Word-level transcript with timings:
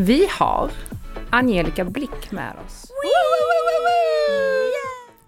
Vi 0.00 0.28
har 0.38 0.70
Angelica 1.30 1.84
Blick 1.84 2.30
med 2.30 2.54
oss. 2.66 2.86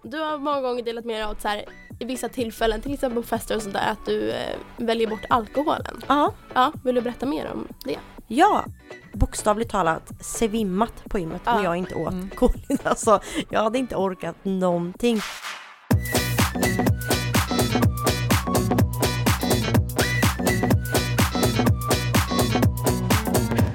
Du 0.02 0.18
har 0.18 0.38
många 0.38 0.60
gånger 0.60 0.82
delat 0.82 1.04
med 1.04 1.16
dig 1.16 1.22
av 1.22 1.30
att 1.30 1.42
så 1.42 1.48
här, 1.48 1.64
i 1.98 2.04
vissa 2.04 2.28
tillfällen, 2.28 2.80
till 2.80 2.94
exempel 2.94 3.22
på 3.22 3.28
fester 3.28 3.56
och 3.56 3.62
sådär, 3.62 3.88
att 3.90 4.06
du 4.06 4.30
eh, 4.30 4.56
väljer 4.76 5.06
bort 5.08 5.24
alkoholen. 5.28 6.02
Ja. 6.08 6.32
Ja, 6.54 6.72
vill 6.84 6.94
du 6.94 7.00
berätta 7.00 7.26
mer 7.26 7.50
om 7.52 7.68
det? 7.84 7.96
Ja, 8.26 8.64
bokstavligt 9.12 9.70
talat 9.70 10.10
svimmat 10.20 11.04
på 11.04 11.18
gymmet 11.18 11.42
om 11.46 11.54
Ja. 11.56 11.64
jag 11.64 11.76
inte 11.76 11.94
åt 11.94 12.14
kolin. 12.36 12.78
Alltså, 12.84 13.20
jag 13.50 13.62
hade 13.62 13.78
inte 13.78 13.96
orkat 13.96 14.36
någonting. 14.42 15.20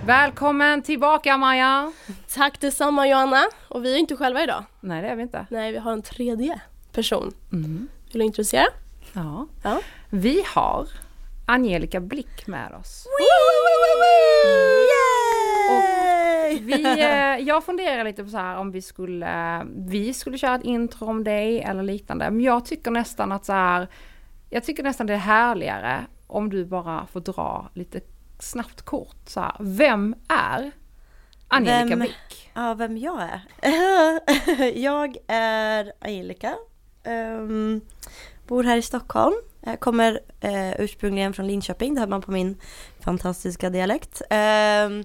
Välkommen 0.06 0.82
tillbaka 0.82 1.38
Maja! 1.38 1.92
Tack 2.34 2.60
detsamma 2.60 3.08
Johanna! 3.08 3.44
Och 3.68 3.86
vi 3.86 3.94
är 3.94 4.00
inte 4.00 4.16
själva 4.16 4.44
idag. 4.44 4.64
Nej 4.82 5.02
det 5.02 5.08
är 5.08 5.16
vi 5.16 5.22
inte. 5.22 5.46
Nej, 5.50 5.72
vi 5.72 5.78
har 5.78 5.92
en 5.92 6.02
tredje 6.02 6.62
person. 6.92 7.34
Mm. 7.54 7.88
Vill 8.12 8.20
du 8.20 8.26
introducera? 8.26 8.66
Ja. 9.14 9.48
Ja. 9.64 9.82
Vi 10.10 10.44
har 10.56 10.88
Angelica 11.48 12.00
Blick 12.00 12.48
med 12.48 12.74
oss. 12.74 13.08
Vi, 16.62 16.84
eh, 16.84 17.48
jag 17.48 17.64
funderar 17.64 18.04
lite 18.04 18.24
på 18.24 18.30
så 18.30 18.38
här 18.38 18.58
om 18.58 18.72
vi 18.72 18.82
skulle, 18.82 19.66
vi 19.88 20.14
skulle 20.14 20.38
köra 20.38 20.56
ett 20.56 20.64
intro 20.64 21.10
om 21.10 21.24
dig 21.24 21.62
eller 21.62 21.84
liknande. 21.84 22.32
Men 22.32 22.42
jag 22.42 22.66
tycker 22.66 22.92
nästan 22.92 23.32
att 23.32 23.46
så 23.46 23.54
här, 23.54 23.88
jag 24.50 24.64
tycker 24.64 24.84
nästan 24.84 25.08
det 25.08 25.14
är 25.14 25.18
härligare 25.18 26.06
om 26.28 26.50
du 26.50 26.66
bara 26.66 27.06
får 27.06 27.20
dra 27.20 27.70
lite 27.74 28.02
snabbt 28.40 28.82
kort 28.82 29.30
så 29.30 29.40
här. 29.40 29.56
Vem 29.60 30.16
är 30.28 30.72
Angelica 31.48 31.96
Blick? 31.96 32.52
Ja, 32.54 32.74
vem 32.74 32.98
jag 32.98 33.22
är? 33.22 33.42
jag 34.80 35.18
är 35.28 35.94
Angelica. 36.02 36.56
ehm, 37.04 37.82
bor 38.48 38.64
här 38.64 38.78
i 38.78 38.82
Stockholm. 38.82 39.36
Jag 39.62 39.80
kommer 39.80 40.20
eh, 40.40 40.82
ursprungligen 40.82 41.34
från 41.34 41.48
Linköping, 41.48 41.96
det 41.96 42.00
hör 42.02 42.08
man 42.08 42.22
på 42.22 42.32
min 42.32 42.58
fantastiska 43.00 43.70
dialekt. 43.70 44.22
Ehm, 44.30 45.04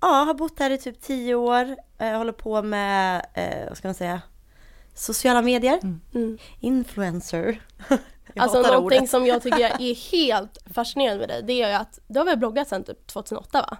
ja, 0.00 0.06
har 0.06 0.34
bott 0.34 0.58
här 0.58 0.70
i 0.70 0.78
typ 0.78 1.00
tio 1.00 1.34
år. 1.34 1.76
Eh, 1.98 2.16
håller 2.18 2.32
på 2.32 2.62
med, 2.62 3.26
eh, 3.34 3.68
vad 3.68 3.76
ska 3.76 3.88
man 3.88 3.94
säga, 3.94 4.20
sociala 4.94 5.42
medier. 5.42 5.78
Mm. 6.14 6.38
Influencer. 6.60 7.60
Jag 8.34 8.42
Alltså 8.42 8.60
någonting 8.62 8.98
ordet. 8.98 9.10
som 9.10 9.26
jag 9.26 9.42
tycker 9.42 9.60
är 9.80 10.10
helt 10.12 10.58
fascinerande 10.74 11.18
med 11.18 11.28
dig, 11.28 11.42
det 11.42 11.62
är 11.62 11.68
ju 11.68 11.74
att 11.74 11.98
du 12.06 12.18
har 12.20 12.26
väl 12.26 12.38
bloggat 12.38 12.68
sedan 12.68 12.84
typ 12.84 13.06
2008 13.06 13.60
va? 13.70 13.76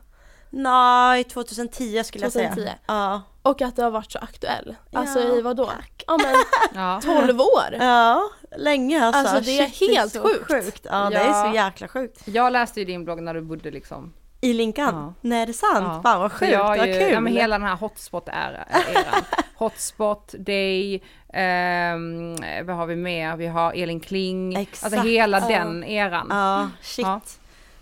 Nej, 0.50 1.24
2010 1.24 2.04
skulle 2.04 2.24
jag 2.24 2.32
2010. 2.32 2.54
säga. 2.60 2.74
Ja. 2.86 3.22
Och 3.42 3.62
att 3.62 3.76
du 3.76 3.82
har 3.82 3.90
varit 3.90 4.12
så 4.12 4.18
aktuell. 4.18 4.76
Alltså 4.92 5.20
Ja, 5.20 5.34
i 5.36 5.40
vad 5.42 5.56
då? 5.56 5.70
Ja 6.06 6.18
men 6.22 6.34
Ja. 6.82 7.00
12 7.04 7.40
år! 7.40 7.76
Ja, 7.80 8.30
länge 8.56 9.04
alltså. 9.04 9.20
Alltså, 9.36 9.44
det 9.44 9.58
är 9.58 9.66
Shit, 9.68 9.96
helt 9.96 10.12
så 10.12 10.20
sjukt. 10.48 10.86
Ja, 10.90 11.10
det 11.10 11.14
Ja. 11.16 11.20
är 11.20 11.50
så 11.50 11.56
jäkla 11.56 11.88
sjukt. 11.88 12.22
Jag 12.24 12.52
läste 12.52 12.80
ju 12.80 12.86
din 12.86 13.04
blogg 13.04 13.22
när 13.22 13.34
du 13.34 13.40
bodde 13.40 13.70
liksom 13.70 14.12
I 14.44 14.52
Linkan? 14.52 14.94
Ja. 14.94 15.14
Nej, 15.20 15.42
är 15.42 15.46
det 15.46 15.52
sant? 15.52 15.78
Ja. 15.86 16.00
Fan 16.02 16.20
vad 16.20 16.32
sjukt, 16.32 16.58
vad 16.58 16.78
kul. 16.78 17.10
Ja, 17.12 17.20
men 17.20 17.32
hela 17.32 17.58
den 17.58 17.68
här 17.68 17.76
hotspot-eran. 17.76 18.64
hotspot, 19.56 20.34
Day, 20.38 21.02
ehm, 21.32 22.36
vad 22.66 22.76
har 22.76 22.86
vi 22.86 22.96
mer? 22.96 23.36
Vi 23.36 23.46
har 23.46 23.72
Elin 23.72 24.00
Kling. 24.00 24.56
Exakt. 24.56 24.84
Alltså 24.94 25.08
hela 25.08 25.38
Ja. 25.40 25.48
den 25.48 25.84
eran. 25.84 26.26
Ja, 26.30 26.70
shit. 26.82 27.06
Ja. 27.06 27.20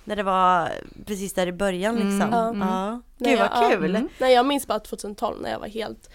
När 0.04 0.16
det 0.16 0.22
var 0.22 0.68
precis 1.06 1.34
där 1.34 1.46
i 1.46 1.52
början 1.52 1.94
liksom. 1.94 2.20
Mm, 2.22 2.32
Ja. 2.32 2.48
mm. 2.48 2.68
Ja. 2.68 3.00
Gud 3.18 3.38
vad 3.38 3.48
ja, 3.54 3.70
kul. 3.70 3.96
mm. 3.96 4.08
Nej 4.18 4.34
jag 4.34 4.46
minns 4.46 4.66
bara 4.66 4.78
2012 4.78 5.42
när 5.42 5.50
jag 5.50 5.58
var 5.58 5.68
helt 5.68 6.10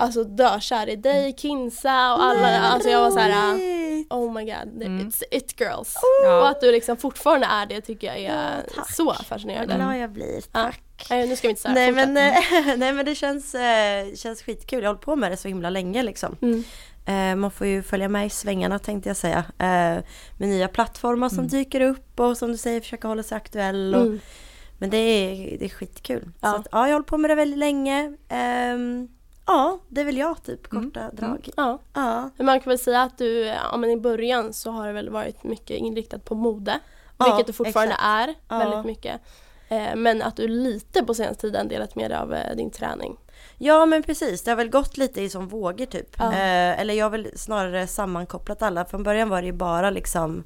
Alltså 0.00 0.24
dökär 0.24 0.88
i 0.88 0.96
dig, 0.96 1.34
Kinsa 1.38 2.14
och 2.14 2.22
alla, 2.24 2.60
alltså 2.60 2.88
jag 2.88 3.00
var 3.00 3.10
såhär 3.10 3.52
Roligt. 3.52 4.12
Oh 4.12 4.32
my 4.32 4.44
god, 4.44 4.82
Mm. 4.82 4.98
it's 5.08 5.22
it 5.30 5.60
girls. 5.60 5.94
Ja. 6.24 6.40
Och 6.40 6.48
att 6.48 6.60
du 6.60 6.72
liksom 6.72 6.96
fortfarande 6.96 7.46
är 7.46 7.66
det 7.66 7.80
tycker 7.80 8.06
jag 8.06 8.18
är 8.18 8.62
Ja, 8.76 8.84
så 8.96 9.12
fascinerande. 9.14 9.74
glad 9.74 9.98
jag 9.98 10.10
blir, 10.10 10.36
Ja. 10.52 10.62
tack. 10.64 10.82
Nej 11.10 11.28
nu 11.28 11.36
ska 11.36 11.48
vi 11.48 11.50
inte 11.50 11.62
säga 11.62 11.74
Nej 11.74 11.92
men, 11.92 12.16
eh, 12.16 12.34
nej 12.76 12.92
men 12.92 13.04
det 13.04 13.14
känns, 13.14 13.54
eh, 13.54 14.14
känns 14.14 14.42
skitkul, 14.42 14.82
jag 14.82 14.88
har 14.88 14.94
hållit 14.94 15.04
på 15.04 15.16
med 15.16 15.32
det 15.32 15.36
så 15.36 15.48
himla 15.48 15.70
länge 15.70 16.02
liksom. 16.02 16.36
Mm. 16.42 16.64
Eh, 17.06 17.36
man 17.40 17.50
får 17.50 17.66
ju 17.66 17.82
följa 17.82 18.08
med 18.08 18.26
i 18.26 18.30
svängarna 18.30 18.78
tänkte 18.78 19.08
jag 19.10 19.16
säga. 19.16 19.44
Med 19.58 20.48
nya 20.48 20.68
plattformar 20.68 21.28
som 21.28 21.38
Mm. 21.38 21.48
dyker 21.48 21.80
upp 21.80 22.20
och 22.20 22.36
som 22.36 22.52
du 22.52 22.58
säger 22.58 22.80
försöka 22.80 23.08
hålla 23.08 23.22
sig 23.22 23.36
aktuell. 23.36 23.94
Och, 23.94 24.00
Mm. 24.02 24.20
Men 24.78 24.90
det 24.90 24.96
är, 24.96 25.58
det 25.58 25.64
är 25.64 25.68
skitkul. 25.68 26.28
Ja. 26.40 26.50
Så 26.50 26.56
att, 26.56 26.66
ja, 26.72 26.78
jag 26.78 26.86
har 26.86 26.92
hållit 26.92 27.06
på 27.06 27.18
med 27.18 27.30
det 27.30 27.34
väldigt 27.34 27.58
länge. 27.58 28.16
Ehm, 28.28 29.08
ja, 29.52 29.78
det 29.88 30.00
är 30.00 30.04
väl 30.04 30.16
jag 30.16 30.42
typ, 30.42 30.72
Mm. 30.72 30.84
korta 30.84 31.10
drag. 31.12 31.48
Ja. 31.56 31.78
Ja. 31.94 32.30
Men 32.36 32.46
man 32.46 32.60
kan 32.60 32.70
väl 32.70 32.78
säga 32.78 33.02
att 33.02 33.18
du, 33.18 33.38
ja 33.46 33.76
men 33.76 33.90
i 33.90 33.96
början 33.96 34.52
så 34.52 34.70
har 34.70 34.86
det 34.86 34.92
väl 34.92 35.10
varit 35.10 35.44
mycket 35.44 35.76
inriktat 35.76 36.24
på 36.24 36.34
mode. 36.34 36.78
Ja, 37.18 37.24
vilket 37.24 37.46
du 37.46 37.52
fortfarande 37.52 37.94
exakt. 37.94 38.06
är 38.06 38.34
Ja. 38.48 38.58
väldigt 38.58 38.84
mycket. 38.86 39.20
Eh, 39.68 39.96
Men 39.96 40.22
att 40.22 40.36
du 40.36 40.48
lite 40.48 41.02
på 41.04 41.14
senaste 41.14 41.40
tiden 41.40 41.68
delat 41.68 41.96
med 41.96 42.10
dig 42.10 42.18
av 42.18 42.34
eh, 42.34 42.56
din 42.56 42.70
träning. 42.70 43.16
ja, 43.58 43.86
men 43.86 44.02
precis. 44.02 44.42
Det 44.42 44.50
har 44.50 44.56
väl 44.56 44.70
gått 44.70 44.96
lite 44.96 45.20
i 45.22 45.28
som 45.28 45.48
vågor 45.48 45.86
typ. 45.86 46.08
Ja. 46.18 46.32
Eh, 46.32 46.80
eller 46.80 46.94
jag 46.94 47.04
har 47.04 47.10
väl 47.10 47.28
snarare 47.38 47.86
sammankopplat 47.86 48.62
alla. 48.62 48.84
Från 48.84 49.02
början 49.02 49.28
var 49.28 49.40
det 49.42 49.46
ju 49.46 49.52
bara 49.52 49.90
liksom 49.90 50.44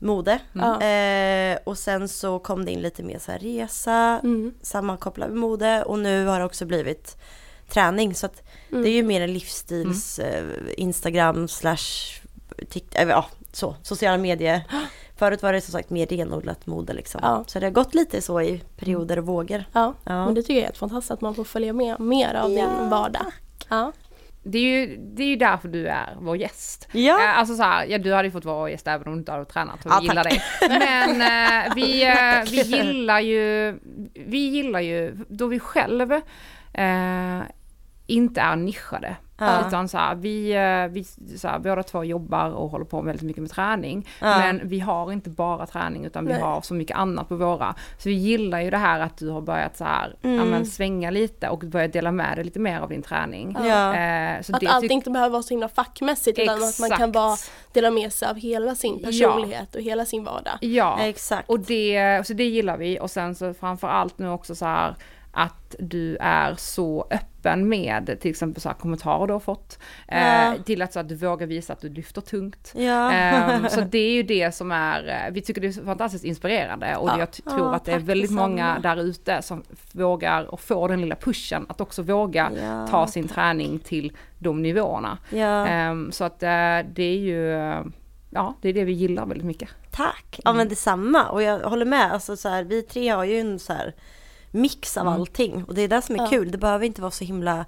mode. 0.00 0.38
Ja. 0.52 0.82
Eh, 0.82 1.58
och 1.64 1.78
sen 1.78 2.08
så 2.08 2.38
kom 2.38 2.64
det 2.64 2.70
in 2.72 2.80
lite 2.80 3.02
mer 3.02 3.18
så 3.18 3.32
här 3.32 3.38
resa, 3.38 4.20
Mm. 4.22 4.54
sammankopplat 4.62 5.28
med 5.28 5.38
mode 5.38 5.82
och 5.84 5.98
nu 5.98 6.26
har 6.26 6.38
det 6.38 6.44
också 6.44 6.66
blivit 6.66 7.16
träning. 7.68 8.14
Så 8.14 8.26
att 8.26 8.42
Mm. 8.70 8.82
det 8.82 8.88
är 8.90 8.92
ju 8.92 9.02
mer 9.02 9.20
en 9.20 9.32
livsstils 9.32 10.18
eh, 10.18 10.44
Instagram 10.76 11.48
slash 11.48 11.76
eh, 12.94 13.08
ja 13.08 13.26
så, 13.52 13.76
sociala 13.82 14.18
medier. 14.18 14.62
Förut 15.16 15.42
var 15.42 15.52
det 15.52 15.60
som 15.60 15.72
sagt 15.72 15.90
mer 15.90 16.06
renodlat 16.06 16.66
mode 16.66 16.92
liksom. 16.92 17.20
Ja. 17.24 17.44
Så 17.46 17.58
det 17.60 17.66
har 17.66 17.70
gått 17.70 17.94
lite 17.94 18.22
så 18.22 18.40
i 18.40 18.62
perioder 18.78 19.18
och 19.18 19.26
vågor. 19.26 19.64
Ja. 19.72 19.94
Ja. 20.04 20.24
men 20.24 20.34
det 20.34 20.42
tycker 20.42 20.54
jag 20.54 20.60
är 20.60 20.64
helt 20.64 20.78
fantastiskt 20.78 21.10
att 21.10 21.20
man 21.20 21.34
får 21.34 21.44
följa 21.44 21.72
med 21.72 22.00
mer 22.00 22.34
av 22.34 22.50
Ja, 22.52 22.66
din 22.80 22.88
vardag. 22.90 23.26
Ja. 23.68 23.92
Det 24.42 24.58
är, 24.58 24.62
ju, 24.62 24.96
det 24.96 25.22
är 25.22 25.26
ju 25.26 25.36
därför 25.36 25.68
du 25.68 25.86
är 25.86 26.16
vår 26.20 26.36
gäst. 26.36 26.88
Ja. 26.92 27.24
Eh, 27.24 27.38
Alltså 27.38 27.54
så 27.56 27.62
här, 27.62 27.84
ja 27.86 27.98
du 27.98 28.14
hade 28.14 28.28
ju 28.28 28.32
fått 28.32 28.44
vara 28.44 28.58
vår 28.58 28.70
gäst 28.70 28.86
även 28.88 29.06
om 29.08 29.12
du 29.12 29.18
inte 29.18 29.32
hade 29.32 29.44
tränat 29.44 29.84
och 29.86 29.90
vi 29.90 29.94
Ja, 29.94 30.02
gillar 30.02 30.24
dig. 30.24 30.42
Men 30.68 31.20
eh, 31.20 31.74
vi, 31.74 32.04
eh, 32.06 32.50
vi 32.50 32.62
gillar 32.76 33.20
ju, 33.20 33.78
vi 34.26 34.38
gillar 34.38 34.80
ju 34.80 35.16
då 35.28 35.46
vi 35.46 35.58
själv 35.60 36.12
eh, 36.72 37.40
inte 38.08 38.40
är 38.40 38.56
nischade. 38.56 39.16
Ja. 39.40 39.66
Utan 39.68 39.88
så 39.88 39.98
här, 39.98 40.14
vi, 40.14 40.52
eh, 40.52 40.86
vi 40.92 41.04
så 41.38 41.48
här, 41.48 41.58
båda 41.58 41.82
två 41.82 42.04
jobbar 42.04 42.50
och 42.50 42.70
håller 42.70 42.84
på 42.84 43.00
väldigt 43.02 43.22
mycket 43.22 43.42
med 43.42 43.50
träning. 43.50 44.08
Ja. 44.20 44.38
Men 44.38 44.60
vi 44.68 44.80
har 44.80 45.12
inte 45.12 45.30
bara 45.30 45.66
träning 45.66 46.04
utan 46.04 46.26
vi 46.26 46.32
Nej. 46.32 46.42
har 46.42 46.60
så 46.60 46.74
mycket 46.74 46.96
annat 46.96 47.28
på 47.28 47.36
våra. 47.36 47.74
Så 47.98 48.08
vi 48.08 48.14
gillar 48.14 48.60
ju 48.60 48.70
det 48.70 48.76
här 48.76 49.00
att 49.00 49.16
du 49.18 49.28
har 49.30 49.40
börjat 49.40 49.76
så 49.76 49.84
här, 49.84 50.16
ja, 50.20 50.28
Mm. 50.28 50.48
men, 50.48 50.66
svänga 50.66 51.10
lite 51.10 51.48
och 51.48 51.58
börjat 51.58 51.92
dela 51.92 52.12
med 52.12 52.36
dig 52.38 52.44
lite 52.44 52.58
mer 52.58 52.80
av 52.80 52.88
din 52.88 53.02
träning. 53.02 53.56
Ja. 53.64 53.94
Eh, 53.94 54.42
så 54.42 54.54
Att 54.54 54.60
det 54.60 54.66
allt 54.66 54.84
tyck- 54.84 54.92
inte 54.92 55.10
behöver 55.10 55.32
vara 55.32 55.42
så 55.42 55.48
himla 55.54 55.68
fackmässigt 55.68 56.38
utan 56.38 56.54
att 56.54 56.60
man 56.60 56.68
Exakt. 56.68 56.96
kan 56.98 57.12
vara, 57.12 57.36
dela 57.72 57.90
med 57.90 58.12
sig 58.12 58.28
av 58.28 58.36
hela 58.36 58.74
sin 58.74 59.02
personlighet 59.02 59.74
och 59.74 59.80
hela 59.80 60.04
sin 60.04 60.24
vardag. 60.24 60.58
Ja, 60.60 60.98
Exakt. 61.00 61.50
och 61.50 61.60
det, 61.60 62.26
så 62.26 62.32
det 62.32 62.44
gillar 62.44 62.76
vi 62.76 63.00
och 63.00 63.10
sen 63.10 63.34
så 63.34 63.54
framför 63.54 63.88
allt 63.88 64.18
nu 64.18 64.28
också 64.30 64.54
så 64.54 64.64
här 64.66 64.94
att 65.38 65.76
du 65.78 66.16
är 66.20 66.54
så 66.54 67.06
öppen 67.10 67.68
med 67.68 68.18
till 68.20 68.30
exempel 68.30 68.62
så 68.62 68.70
kommentarer 68.70 69.26
du 69.26 69.32
har 69.32 69.40
fått. 69.40 69.78
Ja. 70.08 70.54
Eh, 70.54 70.62
till 70.62 70.82
att, 70.82 70.92
så 70.92 71.00
att 71.00 71.08
du 71.08 71.14
vågar 71.14 71.46
visa 71.46 71.72
att 71.72 71.80
du 71.80 71.88
lyfter 71.88 72.20
tungt. 72.20 72.72
Ja. 72.76 73.12
Ehm, 73.12 73.68
så 73.68 73.80
det 73.90 73.98
är 73.98 74.12
ju 74.12 74.22
det 74.22 74.54
som 74.54 74.72
är, 74.72 75.08
eh, 75.08 75.32
vi 75.32 75.40
tycker 75.40 75.60
det 75.60 75.66
är 75.66 75.84
fantastiskt 75.84 76.24
inspirerande 76.24 76.96
och 76.96 77.08
Ja. 77.08 77.18
jag 77.18 77.32
tror 77.32 77.74
att 77.74 77.84
det 77.84 77.92
är 77.92 77.98
väldigt 77.98 78.30
många 78.30 78.78
där 78.78 78.96
ute 78.96 79.42
som 79.42 79.62
vågar 79.92 80.44
och 80.44 80.60
får 80.60 80.88
den 80.88 81.00
lilla 81.00 81.16
pushen 81.16 81.66
att 81.68 81.80
också 81.80 82.02
våga 82.02 82.52
ta 82.90 83.06
sin 83.06 83.28
träning 83.28 83.78
till 83.78 84.16
de 84.38 84.62
nivåerna. 84.62 85.18
Ehm, 85.32 86.12
så 86.12 86.24
att 86.24 86.42
eh, 86.42 86.48
det 86.92 87.02
är 87.02 87.18
ju, 87.18 87.52
eh, 87.52 87.80
ja 88.30 88.54
det 88.60 88.68
är 88.68 88.72
det 88.72 88.84
vi 88.84 88.92
gillar 88.92 89.26
väldigt 89.26 89.46
mycket. 89.46 89.68
Tack! 89.90 90.40
Ja 90.44 90.52
men 90.52 90.68
detsamma 90.68 91.28
och 91.28 91.42
jag 91.42 91.58
håller 91.58 91.86
med. 91.86 92.12
Alltså, 92.12 92.36
så 92.36 92.48
här, 92.48 92.64
vi 92.64 92.82
tre 92.82 93.08
har 93.08 93.24
ju 93.24 93.40
en 93.40 93.58
så 93.58 93.72
här 93.72 93.94
mix 94.60 94.96
av 94.96 95.06
Mm. 95.06 95.20
allting 95.20 95.64
och 95.64 95.74
det 95.74 95.82
är 95.82 95.88
det 95.88 96.02
som 96.02 96.14
är 96.14 96.18
Ja. 96.18 96.26
kul. 96.26 96.50
Det 96.50 96.58
behöver 96.58 96.86
inte 96.86 97.00
vara 97.00 97.10
så 97.10 97.24
himla 97.24 97.64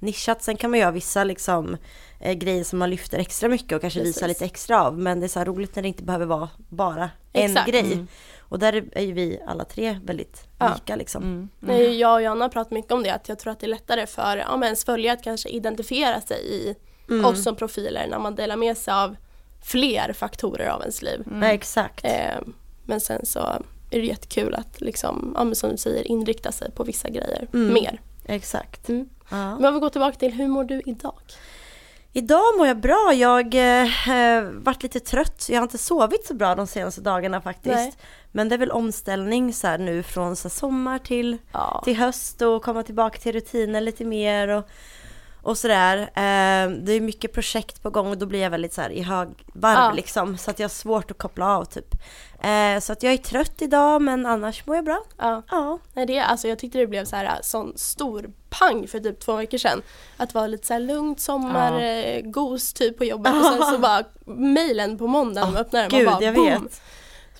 nischat. 0.00 0.42
Sen 0.42 0.56
kan 0.56 0.70
man 0.70 0.80
göra 0.80 0.90
vissa 0.90 1.24
liksom 1.24 1.76
eh, 2.20 2.32
grejer 2.32 2.64
som 2.64 2.78
man 2.78 2.90
lyfter 2.90 3.18
extra 3.18 3.48
mycket 3.48 3.72
och 3.72 3.80
kanske 3.80 4.00
Precis. 4.00 4.16
visar 4.16 4.28
lite 4.28 4.44
extra 4.44 4.82
av. 4.82 4.98
Men 4.98 5.20
det 5.20 5.26
är 5.26 5.28
så 5.28 5.44
roligt 5.44 5.76
när 5.76 5.82
det 5.82 5.88
inte 5.88 6.02
behöver 6.02 6.26
vara 6.26 6.48
bara 6.68 7.10
en 7.32 7.50
Exakt. 7.50 7.68
grej. 7.70 7.92
Mm. 7.92 8.08
Och 8.40 8.58
där 8.58 8.84
är 8.92 9.02
ju 9.02 9.12
vi 9.12 9.40
alla 9.46 9.64
tre 9.64 10.00
väldigt 10.04 10.46
Ja. 10.58 10.74
lika 10.74 10.96
liksom. 10.96 11.22
Mm. 11.22 11.48
Nej, 11.60 11.98
Jag 11.98 12.14
och 12.14 12.22
Johanna 12.22 12.44
har 12.44 12.48
pratat 12.48 12.72
mycket 12.72 12.92
om 12.92 13.02
det, 13.02 13.10
att 13.14 13.28
jag 13.28 13.38
tror 13.38 13.52
att 13.52 13.60
det 13.60 13.66
är 13.66 13.68
lättare 13.68 14.06
för 14.06 14.36
ja, 14.36 14.64
ens 14.64 14.84
följare 14.84 15.16
att 15.18 15.24
kanske 15.24 15.48
identifiera 15.48 16.20
sig 16.20 16.54
i 16.54 16.74
Mm. 17.08 17.24
oss 17.24 17.42
som 17.42 17.56
profiler 17.56 18.06
när 18.10 18.18
man 18.18 18.34
delar 18.34 18.56
med 18.56 18.76
sig 18.78 18.94
av 18.94 19.16
fler 19.64 20.12
faktorer 20.12 20.68
av 20.68 20.80
ens 20.80 21.02
liv. 21.02 21.24
Ja, 21.40 21.46
exakt. 21.46 22.04
Eh, 22.04 22.38
men 22.86 23.00
sen 23.00 23.26
så 23.26 23.62
är 23.92 23.98
det 24.00 24.06
jättekul 24.06 24.54
att 24.54 24.80
liksom, 24.80 25.32
ja, 25.38 25.54
som 25.54 25.70
du 25.70 25.76
säger, 25.76 26.06
inrikta 26.08 26.52
sig 26.52 26.70
på 26.70 26.84
vissa 26.84 27.08
grejer 27.08 27.48
Mm. 27.54 27.72
mer. 27.74 28.00
Exakt. 28.24 28.88
Mm. 28.88 29.08
Ja. 29.30 29.56
Men 29.58 29.64
om 29.64 29.74
vi 29.74 29.80
går 29.80 29.88
tillbaka 29.88 30.18
till, 30.18 30.32
hur 30.32 30.48
mår 30.48 30.64
du 30.64 30.82
idag? 30.86 31.14
Idag 32.14 32.58
mår 32.58 32.66
jag 32.66 32.80
bra. 32.80 33.12
Jag 33.14 33.54
eh, 33.54 34.42
varit 34.42 34.82
lite 34.82 35.00
trött. 35.00 35.46
Jag 35.50 35.56
har 35.58 35.62
inte 35.62 35.78
sovit 35.78 36.26
så 36.26 36.34
bra 36.34 36.54
de 36.54 36.66
senaste 36.66 37.00
dagarna 37.00 37.40
faktiskt. 37.40 37.74
Nej. 37.74 37.92
Men 38.32 38.48
det 38.48 38.54
är 38.54 38.58
väl 38.58 38.70
omställning 38.70 39.52
så 39.54 39.76
nu 39.76 40.02
från 40.02 40.36
så 40.36 40.48
sommar 40.50 40.98
till, 40.98 41.38
Ja. 41.52 41.82
till 41.84 41.96
höst 41.96 42.42
och 42.42 42.62
komma 42.62 42.82
tillbaka 42.82 43.18
till 43.18 43.32
rutiner 43.32 43.80
lite 43.80 44.04
mer 44.04 44.48
och, 44.48 44.68
och 45.42 45.58
sådär. 45.58 45.98
Eh, 45.98 46.70
det 46.70 46.92
är 46.92 47.00
mycket 47.00 47.32
projekt 47.32 47.82
på 47.82 47.90
gång 47.90 48.06
och 48.10 48.18
då 48.18 48.26
blir 48.26 48.40
jag 48.42 48.50
väldigt 48.50 48.72
så 48.74 48.82
i 48.82 49.02
högvarv 49.02 49.34
Ja. 49.78 49.92
liksom. 49.96 50.38
Så 50.38 50.50
att 50.50 50.58
jag 50.58 50.64
har 50.64 50.70
svårt 50.70 51.10
att 51.10 51.18
koppla 51.18 51.56
av 51.56 51.64
typ. 51.64 51.94
Eh, 52.42 52.80
så 52.80 52.92
att 52.92 53.02
jag 53.02 53.12
är 53.12 53.16
trött 53.16 53.62
idag 53.62 54.02
men 54.02 54.26
annars 54.26 54.66
mår 54.66 54.76
jag 54.76 54.84
bra. 54.84 55.02
Ja. 55.18 55.42
Ja. 55.50 55.78
Nej, 55.94 56.06
det, 56.06 56.18
alltså, 56.20 56.48
jag 56.48 56.58
tyckte 56.58 56.78
det 56.78 56.86
blev 56.86 57.04
så 57.04 57.16
här 57.16 57.38
sån 57.42 57.72
stor 57.76 58.30
pang 58.50 58.86
för 58.88 59.00
typ 59.00 59.20
två 59.20 59.36
veckor 59.36 59.58
sedan. 59.58 59.82
Att 60.16 60.34
vara 60.34 60.46
lite 60.46 60.66
så 60.66 60.72
här 60.72 60.80
lugnt 60.80 61.20
sommar, 61.20 61.80
Ja. 61.80 61.86
eh, 61.86 62.22
gos 62.24 62.72
typ 62.72 62.98
på 62.98 63.04
jobbet 63.04 63.34
och 63.34 63.44
sen 63.44 63.62
så 63.72 63.78
bara 63.78 64.04
mejlen 64.26 64.98
på 64.98 65.06
måndagen 65.06 65.52
man 65.52 65.60
öppnar 65.62 65.80
den 65.80 65.90
Gud, 65.90 66.04
man 66.04 66.14
bara 66.14 66.24
jag 66.24 66.34
boom. 66.34 66.46
vet. 66.62 66.82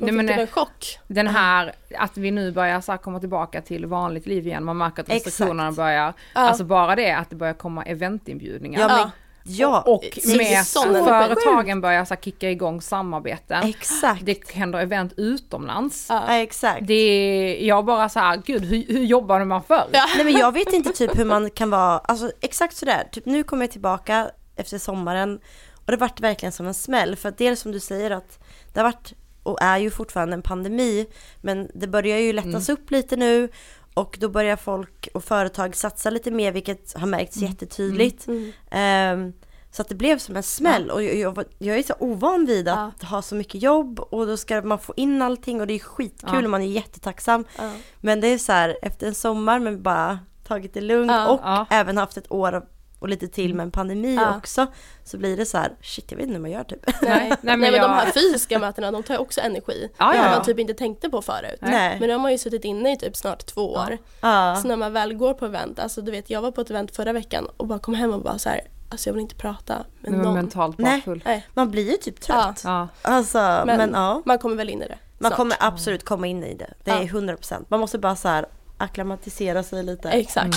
Nej, 0.04 0.18
fick 0.18 0.28
typ 0.28 0.38
en 0.38 0.46
chock. 0.46 0.98
Den 1.08 1.26
här, 1.26 1.72
att 1.98 2.16
vi 2.16 2.30
nu 2.30 2.52
börjar 2.52 2.80
så 2.80 2.92
här 2.92 2.98
komma 2.98 3.20
tillbaka 3.20 3.62
till 3.62 3.86
vanligt 3.86 4.26
liv 4.26 4.46
igen. 4.46 4.64
Man 4.64 4.76
märker 4.76 5.02
att 5.02 5.08
Exakt. 5.08 5.26
restriktionerna 5.26 5.72
börjar, 5.72 6.12
Ja. 6.34 6.40
alltså 6.40 6.64
bara 6.64 6.96
det 6.96 7.10
att 7.12 7.30
det 7.30 7.36
börjar 7.36 7.54
komma 7.54 7.82
eventinbjudningar. 7.82 8.80
Ja, 8.80 8.88
men, 8.88 9.10
ja. 9.44 9.80
Och 9.86 10.18
Så- 10.22 10.36
med 10.36 10.66
företagen 10.66 11.80
börjar 11.80 12.04
så 12.04 12.14
här 12.14 12.20
kicka 12.20 12.50
igång 12.50 12.80
samarbeten. 12.80 13.68
Exakt. 13.68 14.26
Det 14.26 14.50
händer 14.52 14.78
event 14.78 15.12
utomlands. 15.16 16.06
Ja, 16.10 16.28
exakt. 16.36 16.86
Det 16.86 16.94
är, 16.94 17.66
jag 17.66 17.84
bara 17.84 18.08
så 18.08 18.20
här, 18.20 18.42
gud 18.46 18.64
hur, 18.64 18.84
hur 18.88 19.04
jobbade 19.04 19.44
man 19.44 19.62
förr? 19.62 19.84
Ja. 19.92 20.06
Nej 20.16 20.24
men 20.24 20.32
jag 20.34 20.52
vet 20.52 20.72
inte 20.72 20.90
typ 20.92 21.18
hur 21.18 21.24
man 21.24 21.50
kan 21.50 21.70
vara, 21.70 21.98
alltså 21.98 22.30
exakt 22.40 22.76
sådär, 22.76 23.08
typ 23.12 23.26
nu 23.26 23.42
kommer 23.42 23.62
jag 23.64 23.70
tillbaka 23.70 24.30
efter 24.56 24.78
sommaren 24.78 25.40
och 25.86 25.90
det 25.92 25.96
vart 25.96 26.20
verkligen 26.20 26.52
som 26.52 26.66
en 26.66 26.74
smäll 26.74 27.16
för 27.16 27.28
att 27.28 27.38
dels 27.38 27.60
som 27.60 27.72
du 27.72 27.80
säger 27.80 28.10
att 28.10 28.38
det 28.72 28.80
har 28.80 28.84
varit 28.84 29.12
och 29.42 29.62
är 29.62 29.78
ju 29.78 29.90
fortfarande 29.90 30.34
en 30.34 30.42
pandemi 30.42 31.06
men 31.40 31.68
det 31.74 31.86
börjar 31.86 32.18
ju 32.18 32.32
lättas 32.32 32.68
upp 32.68 32.90
lite 32.90 33.16
nu 33.16 33.48
och 33.94 34.16
då 34.20 34.28
börjar 34.28 34.56
folk 34.56 35.08
och 35.14 35.24
företag 35.24 35.76
satsa 35.76 36.10
lite 36.10 36.30
mer 36.30 36.52
vilket 36.52 36.92
har 36.98 37.06
märkts 37.06 37.36
jättetydligt. 37.36 38.26
Mm. 38.26 38.52
Ehm, 38.70 39.32
så 39.70 39.82
att 39.82 39.88
det 39.88 39.94
blev 39.94 40.18
som 40.18 40.36
en 40.36 40.42
smäll 40.42 40.90
och 40.90 41.02
jag, 41.02 41.14
jag, 41.16 41.44
jag 41.58 41.78
är 41.78 41.82
så 41.82 41.94
ovan 41.98 42.46
vid 42.46 42.68
att 42.68 43.02
ha 43.02 43.22
så 43.22 43.34
mycket 43.34 43.62
jobb 43.62 44.00
och 44.00 44.26
då 44.26 44.36
ska 44.36 44.62
man 44.62 44.78
få 44.78 44.92
in 44.96 45.22
allting 45.22 45.60
och 45.60 45.66
det 45.66 45.74
är 45.74 45.78
skitkul 45.78 46.30
Ja. 46.32 46.44
och 46.44 46.50
man 46.50 46.62
är 46.62 46.66
jättetacksam. 46.66 47.44
Ja. 47.58 47.72
Men 48.00 48.20
det 48.20 48.26
är 48.26 48.38
så 48.38 48.52
här 48.52 48.76
efter 48.82 49.06
en 49.06 49.14
sommar 49.14 49.58
men 49.58 49.82
bara 49.82 50.18
tagit 50.46 50.74
det 50.74 50.80
lugnt 50.80 51.10
Ja, 51.12 51.28
och 51.28 51.40
ja. 51.44 51.66
även 51.70 51.96
haft 51.96 52.16
ett 52.16 52.32
år 52.32 52.52
av- 52.52 52.66
och 53.02 53.08
lite 53.08 53.28
till 53.28 53.54
med 53.54 53.64
en 53.64 53.70
pandemi 53.70 54.14
Ja. 54.14 54.36
också. 54.36 54.66
Så 55.04 55.18
blir 55.18 55.36
det 55.36 55.46
så 55.46 55.58
här, 55.58 55.72
shit 55.82 56.04
jag 56.10 56.16
vet 56.16 56.22
inte 56.26 56.34
hur 56.34 56.40
man 56.42 56.50
gör 56.50 56.64
typ. 56.64 56.86
Nej. 56.86 57.28
Nej, 57.28 57.36
men, 57.40 57.60
men 57.60 57.72
de 57.72 57.78
här 57.90 58.10
fysiska 58.10 58.58
mötena 58.58 58.90
de 58.90 59.02
tar 59.02 59.14
ju 59.14 59.18
också 59.20 59.40
energi. 59.40 59.88
Ja, 59.98 60.14
ja, 60.14 60.20
Som 60.22 60.30
ja. 60.30 60.36
man 60.36 60.44
typ 60.44 60.58
inte 60.58 60.74
tänkte 60.74 61.10
på 61.10 61.22
förut. 61.22 61.58
Nej. 61.60 61.96
Men 62.00 62.08
nu 62.08 62.14
har 62.14 62.20
man 62.20 62.32
ju 62.32 62.38
suttit 62.38 62.64
inne 62.64 62.92
i 62.92 62.96
typ 62.96 63.16
snart 63.16 63.46
två 63.46 63.72
år. 63.72 63.98
Ja. 64.20 64.58
Så 64.62 64.68
när 64.68 64.76
man 64.76 64.92
väl 64.92 65.14
går 65.14 65.34
på 65.34 65.46
event, 65.46 65.78
alltså 65.78 66.00
du 66.02 66.10
vet 66.10 66.30
jag 66.30 66.42
var 66.42 66.50
på 66.50 66.60
ett 66.60 66.70
event 66.70 66.96
förra 66.96 67.12
veckan 67.12 67.48
och 67.56 67.66
bara 67.66 67.78
kom 67.78 67.94
hem 67.94 68.12
och 68.12 68.22
bara 68.22 68.38
så 68.38 68.48
här, 68.48 68.60
alltså 68.88 69.08
jag 69.08 69.14
vill 69.14 69.22
inte 69.22 69.34
prata 69.34 69.84
med 70.00 70.12
Det 70.12 70.16
någon. 70.18 70.34
mentalt 70.34 70.76
bakfull. 70.76 71.22
Nej, 71.26 71.46
Man 71.54 71.70
blir 71.70 71.90
ju 71.90 71.96
typ 71.96 72.20
trött. 72.20 72.60
Ja. 72.64 72.88
Alltså, 73.02 73.38
men, 73.38 73.66
Men- 73.76 73.90
ja. 73.94 74.22
man 74.24 74.38
kommer 74.38 74.56
väl 74.56 74.70
in 74.70 74.82
i 74.82 74.88
det. 74.88 74.98
Man 75.18 75.30
snart. 75.30 75.36
kommer 75.36 75.56
absolut 75.60 76.04
komma 76.04 76.26
in 76.26 76.44
i 76.44 76.54
det. 76.54 76.74
Det 76.84 76.90
är 76.90 77.00
Ja. 77.02 77.08
100%. 77.08 77.64
Man 77.68 77.80
måste 77.80 77.98
bara 77.98 78.16
så 78.16 78.28
här 78.28 78.46
akklimatisera 78.78 79.62
sig 79.62 79.82
lite. 79.82 80.10
Exakt. 80.10 80.54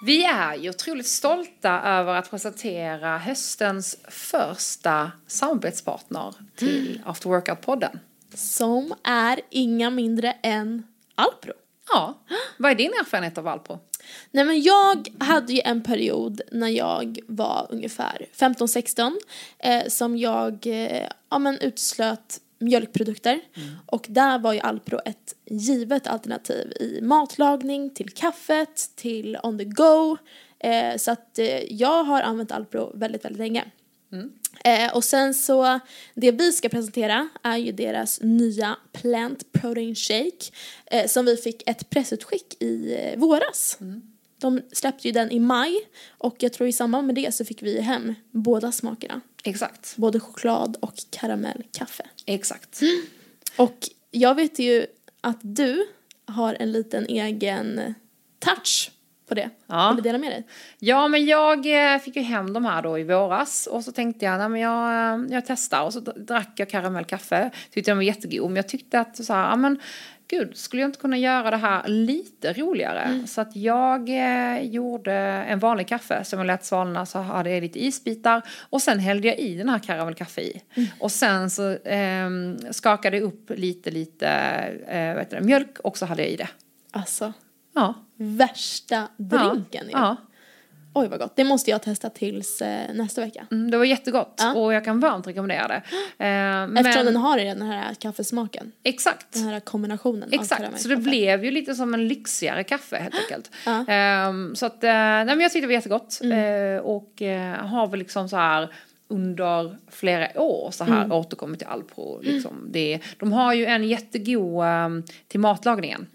Vi 0.00 0.24
är 0.24 0.54
ju 0.54 0.70
otroligt 0.70 1.06
stolta 1.06 1.82
över 1.82 2.14
att 2.14 2.30
presentera 2.30 3.18
höstens 3.18 3.98
första 4.08 5.12
samarbetspartner 5.26 6.34
till 6.56 7.02
After 7.06 7.28
Workout-podden. 7.28 7.98
Som 8.34 8.94
är 9.04 9.40
inga 9.50 9.90
mindre 9.90 10.32
än 10.42 10.86
Alpro. 11.14 11.52
Ja, 11.88 12.18
vad 12.56 12.70
är 12.70 12.74
din 12.74 12.92
erfarenhet 13.00 13.38
av 13.38 13.48
Alpro? 13.48 13.78
Nej 14.30 14.44
men 14.44 14.62
jag 14.62 15.08
hade 15.20 15.52
ju 15.52 15.60
en 15.64 15.82
period 15.82 16.40
när 16.52 16.68
jag 16.68 17.18
var 17.26 17.66
ungefär 17.70 18.26
15-16 18.36 19.16
eh, 19.58 19.86
som 19.88 20.16
jag 20.16 20.66
eh, 20.66 21.08
ja, 21.30 21.38
men 21.38 21.58
utslöt 21.58 22.40
mjölkprodukter 22.58 23.40
och 23.86 24.06
där 24.08 24.38
var 24.38 24.52
ju 24.52 24.60
Alpro 24.60 24.98
ett 25.04 25.34
givet 25.50 26.06
alternativ 26.06 26.72
i 26.80 27.00
matlagning, 27.02 27.90
till 27.90 28.10
kaffet, 28.10 28.90
till 28.96 29.38
on 29.42 29.58
the 29.58 29.64
go. 29.64 30.16
Eh, 30.58 30.96
så 30.96 31.10
att 31.10 31.38
eh, 31.38 31.72
jag 31.72 32.04
har 32.04 32.22
använt 32.22 32.52
Alpro 32.52 32.92
väldigt, 32.94 33.24
väldigt 33.24 33.38
länge. 33.38 33.64
Eh, 34.64 34.96
och 34.96 35.04
sen 35.04 35.34
så, 35.34 35.80
det 36.14 36.30
vi 36.30 36.52
ska 36.52 36.68
presentera 36.68 37.28
är 37.42 37.56
ju 37.56 37.72
deras 37.72 38.20
nya 38.22 38.76
Plant 38.92 39.52
Protein 39.52 39.94
Shake 39.94 40.52
eh, 40.86 41.06
som 41.06 41.24
vi 41.24 41.36
fick 41.36 41.68
ett 41.70 41.90
pressutskick 41.90 42.62
i 42.62 42.94
eh, 42.94 43.18
våras. 43.18 43.78
De 44.38 44.60
släppte 44.72 45.08
ju 45.08 45.12
den 45.12 45.30
i 45.30 45.40
maj 45.40 45.76
och 46.18 46.36
jag 46.38 46.52
tror 46.52 46.68
i 46.68 46.72
samband 46.72 47.06
med 47.06 47.14
det 47.16 47.34
så 47.34 47.44
fick 47.44 47.62
vi 47.62 47.80
hem 47.80 48.14
båda 48.30 48.72
smakerna. 48.72 49.20
Exakt, 49.44 49.96
Både 49.96 50.20
choklad 50.20 50.76
och 50.80 50.94
karamellkaffe. 51.10 52.04
exakt. 52.26 52.80
Och 53.56 53.78
jag 54.10 54.34
vet 54.34 54.58
ju 54.58 54.86
att 55.20 55.38
du 55.40 55.84
har 56.26 56.56
en 56.60 56.72
liten 56.72 57.06
egen 57.06 57.94
touch 58.38 58.90
på 59.28 59.34
det. 59.34 59.50
Ja. 59.66 59.88
Vill 59.88 59.96
du 59.96 60.02
dela 60.08 60.18
med 60.18 60.30
dig? 60.32 60.46
Ja, 60.78 61.08
men 61.08 61.24
jag 61.26 61.92
eh, 61.94 61.98
fick 61.98 62.16
ju 62.16 62.22
hem 62.22 62.52
de 62.52 62.64
här 62.64 62.82
då 62.82 62.98
i 62.98 63.04
våras 63.04 63.66
och 63.66 63.84
så 63.84 63.92
tänkte 63.92 64.24
jag, 64.24 64.38
nej 64.38 64.48
men 64.48 64.60
jag, 64.60 65.14
eh, 65.14 65.26
jag 65.34 65.46
testar 65.46 65.82
och 65.84 65.92
så 65.92 66.00
drack 66.00 66.52
jag 66.56 66.70
karamellkaffe. 66.70 67.50
Tyckte 67.70 67.90
den 67.90 67.98
var 67.98 68.02
jättegod, 68.04 68.46
men 68.50 68.56
jag 68.56 68.68
tyckte 68.68 69.00
att 69.00 69.24
så 69.24 69.32
här, 69.32 69.50
ja 69.50 69.56
men 69.56 69.78
gud, 70.28 70.56
skulle 70.56 70.82
jag 70.82 70.88
inte 70.88 70.98
kunna 70.98 71.18
göra 71.18 71.50
det 71.50 71.56
här 71.56 71.88
lite 71.88 72.52
roligare? 72.52 73.26
Så 73.26 73.40
att 73.40 73.56
jag 73.56 74.08
eh, 74.08 74.62
gjorde 74.62 75.12
en 75.48 75.58
vanlig 75.58 75.88
kaffe 75.88 76.24
som 76.24 76.38
jag 76.38 76.46
lät 76.46 76.64
svalna 76.64 77.06
så 77.06 77.18
hade 77.18 77.50
jag 77.50 77.62
lite 77.62 77.84
isbitar 77.84 78.42
och 78.70 78.82
sen 78.82 78.98
hällde 78.98 79.28
jag 79.28 79.38
i 79.38 79.54
den 79.54 79.68
här 79.68 79.78
karamellkaffe 79.78 80.40
i. 80.40 80.60
Och 81.00 81.12
sen 81.12 81.50
så 81.50 81.70
eh, 81.72 82.28
skakade 82.70 83.16
jag 83.16 83.24
upp 83.24 83.50
lite, 83.56 83.90
lite 83.90 84.28
eh, 84.88 85.08
vad 85.14 85.18
heter 85.18 85.36
det, 85.40 85.46
mjölk 85.46 85.78
och 85.78 85.98
så 85.98 86.06
hade 86.06 86.22
jag 86.22 86.30
i 86.30 86.36
det. 86.36 86.48
Alltså, 86.90 87.32
Ja. 87.74 87.94
värsta 88.16 89.08
drinken 89.16 89.84
ju. 89.86 89.92
Ja. 89.92 90.16
Oj 90.94 91.08
vad 91.08 91.18
gott, 91.18 91.36
det 91.36 91.44
måste 91.44 91.70
jag 91.70 91.82
testa 91.82 92.10
tills 92.10 92.62
eh, 92.62 92.94
nästa 92.94 93.20
vecka. 93.20 93.46
Mm, 93.50 93.70
det 93.70 93.76
var 93.78 93.84
jättegott 93.84 94.34
Ja. 94.38 94.54
och 94.54 94.72
jag 94.74 94.84
kan 94.84 95.00
varmt 95.00 95.26
rekommendera 95.26 95.68
det. 95.68 95.82
Eh, 96.24 96.62
Eftersom 96.62 97.04
men, 97.04 97.06
den 97.06 97.16
har 97.16 97.38
den 97.38 97.62
här 97.62 97.94
kaffesmaken. 97.94 98.72
Exakt. 98.82 99.26
Den 99.32 99.42
här 99.48 99.60
kombinationen 99.60 100.22
av 100.22 100.28
Exakt, 100.34 100.60
karamell 100.60 100.78
så 100.80 100.88
det 100.88 100.96
blev 100.96 101.44
ju 101.44 101.50
lite 101.50 101.74
som 101.74 101.94
en 101.94 102.08
lyxigare 102.08 102.64
kaffe 102.64 102.96
helt 102.96 103.14
enkelt. 103.14 103.50
Ja. 103.66 103.84
Ehm, 103.88 104.56
så 104.56 104.66
att, 104.66 104.84
eh, 104.84 104.90
nej 104.90 105.24
men 105.26 105.40
jag 105.40 105.52
tyckte 105.52 105.60
det 105.60 105.66
var 105.66 105.72
jättegott. 105.74 106.18
Mm. 106.22 106.74
Eh, 106.76 106.80
och 106.82 107.22
eh, 107.22 107.66
har 107.66 107.86
väl 107.86 107.98
liksom 107.98 108.28
så 108.28 108.36
här 108.36 108.68
under 109.10 109.76
flera 109.90 110.40
år 110.40 110.70
så 110.70 110.84
här 110.84 110.98
Mm. 111.04 111.12
återkommit 111.12 111.58
till 111.58 111.68
Alpro. 111.68 112.20
Liksom. 112.22 112.66
Det, 112.70 113.00
de 113.18 113.32
har 113.32 113.54
ju 113.54 113.66
en 113.66 113.88
jättegod 113.88 114.64
um, 114.64 115.02
till 115.28 115.40
matlagningen. 115.40 116.06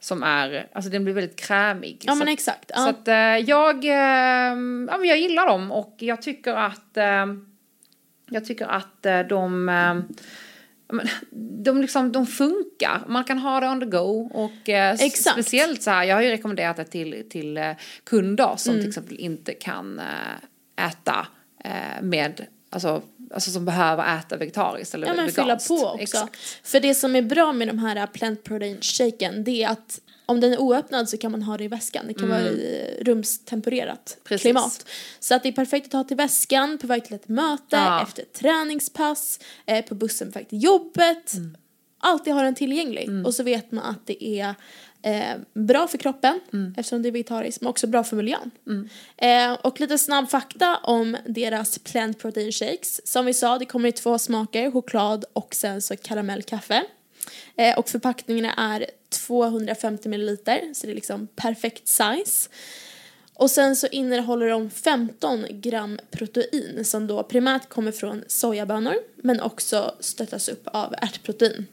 Som 0.00 0.22
är, 0.22 0.68
alltså 0.72 0.90
den 0.90 1.04
blir 1.04 1.14
väldigt 1.14 1.36
krämig. 1.40 1.98
Ja 2.06 2.12
så 2.12 2.18
men 2.18 2.28
att- 2.28 2.32
exakt. 2.32 2.70
Så 2.74 2.80
Ja. 2.80 2.88
att 2.88 3.08
eh, 3.08 3.14
jag, 3.48 3.84
eh, 3.84 3.92
ja, 4.88 4.98
men 4.98 5.04
jag 5.04 5.18
gillar 5.18 5.46
dem 5.46 5.72
och 5.72 5.94
jag 5.98 6.22
tycker 6.22 6.54
att 6.54 6.96
eh, 6.96 7.26
jag 8.30 8.44
tycker 8.44 8.66
att 8.66 9.06
eh, 9.06 9.20
de 9.20 9.68
eh, 9.68 9.94
men, 10.92 11.06
de, 11.64 11.80
liksom, 11.80 12.12
de 12.12 12.26
funkar. 12.26 13.02
Man 13.08 13.24
kan 13.24 13.38
ha 13.38 13.60
det 13.60 13.68
on 13.68 13.80
the 13.80 13.86
go. 13.86 14.30
Och 14.34 14.68
eh, 14.68 14.96
speciellt 14.96 15.82
så 15.82 15.90
här, 15.90 16.04
jag 16.04 16.14
har 16.16 16.22
ju 16.22 16.28
rekommenderat 16.30 16.76
det 16.76 16.84
till, 16.84 17.24
till 17.30 17.56
eh, 17.56 17.70
kunder 18.04 18.54
som 18.56 18.70
Mm. 18.72 18.82
till 18.82 18.88
exempel 18.88 19.16
inte 19.18 19.52
kan 19.54 19.98
eh, 19.98 20.86
äta 20.86 21.26
med, 22.02 22.46
alltså, 22.70 23.02
alltså 23.34 23.50
som 23.50 23.64
behöver 23.64 24.18
äta 24.18 24.36
vegetariskt 24.36 24.94
eller 24.94 25.06
Ja 25.06 25.14
men 25.14 25.28
fylla 25.30 25.44
veganskt. 25.44 25.68
på 25.68 25.74
också. 25.74 25.98
Exakt. 26.02 26.36
För 26.62 26.80
det 26.80 26.94
som 26.94 27.16
är 27.16 27.22
bra 27.22 27.52
med 27.52 27.68
de 27.68 27.78
här 27.78 28.06
plant 28.06 28.44
protein 28.44 28.78
shaken 28.80 29.44
det 29.44 29.62
är 29.62 29.68
att 29.68 30.00
om 30.26 30.40
den 30.40 30.52
är 30.52 30.60
oöppnad 30.60 31.08
så 31.08 31.16
kan 31.16 31.32
man 31.32 31.42
ha 31.42 31.56
det 31.56 31.64
i 31.64 31.68
väskan. 31.68 32.04
Det 32.08 32.14
kan 32.14 32.28
vara 32.28 32.40
i 32.40 32.98
rumstempererat 33.00 34.10
Mm. 34.16 34.24
Precis. 34.24 34.42
klimat. 34.42 34.86
Så 35.20 35.34
att 35.34 35.42
det 35.42 35.48
är 35.48 35.52
perfekt 35.52 35.86
att 35.86 35.92
ha 35.92 36.04
till 36.04 36.16
väskan 36.16 36.78
på 36.78 36.86
väg 36.86 37.04
till 37.04 37.14
ett 37.14 37.28
möte, 37.28 37.62
Ja. 37.76 38.02
efter 38.02 38.22
ett 38.22 38.32
träningspass, 38.32 39.40
eh, 39.66 39.84
på 39.84 39.94
bussen 39.94 40.32
på 40.32 40.38
väg 40.38 40.48
till 40.48 40.62
jobbet. 40.64 41.32
Mm. 41.34 41.56
alltid 42.00 42.32
ha 42.34 42.42
den 42.42 42.54
tillgänglig. 42.54 43.26
Och 43.26 43.34
så 43.34 43.42
vet 43.42 43.72
man 43.72 43.84
att 43.84 44.06
det 44.06 44.24
är 44.24 44.54
eh, 45.08 45.36
bra 45.54 45.88
för 45.88 45.98
kroppen 45.98 46.40
eftersom 46.76 47.02
det 47.02 47.08
är 47.08 47.12
vegetariskt 47.12 47.60
men 47.60 47.70
också 47.70 47.86
bra 47.86 48.04
för 48.04 48.16
miljön. 48.16 48.50
Eh, 49.16 49.52
och 49.52 49.80
lite 49.80 49.98
snabb 49.98 50.30
fakta 50.30 50.76
om 50.76 51.16
deras 51.26 51.78
plant 51.78 52.18
protein 52.18 52.52
shakes. 52.52 53.06
Som 53.06 53.26
vi 53.26 53.34
sa, 53.34 53.58
det 53.58 53.64
kommer 53.64 53.88
i 53.88 53.92
två 53.92 54.18
smaker, 54.18 54.70
choklad 54.70 55.24
och 55.32 55.54
sen 55.54 55.82
så 55.82 55.96
karamellkaffe. 55.96 56.84
Eh, 57.56 57.78
och 57.78 57.88
förpackningarna 57.88 58.54
är 58.54 58.86
250 59.08 60.08
milliliter 60.08 60.74
så 60.74 60.86
det 60.86 60.92
är 60.92 60.94
liksom 60.94 61.26
perfekt 61.36 61.88
size. 61.88 62.48
Och 63.34 63.50
sen 63.50 63.76
så 63.76 63.86
innehåller 63.86 64.48
de 64.48 64.70
15 64.70 65.44
gram 65.50 65.98
protein 66.10 66.84
som 66.84 67.06
då 67.06 67.22
primärt 67.22 67.68
kommer 67.68 67.92
från 67.92 68.24
sojabönor 68.26 68.94
men 69.16 69.40
också 69.40 69.94
stöttas 70.00 70.48
upp 70.48 70.66
av 70.66 70.94
ärtprotein. 71.02 71.66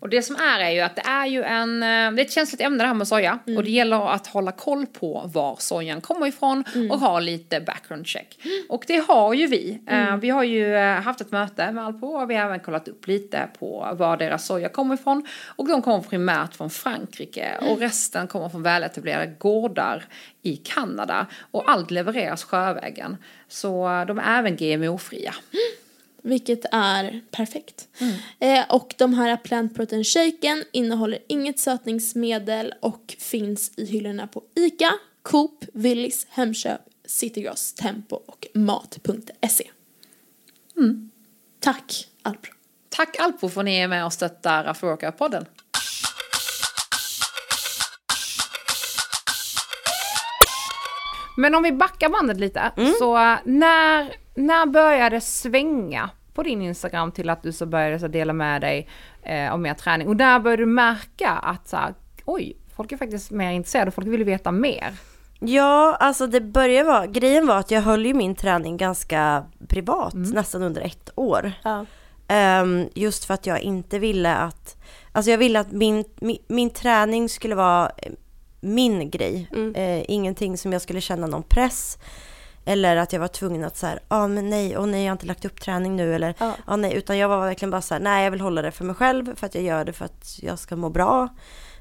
Och 0.00 0.08
det 0.08 0.22
som 0.22 0.36
är 0.36 0.60
är 0.60 0.70
ju 0.70 0.80
att 0.80 0.96
det 0.96 1.02
är 1.02 1.26
ju 1.26 1.42
en, 1.42 1.82
eh, 1.82 1.88
det 1.88 2.22
är 2.22 2.24
ett 2.24 2.32
känsligt 2.32 2.60
ämne 2.60 2.84
det 2.84 2.86
här 2.86 2.94
med 2.94 3.08
soja. 3.08 3.38
Och 3.56 3.64
det 3.64 3.70
gäller 3.70 4.12
att 4.14 4.26
hålla 4.26 4.52
koll 4.52 4.86
på 4.86 5.22
var 5.34 5.56
sojan 5.58 6.00
kommer 6.00 6.26
ifrån 6.26 6.64
och 6.90 6.98
ha 7.00 7.20
lite 7.20 7.60
background 7.60 8.06
check. 8.06 8.38
Och 8.68 8.84
det 8.86 8.96
har 9.08 9.34
ju 9.34 9.46
vi. 9.46 9.80
Eh, 9.86 10.16
Vi 10.16 10.30
har 10.30 10.42
ju 10.44 10.74
eh, 10.76 11.00
haft 11.00 11.20
ett 11.20 11.30
möte 11.32 11.72
med 11.72 11.84
Alpo 11.84 12.06
och 12.06 12.30
vi 12.30 12.34
har 12.34 12.44
även 12.46 12.60
kollat 12.60 12.88
upp 12.88 13.06
lite 13.06 13.48
på 13.58 13.88
var 13.98 14.16
deras 14.16 14.46
soja 14.46 14.68
kommer 14.68 14.94
ifrån. 14.94 15.26
Och 15.56 15.68
de 15.68 15.82
kommer 15.82 16.00
primärt 16.00 16.54
från 16.56 16.70
Frankrike 16.70 17.58
och 17.60 17.78
resten 17.78 18.26
kommer 18.26 18.48
från 18.48 18.62
väletablerade 18.62 19.26
gårdar 19.38 20.04
i 20.42 20.56
Kanada. 20.56 21.26
Och 21.50 21.70
allt 21.70 21.90
levereras 21.90 22.44
sjövägen. 22.44 23.16
Så 23.48 24.04
de 24.08 24.18
är 24.18 24.38
även 24.38 24.56
GMO-fria. 24.56 25.34
Vilket 26.28 26.64
är 26.72 27.20
perfekt. 27.30 27.88
Eh, 28.38 28.64
och 28.68 28.94
de 28.98 29.14
här 29.14 29.36
plant 29.36 29.74
protein 29.74 30.04
shaken 30.04 30.64
innehåller 30.72 31.18
inget 31.28 31.58
sötningsmedel 31.58 32.74
och 32.80 33.16
finns 33.18 33.78
i 33.78 33.84
hyllorna 33.84 34.26
på 34.26 34.42
ICA, 34.54 34.92
Coop, 35.22 35.64
Willys, 35.72 36.26
Hemköp, 36.30 36.80
Citygross, 37.06 37.72
Tempo 37.72 38.16
och 38.16 38.46
Mat.se. 38.54 39.70
Tack 41.60 42.08
Alpro. 42.22 42.52
Tack 42.88 43.16
Alpo 43.18 43.48
för 43.48 43.60
att 43.60 43.64
ni 43.64 43.76
är 43.76 43.88
med 43.88 44.04
och 44.04 44.12
stöttar 44.12 44.64
Afroworkout-podden. 44.64 45.46
Men 51.36 51.54
om 51.54 51.62
vi 51.62 51.72
backar 51.72 52.08
bandet 52.08 52.40
lite, 52.40 52.72
så 52.98 53.14
när, 53.44 54.16
när 54.34 54.66
började 54.66 55.16
det 55.16 55.20
svänga 55.20 56.10
på 56.38 56.42
din 56.42 56.62
Instagram 56.62 57.12
till 57.12 57.30
att 57.30 57.42
du 57.42 57.52
så 57.52 57.66
började 57.66 57.98
så 57.98 58.08
dela 58.08 58.32
med 58.32 58.60
dig 58.60 58.88
eh, 59.22 59.54
om 59.54 59.62
mer 59.62 59.74
träning? 59.74 60.08
Och 60.08 60.16
där 60.16 60.40
började 60.40 60.62
du 60.62 60.66
märka 60.66 61.30
att 61.30 61.68
så 61.68 61.76
här, 61.76 61.94
oj, 62.24 62.56
folk 62.76 62.92
är 62.92 62.96
faktiskt 62.96 63.30
mer 63.30 63.52
intresserade, 63.52 63.90
folk 63.90 64.06
vill 64.06 64.24
veta 64.24 64.52
mer. 64.52 64.94
Ja, 65.38 65.96
alltså 66.00 66.26
det 66.26 66.40
började 66.40 66.88
vara, 66.88 67.06
grejen 67.06 67.46
var 67.46 67.56
att 67.56 67.70
jag 67.70 67.82
höll 67.82 68.06
ju 68.06 68.14
min 68.14 68.34
träning 68.34 68.76
ganska 68.76 69.44
privat 69.68 70.14
nästan 70.14 70.62
under 70.62 70.82
ett 70.82 71.10
år. 71.14 71.52
Ja. 71.64 71.86
Ehm, 72.28 72.88
just 72.94 73.24
för 73.24 73.34
att 73.34 73.46
jag 73.46 73.60
inte 73.60 73.98
ville 73.98 74.36
att, 74.36 74.76
alltså 75.12 75.30
jag 75.30 75.38
ville 75.38 75.60
att 75.60 75.72
min, 75.72 76.04
min, 76.20 76.38
min 76.48 76.70
träning 76.70 77.28
skulle 77.28 77.54
vara 77.54 77.90
min 78.60 79.10
grej. 79.10 79.48
Eh, 79.74 80.10
ingenting 80.10 80.58
som 80.58 80.72
jag 80.72 80.82
skulle 80.82 81.00
känna 81.00 81.26
någon 81.26 81.42
press. 81.42 81.98
Eller 82.68 82.96
att 82.96 83.12
jag 83.12 83.20
var 83.20 83.28
tvungen 83.28 83.64
att 83.64 83.76
så 83.76 83.86
här, 83.86 84.00
ja 84.08 84.16
ah, 84.16 84.28
men 84.28 84.50
nej, 84.50 84.76
och 84.76 84.88
nej 84.88 85.02
jag 85.04 85.10
har 85.10 85.12
inte 85.12 85.26
lagt 85.26 85.44
upp 85.44 85.60
träning 85.60 85.96
nu. 85.96 86.14
Eller, 86.14 86.34
ja. 86.38 86.54
Ja. 86.66 86.76
nej, 86.76 86.94
utan 86.94 87.18
jag 87.18 87.28
var 87.28 87.40
verkligen 87.40 87.70
bara 87.70 87.82
så 87.82 87.94
här, 87.94 88.00
nej 88.00 88.24
jag 88.24 88.30
vill 88.30 88.40
hålla 88.40 88.62
det 88.62 88.70
för 88.70 88.84
mig 88.84 88.94
själv 88.94 89.36
för 89.36 89.46
att 89.46 89.54
jag 89.54 89.64
gör 89.64 89.84
det 89.84 89.92
för 89.92 90.04
att 90.04 90.38
jag 90.42 90.58
ska 90.58 90.76
må 90.76 90.90
bra. 90.90 91.28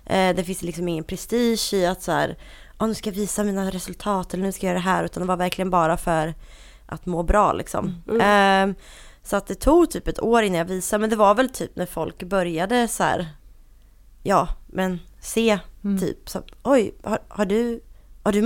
Eh, 0.06 0.36
det 0.36 0.44
finns 0.44 0.62
liksom 0.62 0.88
ingen 0.88 1.04
prestige 1.04 1.74
i 1.74 1.86
att 1.86 2.04
så 2.04 2.12
här, 2.12 2.38
ja 2.80 2.86
nu 2.86 2.94
ska 2.94 3.10
jag 3.10 3.16
visa 3.16 3.44
mina 3.44 3.72
resultat 3.72 4.34
eller 4.34 4.44
nu 4.44 4.52
ska 4.52 4.66
jag 4.66 4.72
göra 4.72 4.80
det 4.80 4.90
här, 4.90 5.04
utan 5.04 5.22
det 5.22 5.28
var 5.28 5.38
verkligen 5.38 5.70
bara 5.70 5.98
för 5.98 6.34
att 6.86 7.06
må 7.06 7.24
bra 7.24 7.54
liksom. 7.54 8.04
Ehm, 8.22 8.76
så 9.24 9.36
att 9.36 9.48
det 9.48 9.56
tog 9.56 9.90
typ 9.90 10.08
ett 10.08 10.20
år 10.20 10.44
innan 10.44 10.58
jag 10.58 10.66
visade, 10.66 11.02
men 11.02 11.10
det 11.10 11.16
var 11.16 11.36
väl 11.36 11.50
typ 11.50 11.76
när 11.76 11.86
folk 11.86 12.24
började 12.24 12.88
så 12.88 13.04
här, 13.04 13.28
ja 14.24 14.48
men 14.68 15.00
se 15.20 15.60
typ, 16.00 16.30
så, 16.30 16.42
oj 16.64 16.94
har, 17.04 17.20
har 17.28 17.46
du, 17.46 17.82
har 18.24 18.32
du 18.32 18.42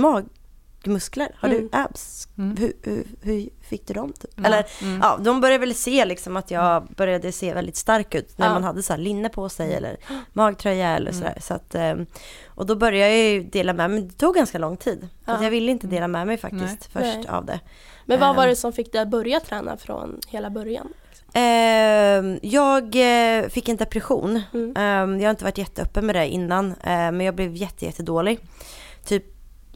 magmuskler? 0.86 1.28
Har 1.40 1.48
du 1.48 1.68
abs? 1.72 2.28
Hur, 2.36 2.72
hur, 2.82 3.04
hur 3.22 3.48
fick 3.68 3.86
du 3.86 3.94
dem? 3.94 4.12
Typ? 4.12 4.46
Eller 4.46 4.66
ja, 5.00 5.18
de 5.24 5.40
började 5.40 5.58
väl 5.66 5.74
se 5.74 6.04
liksom 6.04 6.36
att 6.36 6.50
jag 6.50 6.86
började 6.96 7.32
se 7.32 7.54
väldigt 7.54 7.76
stark 7.76 8.14
ut 8.14 8.38
när 8.38 8.46
Ja. 8.46 8.52
man 8.52 8.64
hade 8.64 8.82
så 8.82 8.96
linne 8.96 9.28
på 9.28 9.48
sig 9.48 9.74
eller 9.74 9.96
magtröja 10.32 10.96
eller 10.96 11.12
sådär. 11.12 11.38
Så 11.40 11.54
att, 11.54 11.74
ehm, 11.74 12.06
och 12.46 12.66
då 12.66 12.76
började 12.76 13.12
jag 13.16 13.18
ju 13.32 13.42
dela 13.42 13.72
med 13.72 13.90
mig, 13.90 14.00
men 14.00 14.08
det 14.08 14.14
tog 14.14 14.34
ganska 14.34 14.58
lång 14.58 14.76
tid. 14.76 15.08
Att 15.24 15.38
Ja. 15.40 15.44
jag 15.44 15.50
ville 15.50 15.70
inte 15.70 15.86
dela 15.86 16.08
med 16.08 16.26
mig 16.26 16.36
faktiskt 16.36 16.84
först 16.92 17.18
Nej. 17.18 17.28
av 17.28 17.44
det. 17.46 17.60
Men 18.06 18.20
vad 18.20 18.36
var 18.36 18.42
Ehm. 18.42 18.50
det 18.50 18.56
som 18.56 18.72
fick 18.72 18.92
dig 18.92 19.00
att 19.00 19.08
börja 19.08 19.40
träna 19.40 19.76
från 19.76 20.20
hela 20.28 20.50
början? 20.50 20.88
Ehm, 21.34 22.38
jag 22.42 22.82
eh, 22.96 23.48
fick 23.48 23.68
en 23.68 23.76
depression. 23.76 24.42
Mm. 24.54 24.76
Ehm, 24.76 25.20
jag 25.20 25.26
har 25.26 25.30
inte 25.30 25.44
varit 25.44 25.58
jätteöppen 25.58 26.06
med 26.06 26.14
det 26.14 26.28
innan, 26.28 26.66
eh, 26.70 26.76
men 26.84 27.20
jag 27.20 27.34
blev 27.34 27.56
jätte, 27.56 27.84
jättedålig. 27.84 28.38
Typ, 29.04 29.24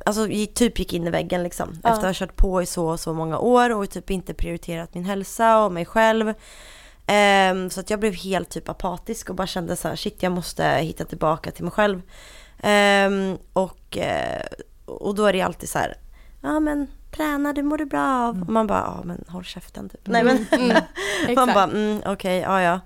alltså 0.06 0.26
typ 0.54 0.78
gick 0.78 0.92
in 0.92 1.06
i 1.06 1.10
väggen 1.10 1.42
liksom. 1.42 1.70
Efter 1.70 1.90
att 1.90 2.02
ha 2.02 2.12
kört 2.12 2.36
på 2.36 2.62
i 2.62 2.66
så, 2.66 2.96
så 2.96 3.14
många 3.14 3.38
år 3.38 3.70
och 3.70 3.90
typ 3.90 4.10
inte 4.10 4.34
prioriterat 4.34 4.94
min 4.94 5.04
hälsa 5.04 5.64
och 5.64 5.72
mig 5.72 5.84
själv. 5.84 6.34
Ehm, 7.06 7.70
så 7.70 7.80
att 7.80 7.90
jag 7.90 8.00
blev 8.00 8.14
helt 8.14 8.50
typ 8.50 8.68
apatisk 8.68 9.30
och 9.30 9.36
bara 9.36 9.46
kände 9.46 9.76
så 9.76 9.88
här, 9.88 9.96
shit 9.96 10.22
jag 10.22 10.32
måste 10.32 10.64
hitta 10.64 11.04
tillbaka 11.04 11.50
till 11.50 11.64
mig 11.64 11.72
själv. 11.72 12.02
Ehm, 12.62 13.38
och, 13.52 13.98
eh, 13.98 14.42
och 14.84 15.14
då 15.14 15.26
är 15.26 15.32
det 15.32 15.42
alltid 15.42 15.68
så 15.68 15.78
här, 15.78 15.96
ja 16.40 16.60
men 16.60 16.86
träna, 17.16 17.52
det 17.52 17.62
mår 17.62 17.78
du 17.78 17.84
bra 17.84 18.28
av. 18.28 18.42
Och 18.42 18.48
man 18.48 18.66
bara, 18.66 18.94
ja 18.96 19.02
men 19.04 19.24
håll 19.28 19.44
käften 19.44 19.88
typ. 19.88 20.00
Nej 20.04 20.24
men, 20.24 20.46
man 20.50 20.82
Exakt. 21.28 21.54
bara, 21.54 21.64
mm, 21.64 22.02
okej, 22.06 22.38
ja 22.38 22.62
ja. 22.62 22.80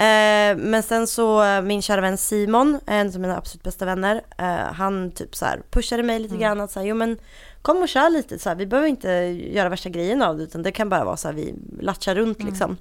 Eh, 0.00 0.56
men 0.56 0.82
sen 0.82 1.06
så, 1.06 1.42
eh, 1.42 1.62
min 1.62 1.82
kära 1.82 2.00
vän 2.00 2.16
Simon, 2.18 2.80
en 2.86 3.06
av 3.06 3.20
mina 3.20 3.36
absolut 3.36 3.62
bästa 3.62 3.84
vänner, 3.84 4.22
eh, 4.38 4.72
han 4.72 5.10
typ 5.10 5.36
så 5.36 5.46
pushade 5.70 6.02
mig 6.02 6.18
lite 6.18 6.36
grann 6.36 6.60
att 6.60 6.70
säga, 6.70 6.86
jo 6.86 6.94
men 6.94 7.18
kom 7.62 7.76
och 7.82 7.88
kör 7.88 8.10
lite 8.10 8.38
så 8.38 8.48
här, 8.48 8.56
vi 8.56 8.66
behöver 8.66 8.88
inte 8.88 9.08
göra 9.52 9.68
värsta 9.68 9.88
grejen 9.88 10.22
av 10.22 10.36
det 10.38 10.42
utan 10.44 10.62
det 10.62 10.72
kan 10.72 10.88
bara 10.88 11.04
vara 11.04 11.16
så 11.16 11.28
här, 11.28 11.34
vi 11.34 11.54
latchar 11.80 12.14
runt 12.14 12.42
liksom. 12.42 12.76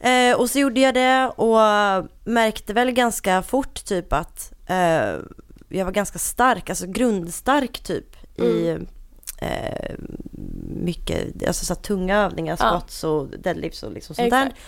Eh, 0.00 0.36
och 0.36 0.50
så 0.50 0.58
gjorde 0.58 0.80
jag 0.80 0.94
det 0.94 1.28
och 1.28 1.58
märkte 2.24 2.72
väl 2.72 2.90
ganska 2.90 3.42
fort 3.42 3.84
typ 3.84 4.12
att 4.12 4.52
eh, 4.66 5.14
jag 5.68 5.84
var 5.84 5.92
ganska 5.92 6.18
stark, 6.18 6.70
alltså 6.70 6.86
grundstark 6.86 7.80
typ 7.80 8.38
i 8.38 8.68
eh, 9.40 9.94
mycket, 10.74 11.46
alltså 11.46 11.64
så 11.64 11.74
tunga 11.74 12.16
övningar, 12.24 12.56
Ja. 12.60 12.70
squats 12.70 13.04
och 13.04 13.28
deadlifts 13.28 13.82
och 13.82 13.92
liksom 13.92 14.14
sånt 14.14 14.26
Exakt. 14.26 14.50
där. 14.54 14.60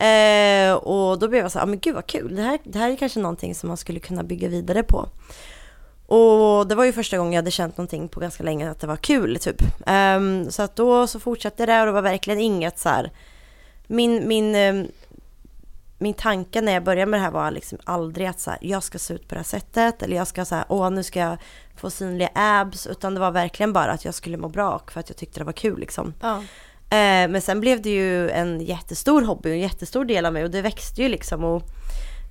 Eh, 0.00 0.72
och 0.74 1.18
då 1.18 1.28
blev 1.28 1.42
jag 1.42 1.52
så 1.52 1.58
här, 1.58 1.66
ah, 1.66 1.68
men 1.68 1.78
gud 1.78 1.94
vad 1.94 2.06
kul, 2.06 2.36
det 2.36 2.42
här, 2.42 2.58
det 2.64 2.78
här 2.78 2.90
är 2.90 2.96
kanske 2.96 3.20
någonting 3.20 3.54
som 3.54 3.68
man 3.68 3.76
skulle 3.76 4.00
kunna 4.00 4.22
bygga 4.22 4.48
vidare 4.48 4.82
på. 4.82 5.08
Och 6.06 6.66
det 6.66 6.74
var 6.74 6.84
ju 6.84 6.92
första 6.92 7.18
gången 7.18 7.32
jag 7.32 7.38
hade 7.38 7.50
känt 7.50 7.76
någonting 7.76 8.08
på 8.08 8.20
ganska 8.20 8.42
länge 8.42 8.70
att 8.70 8.80
det 8.80 8.86
var 8.86 8.96
kul 8.96 9.38
typ. 9.38 9.62
Um, 9.86 10.50
så 10.50 10.62
att 10.62 10.76
då 10.76 11.06
så 11.06 11.20
fortsatte 11.20 11.66
det 11.66 11.80
och 11.80 11.86
det 11.86 11.92
var 11.92 12.02
verkligen 12.02 12.40
inget 12.40 12.78
så 12.78 12.88
här. 12.88 13.10
Min, 13.86 14.28
min, 14.28 14.54
um, 14.54 14.88
min 15.98 16.14
tanke 16.14 16.60
när 16.60 16.72
jag 16.72 16.84
började 16.84 17.10
med 17.10 17.20
det 17.20 17.24
här 17.24 17.30
var 17.30 17.50
liksom 17.50 17.78
aldrig 17.84 18.26
att 18.26 18.40
så 18.40 18.50
här, 18.50 18.58
jag 18.62 18.82
ska 18.82 18.98
se 18.98 19.14
ut 19.14 19.28
på 19.28 19.34
det 19.34 19.38
här 19.38 19.44
sättet 19.44 20.02
eller 20.02 20.16
jag 20.16 20.26
ska 20.26 20.44
så 20.44 20.54
här, 20.54 20.64
åh 20.68 20.90
nu 20.90 21.02
ska 21.02 21.20
jag 21.20 21.38
få 21.76 21.90
synliga 21.90 22.30
abs 22.34 22.86
utan 22.86 23.14
det 23.14 23.20
var 23.20 23.30
verkligen 23.30 23.72
bara 23.72 23.92
att 23.92 24.04
jag 24.04 24.14
skulle 24.14 24.36
må 24.36 24.48
bra 24.48 24.74
och 24.74 24.92
för 24.92 25.00
att 25.00 25.08
jag 25.08 25.16
tyckte 25.16 25.40
det 25.40 25.44
var 25.44 25.52
kul 25.52 25.80
liksom. 25.80 26.14
Ja. 26.20 26.42
Eh, 26.92 27.28
men 27.28 27.40
sen 27.40 27.60
blev 27.60 27.82
det 27.82 27.90
ju 27.90 28.30
en 28.30 28.60
jättestor 28.60 29.22
hobby 29.22 29.48
och 29.48 29.54
en 29.54 29.60
jättestor 29.60 30.04
del 30.04 30.26
av 30.26 30.32
mig 30.32 30.44
och 30.44 30.50
det 30.50 30.62
växte 30.62 31.02
ju 31.02 31.08
liksom 31.08 31.44
och 31.44 31.62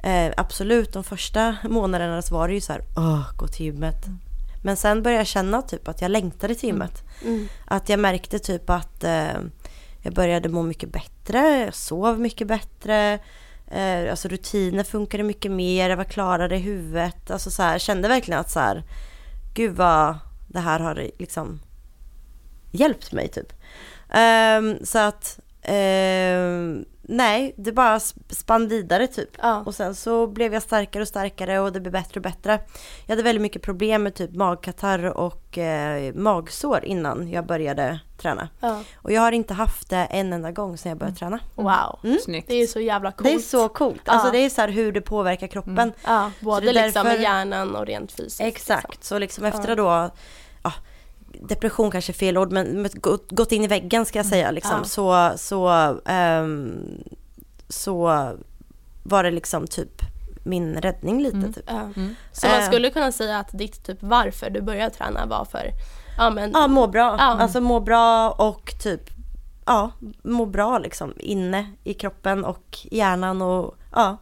eh, 0.03 0.33
absolut 0.37 0.93
de 0.93 1.03
första 1.03 1.55
månaderna 1.63 2.21
så 2.21 2.33
var 2.33 2.47
det 2.47 2.53
ju 2.53 2.61
så 2.61 2.73
här, 2.73 2.81
åh, 2.97 3.23
gå 3.37 3.47
till 3.47 3.65
gymmet. 3.65 4.05
Men 4.63 4.77
sen 4.77 5.03
började 5.03 5.19
jag 5.19 5.27
känna 5.27 5.61
typ 5.61 5.87
att 5.87 6.01
jag 6.01 6.11
längtade 6.11 6.55
till 6.55 6.69
gymmet. 6.69 7.03
Mm. 7.25 7.47
Att 7.65 7.89
jag 7.89 7.99
märkte 7.99 8.39
typ 8.39 8.69
att 8.69 9.03
eh, 9.03 9.37
jag 10.01 10.13
började 10.13 10.49
må 10.49 10.63
mycket 10.63 10.89
bättre, 10.89 11.59
jag 11.59 11.75
sov 11.75 12.19
mycket 12.19 12.47
bättre. 12.47 13.19
Alltså 14.09 14.27
rutiner 14.27 14.83
funkade 14.83 15.23
mycket 15.23 15.51
mer, 15.51 15.89
jag 15.89 15.97
var 15.97 16.03
klarare 16.03 16.55
i 16.55 16.59
huvudet. 16.59 17.31
Alltså 17.31 17.51
så 17.51 17.63
här, 17.63 17.79
kände 17.79 18.07
verkligen 18.07 18.39
att 18.39 18.51
så 18.51 18.59
här, 18.59 18.83
gud 19.53 19.75
vad 19.75 20.15
det 20.47 20.59
här 20.59 20.79
har 20.79 21.09
liksom 21.19 21.59
hjälpt 22.71 23.11
mig 23.11 23.27
typ. 23.27 23.53
Ehm, 24.09 24.85
så 24.85 24.99
att 24.99 25.39
Eh, 25.61 26.81
nej, 27.01 27.53
det 27.57 27.71
bara 27.71 27.97
sp- 27.97 28.15
spann 28.29 28.67
vidare 28.67 29.07
typ. 29.07 29.29
Ja. 29.41 29.63
Och 29.65 29.75
sen 29.75 29.95
så 29.95 30.27
blev 30.27 30.53
jag 30.53 30.63
starkare 30.63 31.01
och 31.01 31.07
starkare 31.07 31.59
och 31.59 31.71
det 31.73 31.79
blev 31.79 31.91
bättre 31.93 32.17
och 32.19 32.21
bättre. 32.21 32.59
Jag 33.05 33.11
hade 33.11 33.23
väldigt 33.23 33.41
mycket 33.41 33.61
problem 33.61 34.03
med 34.03 34.15
typ 34.15 34.35
magkatarr 34.35 35.05
och 35.05 35.57
eh, 35.57 36.13
magsår 36.13 36.85
innan 36.85 37.29
jag 37.31 37.45
började 37.45 37.99
träna. 38.21 38.49
Ja. 38.59 38.81
Och 38.95 39.11
jag 39.11 39.21
har 39.21 39.31
inte 39.31 39.53
haft 39.53 39.89
det 39.89 39.95
en 40.11 40.33
enda 40.33 40.51
gång 40.51 40.77
sedan 40.77 40.89
jag 40.89 40.97
började 40.97 41.17
träna. 41.17 41.39
Wow. 41.55 41.99
Mm. 42.03 42.17
Snyggt. 42.25 42.47
Det 42.47 42.55
är 42.61 42.67
så 42.67 42.79
jävla 42.79 43.11
coolt. 43.11 43.29
Det 43.29 43.35
är 43.35 43.39
så 43.39 43.69
coolt. 43.69 44.01
Alltså 44.09 44.27
Ja. 44.27 44.31
det 44.31 44.37
är 44.37 44.49
så 44.49 44.61
här 44.61 44.69
hur 44.69 44.91
det 44.91 45.01
påverkar 45.01 45.47
kroppen. 45.47 45.93
Ja, 46.05 46.31
både 46.39 46.65
liksom 46.73 46.91
därför- 46.93 47.09
med 47.09 47.21
hjärnan 47.21 47.75
och 47.75 47.85
rent 47.85 48.11
fysiskt. 48.11 48.41
Exakt, 48.41 49.03
så 49.03 49.19
liksom 49.19 49.45
efter 49.45 49.69
Ja. 49.69 49.75
då, 49.75 50.11
depression 51.39 51.91
kanske 51.91 52.11
är 52.11 52.13
fel 52.13 52.37
ord, 52.37 52.51
men 52.51 52.87
gått, 53.29 53.51
in 53.51 53.63
i 53.63 53.67
väggen 53.67 54.05
ska 54.05 54.19
jag 54.19 54.25
säga 54.25 54.51
liksom, 54.51 54.77
Ja. 54.77 54.83
så, 54.83 55.31
så, 55.37 55.67
ehm, 56.05 57.03
så 57.69 58.03
var 59.03 59.23
det 59.23 59.31
liksom 59.31 59.67
typ 59.67 60.01
min 60.43 60.75
räddning 60.75 61.21
lite 61.23 61.37
Mm. 61.37 61.53
typ. 61.53 61.63
Ja. 61.67 61.79
Mm. 61.95 62.15
Så 62.31 62.47
man 62.47 62.59
Eh. 62.59 62.65
skulle 62.65 62.89
kunna 62.89 63.11
säga 63.11 63.39
att 63.39 63.49
ditt 63.57 63.85
typ 63.85 63.97
varför 64.01 64.49
du 64.49 64.61
började 64.61 64.95
träna 64.95 65.25
var 65.25 65.45
för, 65.45 65.71
ja 66.17 66.29
men, 66.29 66.51
Ja, 66.53 66.67
må 66.67 66.87
bra. 66.87 67.15
Ja. 67.19 67.23
Alltså 67.25 67.61
må 67.61 67.79
bra 67.79 68.29
och 68.31 68.71
typ, 68.83 69.01
ja, 69.65 69.91
må 70.23 70.45
bra 70.45 70.77
liksom 70.79 71.13
inne 71.17 71.71
i 71.83 71.93
kroppen 71.93 72.45
och 72.45 72.77
hjärnan 72.91 73.41
och 73.41 73.75
ja. 73.95 74.17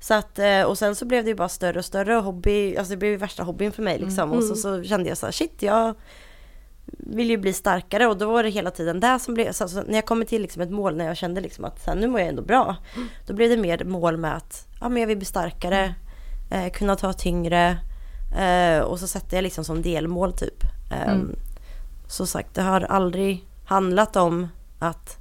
Så 0.00 0.14
att, 0.14 0.38
eh, 0.38 0.62
och 0.62 0.78
sen 0.78 0.96
så 0.96 1.04
blev 1.04 1.24
det 1.24 1.30
ju 1.30 1.36
bara 1.36 1.48
större 1.48 1.78
och 1.78 1.84
större 1.84 2.14
hobby, 2.14 2.76
alltså 2.76 2.90
det 2.90 2.96
blev 2.96 3.10
ju 3.10 3.16
värsta 3.16 3.42
hobbyn 3.42 3.72
för 3.72 3.82
mig 3.82 3.98
liksom. 3.98 4.32
Och 4.32 4.42
så, 4.44 4.54
så 4.56 4.82
kände 4.82 5.08
jag 5.08 5.18
så 5.18 5.26
här, 5.26 5.32
shit 5.32 5.62
jag 5.62 5.94
vill 6.86 7.30
ju 7.30 7.36
bli 7.36 7.52
starkare 7.52 8.06
och 8.06 8.18
då 8.18 8.32
var 8.32 8.42
det 8.42 8.48
hela 8.50 8.70
tiden 8.70 9.00
det 9.00 9.18
som 9.18 9.34
blev, 9.34 9.52
så, 9.52 9.82
när 9.82 9.94
jag 9.94 10.06
kommer 10.06 10.24
till 10.24 10.42
liksom 10.42 10.62
ett 10.62 10.70
mål 10.70 10.96
när 10.96 11.06
jag 11.06 11.16
kände 11.16 11.40
liksom 11.40 11.64
att 11.64 11.84
så 11.84 11.90
här, 11.90 11.98
nu 11.98 12.06
mår 12.06 12.20
jag 12.20 12.28
ändå 12.28 12.42
bra. 12.42 12.76
Då 13.26 13.34
blev 13.34 13.50
det 13.50 13.56
mer 13.56 13.84
mål 13.84 14.16
med 14.16 14.36
att, 14.36 14.66
ja 14.80 14.88
men 14.88 15.00
jag 15.00 15.06
vill 15.06 15.16
bli 15.16 15.26
starkare, 15.26 15.94
eh, 16.50 16.72
kunna 16.72 16.96
ta 16.96 17.12
tyngre 17.12 17.76
eh, 18.38 18.78
och 18.82 19.00
så 19.00 19.06
sätter 19.06 19.36
jag 19.36 19.42
liksom 19.42 19.64
som 19.64 19.82
delmål 19.82 20.32
typ. 20.32 20.62
Eh, 20.92 21.12
Mm. 21.12 21.36
Så 22.06 22.26
sagt, 22.26 22.54
det 22.54 22.62
har 22.62 22.80
aldrig 22.80 23.44
handlat 23.64 24.16
om 24.16 24.48
att 24.78 25.16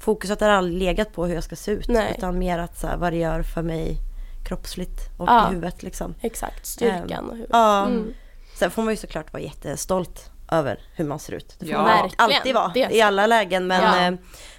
fokuset 0.00 0.40
har 0.40 0.48
aldrig 0.48 0.78
legat 0.78 1.12
på 1.12 1.26
hur 1.26 1.34
jag 1.34 1.44
ska 1.44 1.56
se 1.56 1.70
ut. 1.72 1.88
Nej. 1.88 2.14
Utan 2.18 2.38
mer 2.38 2.58
att 2.58 2.78
så 2.78 2.86
här, 2.86 2.96
vad 2.96 3.12
det 3.12 3.16
gör 3.16 3.42
för 3.42 3.62
mig 3.62 3.96
kroppsligt 4.44 5.00
och 5.18 5.28
Ja. 5.28 5.46
i 5.46 5.54
huvudet 5.54 5.82
liksom. 5.82 6.14
exakt, 6.20 6.66
styrkan 6.66 7.30
och 7.30 7.36
hur. 7.36 7.46
Ja. 7.50 7.86
Mm. 7.86 8.12
Sen 8.58 8.70
får 8.70 8.82
man 8.82 8.92
ju 8.92 8.96
såklart 8.96 9.32
vara 9.32 9.42
jättestolt 9.42 10.30
över 10.52 10.80
hur 10.94 11.04
man 11.04 11.18
ser 11.18 11.32
ut. 11.32 11.56
Det 11.58 11.66
får 11.66 11.74
Ja. 11.74 11.82
man 11.82 11.86
Verkligen. 12.02 12.14
alltid 12.18 12.54
vara 12.54 12.90
i 12.90 13.00
alla 13.02 13.26
lägen. 13.26 13.66
Men, 13.66 13.82
Ja. 13.82 14.06
eh, 14.06 14.14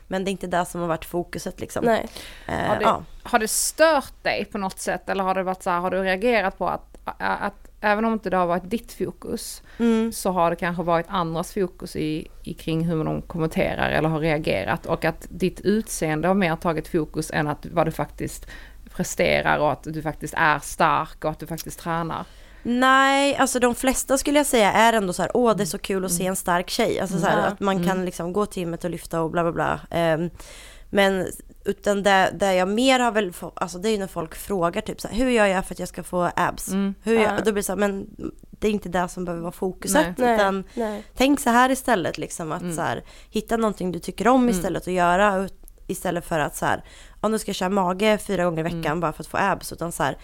men 0.08 0.24
det 0.26 0.30
är 0.30 0.32
inte 0.32 0.48
det 0.48 0.66
som 0.66 0.82
har 0.82 0.88
varit 0.88 1.06
fokuset 1.06 1.60
liksom. 1.60 1.86
Nej. 1.86 2.08
Eh, 2.48 2.56
Har 2.56 2.76
det, 2.76 2.82
ja. 2.84 3.04
har 3.24 3.40
det 3.40 3.48
stört 3.48 4.24
dig 4.24 4.46
på 4.46 4.58
något 4.58 4.80
sätt 4.80 5.10
eller 5.10 5.24
har 5.24 5.36
det 5.36 5.44
varit 5.44 5.64
så 5.64 5.70
här, 5.70 5.80
har 5.80 5.92
du 5.92 6.02
reagerat 6.04 6.58
på 6.58 6.68
att, 6.70 6.98
att 7.18 7.54
även 7.82 8.06
om 8.06 8.14
inte 8.14 8.30
det 8.30 8.38
har 8.38 8.46
varit 8.48 8.70
ditt 8.70 8.94
fokus 8.94 9.62
Mm. 9.78 10.12
så 10.12 10.32
har 10.32 10.50
det 10.50 10.56
kanske 10.56 10.84
varit 10.84 11.06
andras 11.10 11.54
fokus 11.54 11.96
i, 11.96 12.28
i 12.44 12.54
kring 12.54 12.86
hur 12.86 13.04
de 13.04 13.22
kommenterar 13.22 13.90
eller 13.90 14.10
har 14.10 14.20
reagerat 14.20 14.86
och 14.86 15.06
att 15.06 15.28
ditt 15.30 15.60
utseende 15.62 16.28
har 16.28 16.36
mer 16.36 16.56
tagit 16.56 16.88
fokus 16.88 17.32
än 17.32 17.48
att 17.48 17.66
vad 17.66 17.88
du 17.88 17.92
faktiskt 17.92 18.48
presterar 18.96 19.58
och 19.58 19.72
att 19.72 19.84
du 19.84 20.02
faktiskt 20.02 20.34
är 20.38 20.60
stark 20.60 21.26
och 21.26 21.32
att 21.32 21.40
du 21.40 21.48
faktiskt 21.48 21.80
tränar. 21.80 22.26
Nej, 22.64 23.36
alltså 23.36 23.60
de 23.60 23.76
flesta 23.76 24.18
skulle 24.18 24.40
jag 24.40 24.46
säga 24.46 24.72
är 24.72 24.94
ändå 24.94 25.14
så 25.14 25.22
här, 25.22 25.32
åh 25.34 25.56
det 25.56 25.64
är 25.64 25.66
så 25.66 25.78
kul 25.78 26.06
att 26.06 26.12
se 26.12 26.26
en 26.26 26.36
stark 26.36 26.70
tjej. 26.70 27.00
Alltså 27.00 27.20
så 27.20 27.26
här, 27.28 27.38
Ja. 27.38 27.44
att 27.46 27.60
man 27.60 27.84
kan 27.84 28.06
liksom 28.06 28.34
gå 28.34 28.46
till 28.46 28.62
gymmet 28.64 28.84
och 28.84 28.90
lyfta 28.90 29.22
och 29.22 29.32
bla 29.32 29.44
bla 29.44 29.52
bla. 29.52 29.80
Ehm, 29.90 30.30
men 30.90 31.28
utan 31.66 32.04
det, 32.04 32.30
det 32.40 32.56
jag 32.56 32.68
mer 32.68 33.00
har 33.00 33.12
väl 33.12 33.34
fått, 33.34 33.54
alltså 33.56 33.78
det 33.78 33.90
är 33.90 33.92
ju 33.92 33.98
när 33.98 34.08
folk 34.08 34.36
frågar 34.36 34.82
typ 34.82 35.02
så 35.02 35.08
här, 35.08 35.16
hur 35.16 35.30
gör 35.30 35.46
jag 35.46 35.66
för 35.66 35.74
att 35.76 35.80
jag 35.80 35.88
ska 35.88 36.04
få 36.04 36.32
abs? 36.36 36.68
Mm. 36.68 36.94
Hur 37.04 37.20
gör. 37.20 37.38
Då 37.38 37.44
blir 37.44 37.54
det 37.54 37.64
så 37.64 37.72
här, 37.72 37.78
men 37.80 38.08
det 38.52 38.68
är 38.68 38.72
inte 38.72 38.90
det 38.90 39.08
som 39.08 39.26
behöver 39.26 39.42
vara 39.42 39.52
fokuset. 39.52 40.18
Nej. 40.18 40.36
Utan 40.36 40.64
Nej. 40.74 41.04
tänk 41.18 41.40
så 41.40 41.50
här 41.50 41.70
istället, 41.70 42.18
liksom 42.18 42.52
att 42.52 42.76
så 42.76 42.82
här, 42.82 43.04
hitta 43.30 43.58
någonting 43.58 43.92
du 43.92 44.00
tycker 44.00 44.28
om 44.28 44.50
istället 44.50 44.88
att 44.88 44.94
göra. 44.94 45.50
Istället 45.88 46.26
för 46.26 46.40
att 46.40 46.56
så 46.56 46.66
här, 46.66 46.84
ja 47.22 47.28
nu 47.28 47.40
ska 47.40 47.50
jag 47.50 47.56
köra 47.56 47.70
mage 47.70 48.18
fyra 48.18 48.44
gånger 48.46 48.60
i 48.60 48.76
veckan 48.76 49.00
bara 49.00 49.14
för 49.14 49.24
att 49.24 49.28
få 49.28 49.38
abs. 49.38 49.74
Utan 49.74 49.92
så 49.92 50.04
här, 50.04 50.18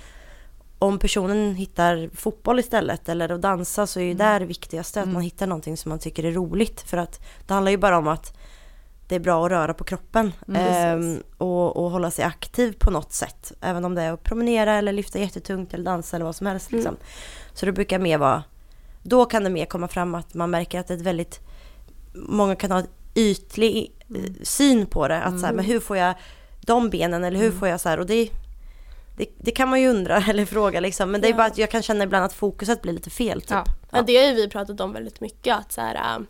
om 0.86 1.00
personen 1.00 1.56
hittar 1.56 2.10
fotboll 2.16 2.60
istället 2.60 3.10
eller 3.10 3.32
att 3.32 3.42
dansa 3.42 3.88
så 3.88 4.00
är 4.00 4.04
ju 4.04 4.14
det 4.14 4.40
det 4.40 4.46
viktigaste. 4.46 5.02
Att 5.02 5.08
man 5.08 5.22
hittar 5.22 5.48
någonting 5.48 5.78
som 5.78 5.90
man 5.90 6.00
tycker 6.00 6.24
är 6.24 6.32
roligt. 6.32 6.82
För 6.82 6.98
att 6.98 7.20
det 7.48 7.54
handlar 7.54 7.72
ju 7.72 7.78
bara 7.78 7.98
om 7.98 8.08
att 8.08 8.38
det 9.08 9.16
är 9.16 9.20
bra 9.20 9.46
att 9.46 9.52
röra 9.52 9.74
på 9.74 9.84
kroppen. 9.84 10.34
ehm, 10.56 11.24
och, 11.38 11.78
och 11.78 11.92
hålla 11.92 12.12
sig 12.12 12.26
aktiv 12.26 12.76
på 12.80 12.92
något 12.92 13.14
sätt. 13.14 13.52
Även 13.62 13.86
om 13.86 13.96
det 13.96 14.02
är 14.02 14.14
att 14.14 14.24
promenera 14.24 14.74
eller 14.74 14.92
lyfta 14.94 15.20
jättetungt 15.20 15.74
eller 15.74 15.84
dansa 15.86 16.16
eller 16.16 16.26
vad 16.26 16.36
som 16.36 16.48
helst. 16.48 16.72
Liksom. 16.72 16.96
Så 17.54 17.66
det 17.66 17.72
brukar 17.72 18.00
mer 18.00 18.18
vara, 18.18 18.44
då 19.04 19.26
kan 19.26 19.44
det 19.44 19.50
mer 19.50 19.66
komma 19.66 19.88
fram 19.88 20.16
att 20.16 20.34
man 20.34 20.50
märker 20.50 20.80
att 20.80 20.88
det 20.88 20.94
är 20.94 20.98
ett 20.98 21.04
väldigt, 21.04 21.40
många 22.14 22.56
kan 22.56 22.72
ha 22.72 22.80
ett 22.80 22.90
ytlig 23.16 23.92
eh, 24.16 24.44
syn 24.44 24.86
på 24.86 25.08
det. 25.08 25.22
Att 25.22 25.40
så 25.40 25.46
här, 25.46 25.54
men 25.54 25.66
hur 25.66 25.80
får 25.80 25.98
jag 25.98 26.14
de 26.62 26.90
benen 26.90 27.24
eller 27.24 27.40
hur 27.40 27.52
får 27.52 27.68
jag 27.68 27.82
så 27.82 27.90
här 27.90 28.00
och 28.00 28.06
det 28.06 28.30
det, 29.16 29.26
det 29.38 29.52
kan 29.52 29.70
man 29.70 29.82
ju 29.82 29.88
undra 29.88 30.18
eller 30.30 30.46
fråga 30.46 30.80
liksom. 30.80 31.12
Men 31.12 31.22
det 31.22 31.28
är 31.28 31.30
Ja. 31.30 31.38
bara 31.38 31.48
att 31.48 31.58
jag 31.58 31.72
kan 31.72 31.82
känna 31.82 32.04
ibland 32.04 32.26
att 32.26 32.34
fokuset 32.34 32.82
blir 32.82 32.94
lite 32.94 33.10
fel 33.10 33.42
typ. 33.42 33.52
Ja. 33.52 33.66
Men 33.90 34.06
det 34.06 34.18
har 34.18 34.26
ju 34.28 34.34
vi 34.34 34.50
pratat 34.50 34.80
om 34.82 34.94
väldigt 34.94 35.22
mycket 35.22 35.56
att 35.58 35.72
så 35.72 35.82
här, 35.82 35.96
äh, 35.96 36.24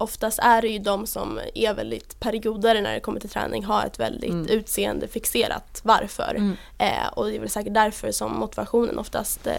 oftast 0.00 0.38
är 0.38 0.62
det 0.62 0.68
ju 0.68 0.78
de 0.78 1.06
som 1.06 1.40
är 1.54 1.74
väldigt 1.74 2.20
perioder 2.20 2.82
när 2.82 2.94
det 2.94 3.00
kommer 3.00 3.20
till 3.20 3.30
träning 3.30 3.64
har 3.64 3.86
ett 3.86 4.00
väldigt 4.00 4.30
Mm. 4.30 4.46
utseende 4.46 5.08
fixerat 5.08 5.80
varför. 5.84 6.34
Mm. 6.34 6.56
Eh, 6.78 7.06
och 7.12 7.26
det 7.26 7.36
är 7.36 7.40
väl 7.40 7.50
säkert 7.50 7.74
därför 7.74 8.10
som 8.10 8.32
motivationen 8.38 8.98
oftast 8.98 9.46
eh, 9.46 9.54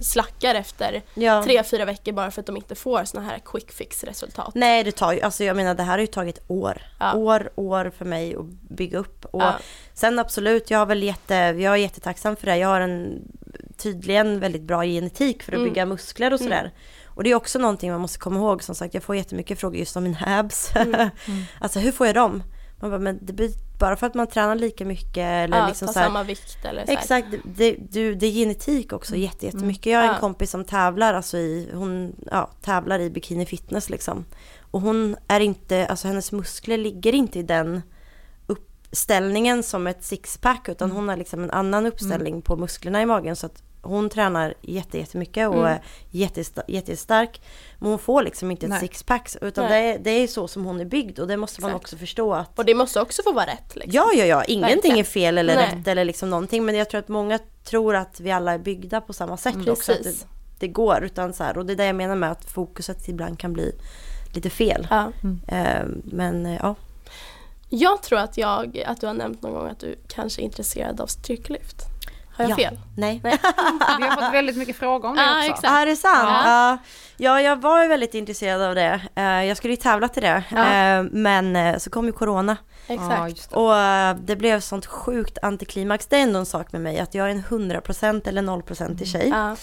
slackar 0.00 0.54
efter 0.54 1.02
Ja. 1.14 1.42
tre, 1.44 1.62
fyra 1.62 1.84
veckor 1.84 2.12
bara 2.12 2.30
för 2.30 2.40
att 2.40 2.46
de 2.46 2.56
inte 2.56 2.74
får 2.74 3.04
såna 3.04 3.24
här 3.24 3.38
quick 3.44 3.72
fix 3.72 4.04
resultat. 4.04 4.52
Nej 4.54 4.84
det 4.84 4.92
tar 4.92 5.12
ju, 5.12 5.20
alltså 5.20 5.44
jag 5.44 5.56
menar 5.56 5.74
det 5.74 5.82
här 5.82 5.92
har 5.92 5.98
ju 5.98 6.06
tagit 6.06 6.38
år. 6.48 6.82
Ja. 7.00 7.14
År, 7.14 7.50
år 7.54 7.92
för 7.98 8.04
mig 8.04 8.36
att 8.36 8.44
bygga 8.76 8.98
upp. 8.98 9.24
Och 9.24 9.42
Ja. 9.42 9.54
sen 9.94 10.18
absolut, 10.18 10.70
jag 10.70 10.78
har 10.78 10.86
väl 10.86 11.02
jätte, 11.02 11.34
jag 11.34 11.72
är 11.72 11.76
jättetacksam 11.76 12.36
för 12.36 12.46
det. 12.46 12.56
Jag 12.56 12.68
har 12.68 12.80
en 12.80 13.22
tydligen 13.76 14.40
väldigt 14.40 14.62
bra 14.62 14.84
genetik 14.84 15.42
för 15.42 15.52
att 15.52 15.58
Mm. 15.58 15.68
bygga 15.68 15.86
muskler 15.86 16.32
och 16.32 16.38
sådär. 16.40 16.70
Och 17.20 17.24
det 17.24 17.30
är 17.30 17.34
också 17.34 17.58
någonting 17.58 17.90
man 17.92 18.00
måste 18.00 18.18
komma 18.18 18.36
ihåg. 18.36 18.62
Som 18.62 18.74
sagt, 18.74 18.94
jag 18.94 19.02
får 19.02 19.16
jättemycket 19.16 19.60
frågor 19.60 19.76
just 19.78 19.96
om 19.96 20.02
mina 20.04 20.18
abs. 20.38 20.76
Mm. 20.76 21.10
alltså 21.60 21.78
hur 21.78 21.92
får 21.92 22.06
jag 22.06 22.16
dem? 22.16 22.42
Man 22.80 22.90
bara, 22.90 23.00
men 23.00 23.18
det 23.22 23.32
blir 23.32 23.50
bara 23.78 23.96
för 23.96 24.06
att 24.06 24.14
man 24.14 24.26
tränar 24.26 24.54
lika 24.54 24.84
mycket 24.84 25.16
eller 25.16 25.58
Ja, 25.58 25.68
liksom 25.68 25.86
ta 25.86 25.92
så 25.92 25.98
här, 25.98 26.06
samma 26.06 26.22
vikt 26.22 26.64
eller 26.64 26.86
så 26.86 26.92
här. 26.92 26.98
Exakt, 26.98 27.26
det, 27.44 27.76
du, 27.90 28.14
det 28.14 28.26
är 28.26 28.30
genetik 28.30 28.92
också 28.92 29.16
jätte, 29.16 29.46
jättemycket. 29.46 29.86
Jag 29.86 29.98
har 29.98 30.02
en 30.04 30.08
Mm. 30.08 30.16
Ja. 30.16 30.20
kompis 30.20 30.50
som 30.50 30.64
tävlar, 30.64 31.14
alltså 31.14 31.36
i, 31.38 31.70
hon 31.74 32.16
ja, 32.30 32.50
tävlar 32.62 32.98
i 32.98 33.10
bikini 33.10 33.46
fitness 33.46 33.90
liksom. 33.90 34.24
Och 34.70 34.80
hon 34.80 35.16
är 35.28 35.40
inte, 35.40 35.86
alltså 35.86 36.08
hennes 36.08 36.32
muskler 36.32 36.78
ligger 36.78 37.14
inte 37.14 37.38
i 37.38 37.42
den 37.42 37.82
uppställningen 38.46 39.62
som 39.62 39.86
ett 39.86 40.04
sixpack 40.04 40.68
utan 40.68 40.86
Mm. 40.90 40.96
hon 40.96 41.08
har 41.08 41.16
liksom 41.16 41.44
en 41.44 41.50
annan 41.50 41.86
uppställning 41.86 42.42
på 42.42 42.56
musklerna 42.56 43.02
i 43.02 43.06
magen 43.06 43.36
så 43.36 43.46
att 43.46 43.62
hon 43.82 44.08
tränar 44.10 44.54
jätte, 44.60 44.98
jättemycket 44.98 45.48
och 45.48 45.54
Mm. 45.54 45.66
är 45.66 45.82
jättesta- 46.10 46.62
jättestark. 46.68 47.42
Men 47.78 47.88
hon 47.90 47.98
får 47.98 48.22
liksom 48.22 48.50
inte 48.50 48.66
ett 48.66 48.80
sixpack 48.80 49.36
utan 49.40 49.70
det 49.70 49.76
är, 49.76 49.98
det 49.98 50.10
är 50.10 50.26
så 50.26 50.48
som 50.48 50.64
hon 50.64 50.80
är 50.80 50.84
byggd 50.84 51.18
och 51.18 51.28
det 51.28 51.36
måste 51.36 51.60
man 51.60 51.70
Exakt. 51.70 51.84
också 51.84 51.96
förstå 51.96 52.34
att 52.34 52.58
Och 52.58 52.64
det 52.64 52.74
måste 52.74 53.00
också 53.00 53.22
få 53.22 53.32
vara 53.32 53.46
rätt. 53.46 53.74
Liksom. 53.76 53.92
Ja, 53.94 54.10
ja, 54.14 54.24
ja. 54.24 54.44
Ingenting 54.44 54.72
Verkligen. 54.74 54.98
är 54.98 55.04
fel 55.04 55.38
eller 55.38 55.54
Nej. 55.54 55.74
rätt 55.76 55.88
eller 55.88 56.04
liksom 56.04 56.30
någonting. 56.30 56.64
Men 56.64 56.74
jag 56.74 56.90
tror 56.90 56.98
att 56.98 57.08
många 57.08 57.38
tror 57.64 57.96
att 57.96 58.20
vi 58.20 58.30
alla 58.30 58.52
är 58.52 58.58
byggda 58.58 59.00
på 59.00 59.12
samma 59.12 59.36
sätt 59.36 59.68
också. 59.68 59.92
Att 59.92 60.02
det, 60.02 60.26
det 60.58 60.68
går. 60.68 61.04
Utan 61.04 61.32
så 61.32 61.44
här, 61.44 61.58
och 61.58 61.66
det 61.66 61.72
är 61.72 61.76
det 61.76 61.86
jag 61.86 61.96
menar 61.96 62.16
med 62.16 62.30
att 62.30 62.44
fokuset 62.50 63.08
ibland 63.08 63.38
kan 63.38 63.52
bli 63.52 63.72
lite 64.34 64.50
fel. 64.50 64.86
Ja. 64.90 65.12
Eh, 65.48 65.84
men 66.04 66.46
eh, 66.46 66.56
ja. 66.62 66.74
Jag 67.72 68.02
tror 68.02 68.18
att, 68.18 68.38
jag, 68.38 68.84
att 68.86 69.00
du 69.00 69.06
har 69.06 69.14
nämnt 69.14 69.42
någon 69.42 69.52
gång 69.52 69.68
att 69.68 69.80
du 69.80 69.96
kanske 70.08 70.42
är 70.42 70.44
intresserad 70.44 71.00
av 71.00 71.06
styrkelyft. 71.06 71.76
Har 72.42 72.50
jag 72.50 72.60
ja. 72.60 72.68
fel? 72.68 72.78
Nej. 72.96 73.20
Vi 73.24 74.06
har 74.06 74.22
fått 74.22 74.34
väldigt 74.34 74.56
mycket 74.56 74.76
frågor 74.76 75.08
om 75.08 75.16
det 75.16 75.22
Ja, 75.22 75.38
också. 75.38 75.50
exakt. 75.50 75.64
Ja, 75.64 75.78
är 75.78 75.86
det 75.86 75.96
sant? 75.96 76.28
Ja. 76.28 76.42
Ja. 76.44 76.78
ja, 77.16 77.40
jag 77.40 77.60
var 77.60 77.82
ju 77.82 77.88
väldigt 77.88 78.14
intresserad 78.14 78.62
av 78.62 78.74
det. 78.74 79.00
Eh, 79.14 79.24
jag 79.44 79.56
skulle 79.56 79.72
ju 79.72 79.80
tävla 79.80 80.08
till 80.08 80.22
det. 80.22 80.42
Ja. 80.50 80.74
Eh, 80.74 81.02
men 81.02 81.56
eh, 81.56 81.78
så 81.78 81.90
kom 81.90 82.06
ju 82.06 82.12
corona. 82.12 82.56
Exakt. 82.86 83.52
Och 83.52 83.72
det 84.26 84.36
blev 84.36 84.60
sånt 84.60 84.86
sjukt 84.86 85.38
antiklimax. 85.42 86.06
Det 86.06 86.16
är 86.16 86.22
ändå 86.22 86.38
en 86.38 86.46
sak 86.46 86.72
med 86.72 86.80
mig 86.80 86.98
att 86.98 87.14
jag 87.14 87.26
är 87.26 87.30
en 87.30 87.42
100% 87.42 88.28
eller 88.28 88.42
0% 88.42 89.04
tjej. 89.04 89.28
Ja. 89.28 89.56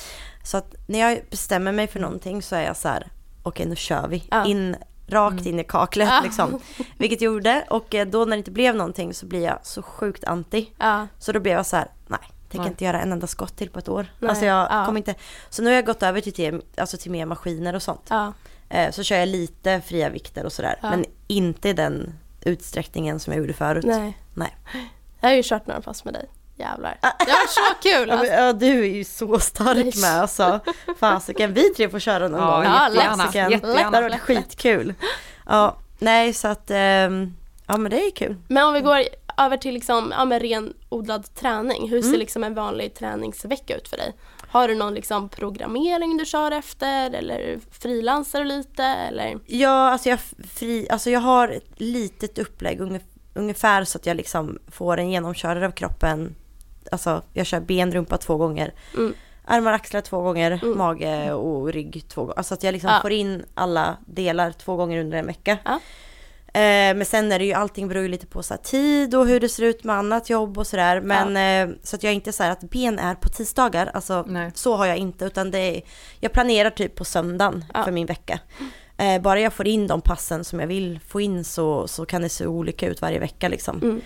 Så 0.44 0.58
att 0.58 0.76
när 0.88 1.00
jag 1.00 1.20
bestämmer 1.30 1.72
mig 1.72 1.88
för 1.88 2.00
någonting 2.00 2.42
så 2.42 2.56
är 2.56 2.62
jag 2.63 2.78
så 2.78 2.88
här, 2.88 3.08
okej 3.44 3.66
nu 3.66 3.76
kör 3.76 4.08
vi. 4.08 4.28
Ja. 4.32 4.46
In, 4.46 4.76
rakt 5.08 5.46
in 5.46 5.60
i 5.60 5.63
kaklet 5.63 6.10
Ja. 6.10 6.22
liksom. 6.24 6.60
Vilket 6.98 7.22
jag 7.22 7.34
gjorde 7.34 7.66
och 7.70 7.96
då 8.08 8.20
när 8.26 8.32
det 8.32 8.38
inte 8.38 8.52
blev 8.52 8.76
någonting 8.76 9.13
så 9.13 9.26
blir 9.26 9.44
jag 9.44 9.60
så 9.63 9.82
sjukt 9.82 10.24
anti. 10.24 10.72
Ja. 10.78 11.08
Så 11.20 11.32
då 11.32 11.40
blev 11.40 11.56
jag 11.56 11.66
så 11.66 11.76
här, 11.76 11.92
nej. 12.08 12.20
Tänker 12.52 12.68
inte 12.68 12.86
göra 12.86 13.02
en 13.02 13.12
enda 13.12 13.28
skott 13.28 13.58
till 13.58 13.70
på 13.70 13.80
ett 13.80 13.90
år. 13.90 14.08
Nej. 14.20 14.30
Alltså 14.30 14.46
jag 14.46 14.68
Ja. 14.72 14.86
kommer 14.86 14.98
inte. 14.98 15.16
Så 15.50 15.62
nu 15.62 15.68
har 15.70 15.76
jag 15.76 15.86
gått 15.86 16.04
över 16.04 16.22
till, 16.22 16.34
till, 16.34 16.62
alltså 16.78 16.98
till 16.98 17.12
mer 17.12 17.26
maskiner 17.26 17.76
och 17.76 17.82
sånt. 17.84 18.06
Ja. 18.10 18.34
Eh, 18.70 18.92
så 18.92 19.04
kör 19.04 19.16
jag 19.18 19.28
lite 19.28 19.82
fria 19.82 20.10
vikter 20.10 20.46
och 20.46 20.52
sådär. 20.54 20.80
Ja. 20.82 20.90
Men 20.90 21.06
inte 21.28 21.70
i 21.70 21.74
den 21.74 22.14
utsträckningen 22.42 23.20
som 23.20 23.34
jag 23.34 23.40
gjorde 23.40 23.54
förut. 23.54 23.86
Nej. 23.86 24.18
Nej. 24.34 24.56
Jag 25.20 25.30
har 25.30 25.36
ju 25.36 25.44
kört 25.46 25.68
några 25.68 25.82
pass 25.82 26.06
med 26.06 26.14
dig. 26.14 26.26
Jävlar. 26.56 26.98
Det 27.02 27.08
har 27.08 27.28
varit 27.28 27.50
så 27.50 27.62
kul. 27.90 28.10
Ja, 28.10 28.16
men, 28.16 28.20
Alltså. 28.20 28.34
ja, 28.34 28.54
du 28.54 28.80
är 28.86 28.96
ju 28.96 29.04
så 29.04 29.40
stark 29.40 29.76
Nej. 29.86 29.94
med 30.02 30.22
alltså. 30.22 30.60
Fasiken, 31.00 31.54
vi 31.54 31.70
tre 31.70 31.90
får 31.90 32.00
köra 32.00 32.28
någon 32.28 32.40
Ja, 32.42 32.52
gång. 32.56 32.64
Ja, 32.64 32.84
jättegärna. 32.90 33.18
Fasiken. 33.24 33.52
jättegärna. 33.52 33.78
Det 33.92 33.98
hade 33.98 34.02
varit 34.10 34.22
skitkul. 34.22 34.94
Ja, 35.48 35.78
nej 36.00 36.34
så 36.34 36.48
att, 36.48 36.72
ehm, 36.72 37.34
ja 37.68 37.78
men 37.78 37.90
det 37.92 38.06
är 38.08 38.12
kul. 38.12 38.36
Men 38.48 38.68
om 38.68 38.74
vi 38.74 38.82
går 38.82 39.04
över 39.38 39.58
till 39.58 39.73
liksom, 39.73 40.13
ja, 40.17 40.26
men 40.26 40.39
ren 40.39 40.73
odlad 40.89 41.34
träning. 41.36 41.89
Hur 41.89 42.02
ser 42.02 42.08
Mm. 42.08 42.19
liksom 42.19 42.43
en 42.43 42.54
vanlig 42.54 42.93
träningsvecka 42.95 43.76
ut 43.78 43.88
för 43.88 43.97
dig? 43.97 44.13
Har 44.50 44.67
du 44.67 44.76
någon 44.76 44.93
liksom 44.93 45.30
programmering 45.30 46.17
du 46.17 46.26
kör 46.26 46.52
efter 46.52 47.12
eller 47.13 47.60
frilansar 47.71 48.39
du 48.39 48.45
lite 48.45 48.84
eller? 48.84 49.39
Ja, 49.45 49.89
alltså 49.91 50.10
jag, 50.10 50.19
fri, 50.50 50.88
alltså 50.89 51.10
jag 51.10 51.19
har 51.19 51.50
ett 51.50 51.69
litet 51.76 52.38
upplägg 52.39 52.80
ungef- 52.80 53.17
ungefär 53.34 53.84
så 53.84 53.97
att 53.97 54.06
jag 54.06 54.17
liksom 54.17 54.60
får 54.71 54.97
en 54.97 55.12
genomkörare 55.12 55.65
av 55.65 55.71
kroppen. 55.71 56.36
Alltså 56.91 57.21
jag 57.34 57.45
kör 57.45 57.60
ben, 57.60 57.91
rumpa 57.91 58.17
två 58.17 58.38
gånger. 58.38 58.73
Mm. 58.97 59.13
Armar, 59.45 59.73
axlar 59.73 60.02
två 60.02 60.21
gånger, 60.21 60.60
Mm. 60.63 60.78
mage 60.78 61.34
och 61.34 61.73
rygg 61.73 62.04
två 62.10 62.21
gånger. 62.21 62.38
Alltså 62.38 62.54
att 62.54 62.63
jag 62.63 62.71
liksom 62.73 62.89
Ja. 62.93 63.00
får 63.02 63.12
in 63.12 63.45
alla 63.54 63.97
delar 64.06 64.52
två 64.52 64.76
gånger 64.76 65.00
under 65.00 65.17
en 65.17 65.26
vecka. 65.28 65.58
Ja. 65.65 65.80
Eh, 66.58 66.96
men 66.96 67.06
sen 67.06 67.32
är 67.32 67.39
det 67.39 67.46
ju, 67.46 67.54
allting 67.54 67.88
beror 67.88 68.04
ju 68.04 68.10
lite 68.10 68.26
på 68.28 68.43
så 68.43 68.54
här, 68.54 68.62
tid 68.62 69.15
och 69.15 69.28
hur 69.28 69.39
det 69.39 69.50
ser 69.50 69.63
ut 69.63 69.84
med 69.84 69.96
annat 69.96 70.30
jobb 70.30 70.58
och 70.58 70.67
sådär. 70.67 71.02
Men 71.02 71.38
eh, 71.70 71.76
så 71.84 71.96
att 71.96 72.04
jag 72.04 72.13
inte 72.13 72.32
så 72.34 72.43
här 72.43 72.52
att 72.52 72.62
ben 72.70 73.00
är 73.00 73.15
på 73.15 73.30
tisdagar, 73.30 73.89
alltså 73.93 74.26
Nej. 74.28 74.52
så 74.56 74.76
har 74.76 74.86
jag 74.86 74.98
inte. 74.98 75.26
Utan 75.26 75.52
det 75.52 75.60
är, 75.60 75.82
jag 76.20 76.32
planerar 76.32 76.70
typ 76.70 76.96
på 76.96 77.06
söndagen 77.06 77.65
Ja. 77.74 77.84
för 77.84 77.91
min 77.91 78.06
vecka. 78.08 78.39
Eh, 78.98 79.22
bara 79.22 79.39
jag 79.39 79.54
får 79.54 79.67
in 79.67 79.88
de 79.88 80.02
passen 80.02 80.43
som 80.43 80.60
jag 80.60 80.67
vill 80.67 81.00
få 81.08 81.22
in 81.22 81.43
så, 81.43 81.88
så 81.88 82.06
kan 82.06 82.22
det 82.22 82.30
se 82.30 82.46
olika 82.46 82.88
ut 82.88 83.02
varje 83.02 83.20
vecka 83.20 83.48
liksom. 83.48 83.82
Mm. 83.82 84.02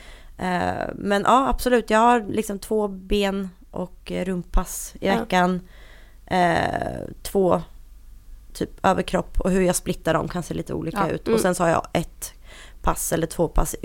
Men 0.96 1.22
ja, 1.26 1.48
absolut. 1.50 1.90
Jag 1.90 2.00
har 2.00 2.26
liksom 2.30 2.60
två 2.60 2.88
ben 2.88 3.50
och 3.72 4.12
rumpass 4.26 4.94
i 5.00 5.08
Ja. 5.08 5.20
veckan. 5.20 5.62
Eh, 6.26 7.00
två 7.24 7.62
typ 8.54 8.86
överkropp 8.86 9.40
och 9.40 9.52
hur 9.52 9.62
jag 9.62 9.76
splittar 9.76 10.14
dem 10.14 10.28
kan 10.28 10.44
se 10.44 10.54
lite 10.54 10.74
olika 10.74 10.98
Ja. 11.08 11.10
ut. 11.10 11.28
Mm. 11.28 11.36
Och 11.36 11.42
sen 11.42 11.56
så 11.56 11.64
har 11.64 11.70
jag 11.70 11.88
ett 11.94 12.34
pass 12.82 13.12
eller 13.12 13.28
två 13.28 13.48
pass 13.48 13.76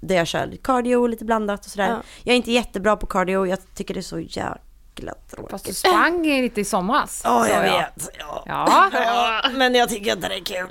där 0.00 0.14
jag 0.16 0.26
kör 0.26 0.56
cardio 0.62 1.06
lite 1.06 1.24
blandat 1.24 1.64
och 1.64 1.70
sådär. 1.70 1.88
Ja. 1.90 2.02
Jag 2.22 2.32
är 2.32 2.36
inte 2.36 2.52
jättebra 2.52 2.96
på 2.96 3.06
cardio, 3.06 3.46
jag 3.46 3.58
tycker 3.74 3.94
det 3.94 4.00
är 4.00 4.02
så 4.02 4.20
jäkla 4.20 5.14
tråkigt. 5.30 5.50
Fast 5.50 5.64
du 5.64 5.72
sprang 5.74 6.22
lite 6.22 6.60
i 6.60 6.64
somras. 6.64 7.20
Ja, 7.24 7.44
sa 7.44 7.48
jag 7.48 7.62
vet. 7.62 8.08
Ja. 8.18 8.42
Ja, 8.46 8.90
Ja, 9.44 9.50
men 9.54 9.74
jag 9.74 9.88
tycker 9.88 10.12
inte 10.12 10.28
det 10.28 10.34
är 10.34 10.44
kul. 10.44 10.68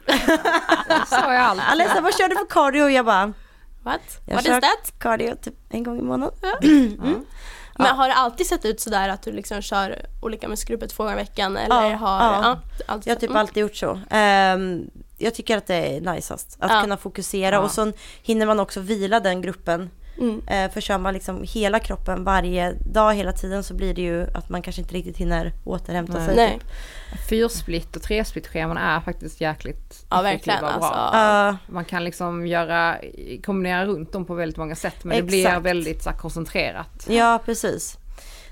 sa 1.07 1.33
jag 1.33 1.43
alltid. 1.43 1.65
Alessa, 1.71 2.01
vad 2.01 2.13
kör 2.17 2.27
du 2.29 2.35
för 2.35 2.45
cardio? 2.49 2.87
Jag 2.89 3.05
bara, 3.05 3.33
What? 3.83 4.01
jag 4.25 4.35
What 4.35 4.45
kör 4.45 4.57
is 4.57 4.61
that? 4.61 4.99
cardio 4.99 5.35
typ 5.35 5.53
en 5.69 5.83
gång 5.83 5.99
i 5.99 6.01
månaden. 6.01 6.35
Men 7.79 7.95
har 7.95 8.07
det 8.07 8.13
alltid 8.13 8.47
sett 8.47 8.65
ut 8.65 8.79
sådär 8.81 9.09
att 9.09 9.21
du 9.23 9.31
liksom 9.31 9.61
kör 9.61 10.05
olika 10.21 10.47
muskelgrupper 10.47 10.87
två 10.87 11.03
gånger 11.03 11.15
i 11.15 11.19
veckan? 11.19 11.57
Eller 11.57 11.89
Ja, 11.89 11.95
har, 11.97 12.19
ja. 12.23 12.59
ja, 12.87 12.99
Jag 13.03 13.13
har 13.15 13.19
typ 13.19 13.29
mm. 13.29 13.39
alltid 13.41 13.61
gjort 13.61 13.75
så. 13.75 13.99
Ehm, 14.09 14.89
jag 15.17 15.33
tycker 15.33 15.57
att 15.57 15.67
det 15.67 15.75
är 15.97 16.01
najsast 16.01 16.57
att 16.59 16.71
Ja. 16.71 16.81
kunna 16.81 16.97
fokusera 16.97 17.55
Ja. 17.55 17.59
och 17.61 17.71
så 17.71 17.91
hinner 18.23 18.45
man 18.45 18.59
också 18.59 18.79
vila 18.79 19.19
den 19.19 19.41
gruppen. 19.41 19.89
Mm. 20.19 20.35
Uh, 20.35 20.71
för 20.73 20.81
kör 20.81 20.97
man 20.97 21.13
liksom 21.13 21.43
hela 21.43 21.79
kroppen 21.79 22.23
varje 22.23 22.71
dag 22.71 23.13
hela 23.13 23.31
tiden 23.31 23.63
så 23.63 23.73
blir 23.73 23.93
det 23.93 24.01
ju 24.01 24.27
att 24.33 24.49
man 24.49 24.61
kanske 24.61 24.81
inte 24.81 24.93
riktigt 24.93 25.17
hinner 25.17 25.53
återhämta 25.65 26.13
Nej. 26.17 26.25
sig. 26.25 26.35
Nej, 26.35 26.59
Typ. 26.59 26.69
Fyrsplit 27.29 27.95
och 27.95 28.01
tresplit-scheman 28.01 28.77
är 28.77 28.99
faktiskt 29.01 29.41
jäkligt 29.41 30.05
ja 30.09 30.21
verkligen 30.21 30.63
och 30.63 30.79
bra. 30.79 30.89
alltså. 30.89 31.57
Man 31.73 31.85
kan 31.85 32.03
liksom 32.03 32.47
göra, 32.47 32.97
kombinera 33.45 33.85
runt 33.85 34.11
dem 34.13 34.25
på 34.25 34.33
väldigt 34.33 34.57
många 34.57 34.75
sätt 34.75 35.03
men 35.03 35.17
det 35.17 35.23
blir 35.23 35.45
Exakt. 35.45 35.65
väldigt 35.65 36.03
så 36.03 36.09
här, 36.09 36.17
koncentrerat. 36.17 37.05
ja, 37.09 37.39
precis. 37.45 37.97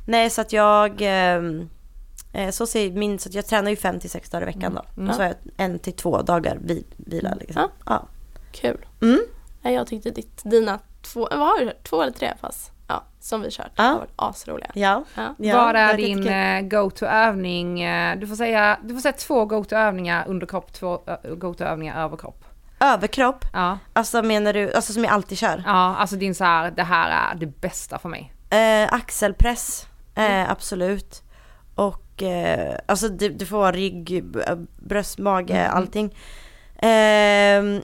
Nej, 0.06 0.30
så 0.30 0.42
att 0.42 0.54
jag... 0.54 1.02
eh, 1.02 1.42
så 2.52 2.68
ser 2.68 2.92
min, 2.92 3.20
så 3.20 3.30
jag 3.32 3.46
tränar 3.48 3.70
ju 3.70 3.76
fem 3.76 4.00
till 4.00 4.10
sex 4.10 4.30
dagar 4.30 4.42
i 4.42 4.46
veckan 4.46 4.74
då. 4.76 4.82
Mm. 4.98 5.10
Och 5.10 5.16
så 5.16 5.22
har 5.22 5.28
jag 5.28 5.36
en 5.58 5.80
till 5.80 5.94
två 5.94 6.22
dagar 6.22 6.58
vi, 6.62 6.86
vila 6.98 7.34
liksom. 7.40 7.62
Ja. 7.62 7.70
Ja. 7.86 8.08
Kul. 8.52 8.86
Mm. 9.02 9.20
Nej, 9.62 9.74
Jag 9.74 9.88
tyckte 9.88 10.10
ditt, 10.12 10.42
dina 10.44 10.80
två, 11.02 11.28
vad 11.32 11.40
har 11.40 11.60
du 11.60 11.66
kört? 11.66 11.84
Två 11.90 12.02
eller 12.02 12.14
tre 12.14 12.34
pass? 12.42 12.72
Ja, 12.88 13.04
som 13.20 13.42
vi 13.42 13.52
kört. 13.52 13.72
Ja. 13.76 13.84
har 13.84 13.96
varit 13.98 14.14
asroliga. 14.16 14.72
Ja. 14.74 15.04
Ja. 15.16 15.36
ja. 15.38 15.58
Vad 15.66 15.76
det 15.76 15.80
är 15.80 15.98
din 15.98 16.28
eh, 16.28 16.62
go-to-övning? 16.62 17.82
Eh, 17.84 18.18
Du 18.20 18.28
får, 18.28 18.36
säga, 18.36 18.80
du 18.84 18.94
får 18.94 19.02
säga 19.02 19.12
två 19.14 19.46
go-to-övningar 19.46 20.26
under 20.28 20.48
kropp, 20.48 20.74
två 20.74 21.02
eh, 21.08 21.36
go-to-övningar 21.36 22.04
över 22.06 22.18
kropp. 22.18 22.46
Överkropp? 22.80 23.46
Ja, 23.54 23.78
Alltså 23.94 24.22
menar 24.24 24.54
du, 24.54 24.74
alltså 24.74 24.94
som 24.94 25.04
jag 25.04 25.14
alltid 25.14 25.38
kör? 25.38 25.64
ja 25.66 25.96
alltså 25.96 26.16
din 26.16 26.36
så 26.36 26.44
här, 26.44 26.72
det 26.72 26.84
här 26.84 27.32
är 27.34 27.36
det 27.40 27.46
bästa 27.62 28.00
för 28.00 28.10
mig. 28.10 28.34
Eh, 28.50 28.94
axelpress, 28.94 29.88
eh, 30.16 30.52
absolut. 30.52 31.24
Och 31.76 32.02
eh, 32.24 32.76
alltså 32.86 33.10
det, 33.10 33.30
det 33.30 33.46
får 33.46 33.58
vara 33.58 33.72
rygg, 33.72 34.24
b- 34.24 34.40
bröst, 34.78 35.18
mage, 35.20 35.54
Mm. 35.58 35.78
allting. 35.78 36.16
Ehm, 36.80 37.82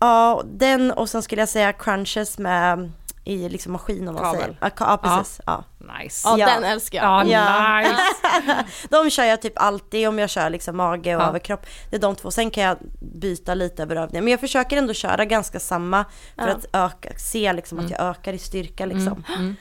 ja, 0.00 0.42
den 0.46 0.90
och 0.92 1.08
sen 1.08 1.22
skulle 1.22 1.42
jag 1.42 1.48
säga 1.48 1.72
crunches 1.72 2.38
med 2.38 2.90
i 3.24 3.48
liksom 3.48 3.72
maskin 3.72 4.08
om 4.08 4.14
man 4.14 4.24
Kabel. 4.24 4.40
säger. 4.40 4.56
Ja, 4.60 4.70
ja 4.78 4.96
precis. 5.02 5.40
Ja. 5.46 5.64
Nice. 6.02 6.28
Ja, 6.28 6.38
Ja. 6.38 6.46
den 6.46 6.64
älskar 6.64 6.98
jag. 6.98 7.26
Ja, 7.28 7.32
Ja. 7.32 7.78
nice. 7.80 7.96
De 8.90 9.10
kör 9.10 9.24
jag 9.24 9.42
typ 9.42 9.52
alltid 9.56 10.08
om 10.08 10.18
jag 10.18 10.30
kör 10.30 10.50
liksom 10.50 10.76
mage 10.76 11.16
och 11.16 11.22
Ja. 11.22 11.26
överkropp. 11.28 11.66
Det 11.90 11.96
är 11.96 12.00
de 12.00 12.16
två. 12.16 12.30
Sen 12.30 12.50
kan 12.50 12.64
jag 12.64 12.76
byta 13.00 13.54
lite 13.54 13.82
över 13.82 13.96
övningar. 13.96 14.22
Men 14.22 14.30
jag 14.30 14.40
försöker 14.40 14.76
ändå 14.76 14.92
köra 14.94 15.24
ganska 15.24 15.60
samma 15.60 16.04
för 16.38 16.48
att 16.48 16.66
öka, 16.72 17.08
se 17.18 17.52
liksom 17.52 17.78
att 17.78 17.90
jag 17.90 18.00
ökar 18.00 18.32
i 18.32 18.38
styrka 18.38 18.86
liksom. 18.86 19.24
Mm. 19.36 19.48
Eh, 19.48 19.54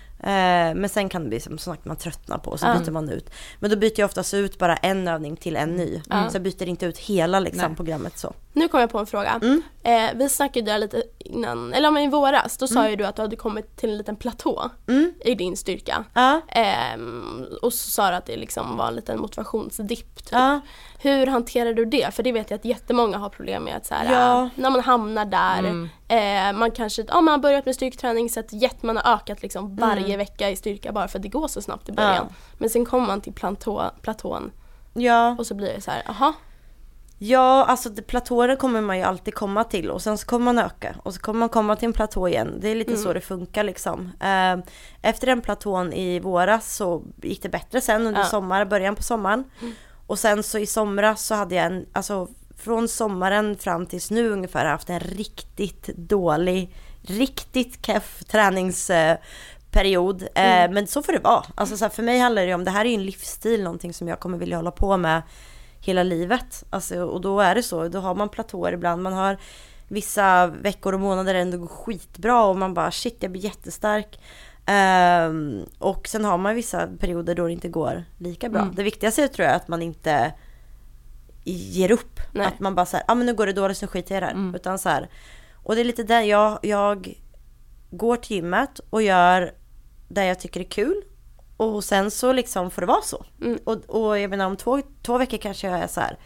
men 0.76 0.90
sen 0.90 1.10
kan 1.10 1.24
det 1.24 1.30
bli 1.30 1.40
som 1.40 1.58
sagt 1.58 1.86
man 1.86 1.98
tröttnar 1.98 2.38
på 2.38 2.52
och 2.52 2.60
så 2.60 2.66
byter 2.66 2.92
man 2.92 3.10
ut. 3.10 3.30
Men 3.60 3.70
då 3.70 3.76
byter 3.76 4.00
jag 4.00 4.06
oftast 4.06 4.34
ut 4.34 4.58
bara 4.58 4.78
en 4.78 5.08
övning 5.08 5.36
till 5.36 5.56
en 5.56 5.76
ny. 5.76 6.02
Ja. 6.10 6.30
Så 6.30 6.36
jag 6.36 6.44
byter 6.44 6.64
inte 6.64 6.86
ut 6.86 6.98
hela 6.98 7.40
liksom 7.40 7.68
Nej. 7.68 7.76
programmet 7.76 8.18
så. 8.18 8.34
Nu 8.56 8.68
kom 8.68 8.80
jag 8.80 8.90
på 8.90 9.00
en 9.00 9.06
fråga. 9.06 9.40
Mm. 9.42 9.64
Eh, 9.84 10.10
vi 10.16 10.30
snackade 10.30 10.72
där 10.72 10.78
lite 10.80 11.04
innan, 11.20 11.74
eller 11.74 11.90
om 11.90 11.98
i 11.98 12.08
våras, 12.08 12.58
då 12.58 12.68
sa 12.68 12.90
ju 12.90 12.96
du 12.96 13.06
att 13.06 13.16
du 13.16 13.22
hade 13.22 13.36
kommit 13.36 13.78
till 13.78 13.90
en 13.90 13.98
liten 13.98 14.16
platå 14.16 14.70
Mm. 14.88 15.14
i 15.26 15.36
din 15.36 15.58
styrka. 15.58 16.04
Ja. 16.14 16.42
Ehm, 16.48 17.46
och 17.62 17.74
så 17.74 17.90
sa 17.92 18.10
du 18.10 18.16
att 18.16 18.26
det 18.26 18.38
liksom 18.38 18.78
var 18.78 18.88
en 18.88 18.96
liten 18.96 19.20
motivationsdipp. 19.20 20.16
Typ. 20.16 20.28
Ja. 20.32 20.60
Hur 21.00 21.28
hanterar 21.28 21.74
du 21.74 21.86
det? 21.86 22.14
För 22.16 22.24
det 22.24 22.32
vet 22.32 22.50
jag 22.52 22.58
att 22.58 22.66
jättemånga 22.66 23.18
har 23.18 23.30
problem 23.30 23.64
med 23.64 23.76
att 23.76 23.86
så 23.86 23.94
här, 23.96 24.14
Ja. 24.14 24.42
äh, 24.44 24.48
när 24.56 24.70
man 24.70 24.80
hamnar 24.82 25.26
där, 25.26 25.60
Mm. 25.60 25.90
eh, 26.08 26.60
man 26.60 26.72
kanske 26.72 27.06
ja, 27.08 27.22
man 27.22 27.32
har 27.32 27.40
börjat 27.40 27.66
med 27.66 27.76
styrketräning 27.76 28.30
så 28.30 28.40
att 28.40 28.54
jätt, 28.54 28.84
man 28.84 28.98
har 28.98 29.14
ökat 29.14 29.42
liksom 29.42 29.76
varje 29.76 30.06
Mm. 30.06 30.18
vecka 30.18 30.50
i 30.50 30.56
styrka 30.56 30.92
bara 30.92 31.08
för 31.08 31.20
att 31.20 31.24
det 31.24 31.30
går 31.30 31.48
så 31.48 31.62
snabbt 31.62 31.90
i 31.90 31.92
början. 31.92 32.28
Men 32.58 32.70
sen 32.70 32.86
kommer 32.86 33.08
man 33.08 33.22
till 33.22 33.34
platå, 33.34 33.92
platån 34.02 34.52
Ja. 34.94 35.36
och 35.40 35.48
så 35.48 35.54
blir 35.56 35.74
det 35.74 35.82
så 35.82 35.92
här, 35.92 36.04
aha, 36.10 36.34
Ja, 37.18 37.66
alltså 37.66 37.90
det, 37.90 38.02
platåer 38.02 38.56
kommer 38.56 38.82
man 38.82 38.98
ju 38.98 39.04
alltid 39.04 39.34
komma 39.36 39.64
till 39.64 39.92
och 39.92 40.02
sen 40.02 40.18
så 40.18 40.26
kommer 40.28 40.46
man 40.54 40.60
öka 40.66 40.96
och 41.04 41.14
så 41.14 41.20
kommer 41.20 41.40
man 41.40 41.50
komma 41.50 41.76
till 41.76 41.86
en 41.86 41.94
platå 41.94 42.28
igen. 42.28 42.58
Det 42.62 42.70
är 42.70 42.76
lite 42.76 42.98
så 42.98 43.14
det 43.14 43.22
funkar 43.22 43.64
liksom. 43.64 44.12
Eh, 44.22 44.58
Efter 45.02 45.28
den 45.28 45.42
platån 45.42 45.94
i 45.94 46.20
våras 46.20 46.76
så 46.76 47.04
gick 47.22 47.42
det 47.44 47.50
bättre 47.50 47.82
sen 47.82 48.08
under 48.08 48.22
Ja. 48.22 48.26
sommar, 48.26 48.66
början 48.66 48.96
på 48.96 49.04
sommaren. 49.04 49.44
Och 50.08 50.20
sen 50.20 50.44
så 50.44 50.58
i 50.58 50.66
somras 50.66 51.26
så 51.26 51.36
hade 51.36 51.56
jag 51.56 51.66
en, 51.66 51.86
alltså 51.94 52.28
från 52.58 52.88
sommaren 52.88 53.58
fram 53.58 53.86
tills 53.86 54.12
nu 54.12 54.30
ungefär 54.30 54.66
haft 54.66 54.90
en 54.90 55.00
riktigt 55.00 55.88
dålig, 55.88 56.76
riktigt 57.02 57.86
keff 57.86 58.24
träningsperiod. 58.28 60.22
Eh, 60.36 60.72
men 60.72 60.88
så 60.88 61.04
får 61.04 61.14
det 61.14 61.20
vara. 61.20 61.44
Alltså 61.56 61.78
så 61.78 61.86
här, 61.86 61.90
för 61.90 62.04
mig 62.04 62.20
handlar 62.20 62.42
det 62.42 62.48
ju 62.48 62.54
om, 62.54 62.66
det 62.66 62.72
här 62.72 62.86
är 62.86 62.90
ju 62.90 62.96
en 62.96 63.06
livsstil, 63.06 63.64
någonting 63.64 63.94
som 63.94 64.08
jag 64.08 64.20
kommer 64.20 64.38
vilja 64.38 64.56
hålla 64.58 64.72
på 64.72 64.98
med 64.98 65.22
hela 65.88 66.04
livet. 66.04 66.64
Alltså, 66.70 67.04
och 67.04 67.22
då 67.22 67.40
är 67.40 67.56
det 67.56 67.64
så, 67.64 67.88
då 67.88 68.00
har 68.00 68.16
man 68.16 68.30
platåer 68.30 68.74
ibland. 68.74 69.04
Man 69.04 69.14
har 69.14 69.38
vissa 69.88 70.48
veckor 70.48 70.94
och 70.94 71.00
månader 71.00 71.26
där 71.26 71.34
det 71.34 71.40
ändå 71.40 71.58
går 71.58 71.68
skitbra 71.68 72.46
och 72.46 72.58
man 72.58 72.74
bara 72.74 72.92
shit 72.92 73.18
jag 73.20 73.32
blir 73.32 73.42
jättestark. 73.42 74.20
Ehm, 74.66 75.66
och 75.80 76.08
sen 76.08 76.26
har 76.26 76.38
man 76.38 76.56
vissa 76.56 76.88
perioder 77.00 77.36
då 77.36 77.46
det 77.46 77.54
inte 77.54 77.68
går 77.68 78.04
lika 78.18 78.50
bra. 78.50 78.62
Mm. 78.62 78.76
Det 78.76 78.84
viktigaste 78.84 79.28
tror 79.28 79.46
jag 79.46 79.54
är 79.54 79.58
att 79.58 79.68
man 79.68 79.82
inte 79.82 80.34
ger 81.44 81.92
upp. 81.92 82.20
Nej. 82.32 82.48
Att 82.48 82.60
man 82.60 82.76
bara 82.76 82.86
säger, 82.86 83.06
ja 83.08 83.12
ah, 83.12 83.16
men 83.16 83.26
nu 83.26 83.34
går 83.34 83.46
det 83.46 83.54
dåligt 83.54 83.78
så 83.78 83.88
skiter 83.88 84.16
jag 84.16 84.20
i 84.20 84.22
det 84.22 84.26
här. 84.26 84.34
Mm. 84.34 84.56
Utan 84.56 84.80
så 84.80 84.90
här. 84.90 85.10
Och 85.64 85.76
det 85.76 85.82
är 85.82 85.86
lite 85.86 86.04
där 86.04 86.22
jag, 86.22 86.60
jag 86.62 87.14
går 87.92 88.16
till 88.16 88.36
gymmet 88.36 88.80
och 88.90 89.02
gör 89.02 89.54
det 90.08 90.26
jag 90.26 90.40
tycker 90.40 90.60
är 90.60 90.64
kul. 90.64 91.02
Och 91.58 91.84
sen 91.84 92.12
så 92.12 92.34
liksom 92.34 92.72
får 92.72 92.82
det 92.82 92.86
vara 92.86 93.02
så. 93.02 93.26
Mm. 93.42 93.60
Och, 93.64 93.78
och 93.88 94.20
jag 94.20 94.30
menar 94.30 94.46
om 94.46 94.58
två, 94.58 94.82
två 95.02 95.18
veckor 95.18 95.38
kanske 95.38 95.68
jag 95.68 95.80
är 95.80 95.88
så 95.88 96.02
här 96.02 96.18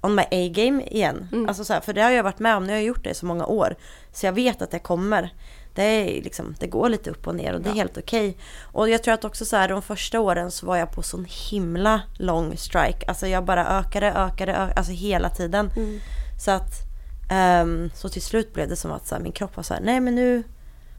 on 0.00 0.14
my 0.14 0.22
A-game 0.22 0.82
igen. 0.82 1.28
Mm. 1.32 1.48
Alltså 1.48 1.64
så 1.64 1.72
här, 1.72 1.80
för 1.80 1.92
det 1.92 2.02
har 2.02 2.10
jag 2.10 2.22
varit 2.22 2.38
med 2.38 2.56
om, 2.56 2.64
nu 2.64 2.68
har 2.68 2.76
jag 2.76 2.84
gjort 2.84 3.04
det 3.04 3.10
i 3.10 3.14
så 3.14 3.26
många 3.26 3.46
år. 3.46 3.76
Så 4.12 4.26
jag 4.26 4.32
vet 4.32 4.62
att 4.62 4.70
det 4.70 4.78
kommer. 4.78 5.34
Det, 5.74 5.82
är 5.82 6.22
liksom, 6.22 6.54
det 6.58 6.66
går 6.66 6.88
lite 6.88 7.10
upp 7.10 7.26
och 7.26 7.34
ner 7.34 7.54
och 7.54 7.60
det 7.60 7.70
är 7.70 7.74
helt 7.74 7.98
okej. 7.98 8.36
Och 8.72 8.88
jag 8.88 9.02
tror 9.02 9.14
att 9.14 9.24
också 9.24 9.44
så 9.44 9.56
här 9.56 9.68
de 9.68 9.82
första 9.82 10.20
åren 10.20 10.50
så 10.50 10.66
var 10.66 10.76
jag 10.76 10.92
på 10.92 11.02
sån 11.02 11.26
himla 11.50 12.02
lång 12.18 12.56
strike. 12.56 13.06
Alltså 13.06 13.26
jag 13.26 13.44
bara 13.44 13.78
ökade, 13.78 14.06
ökade, 14.12 14.52
ökade 14.52 14.74
alltså 14.76 14.92
hela 14.92 15.30
tiden. 15.30 15.70
Mm. 15.76 16.00
Så 16.44 16.50
att 16.50 16.88
Ehm, 17.28 17.90
så 17.94 18.08
till 18.08 18.22
slut 18.22 18.52
blev 18.52 18.68
det 18.68 18.76
som 18.76 18.92
att 18.92 19.06
så 19.06 19.14
här, 19.14 19.22
min 19.22 19.32
kropp 19.32 19.56
var 19.56 19.62
så 19.62 19.74
här, 19.74 19.80
nej 19.80 20.00
men 20.00 20.14
nu, 20.14 20.42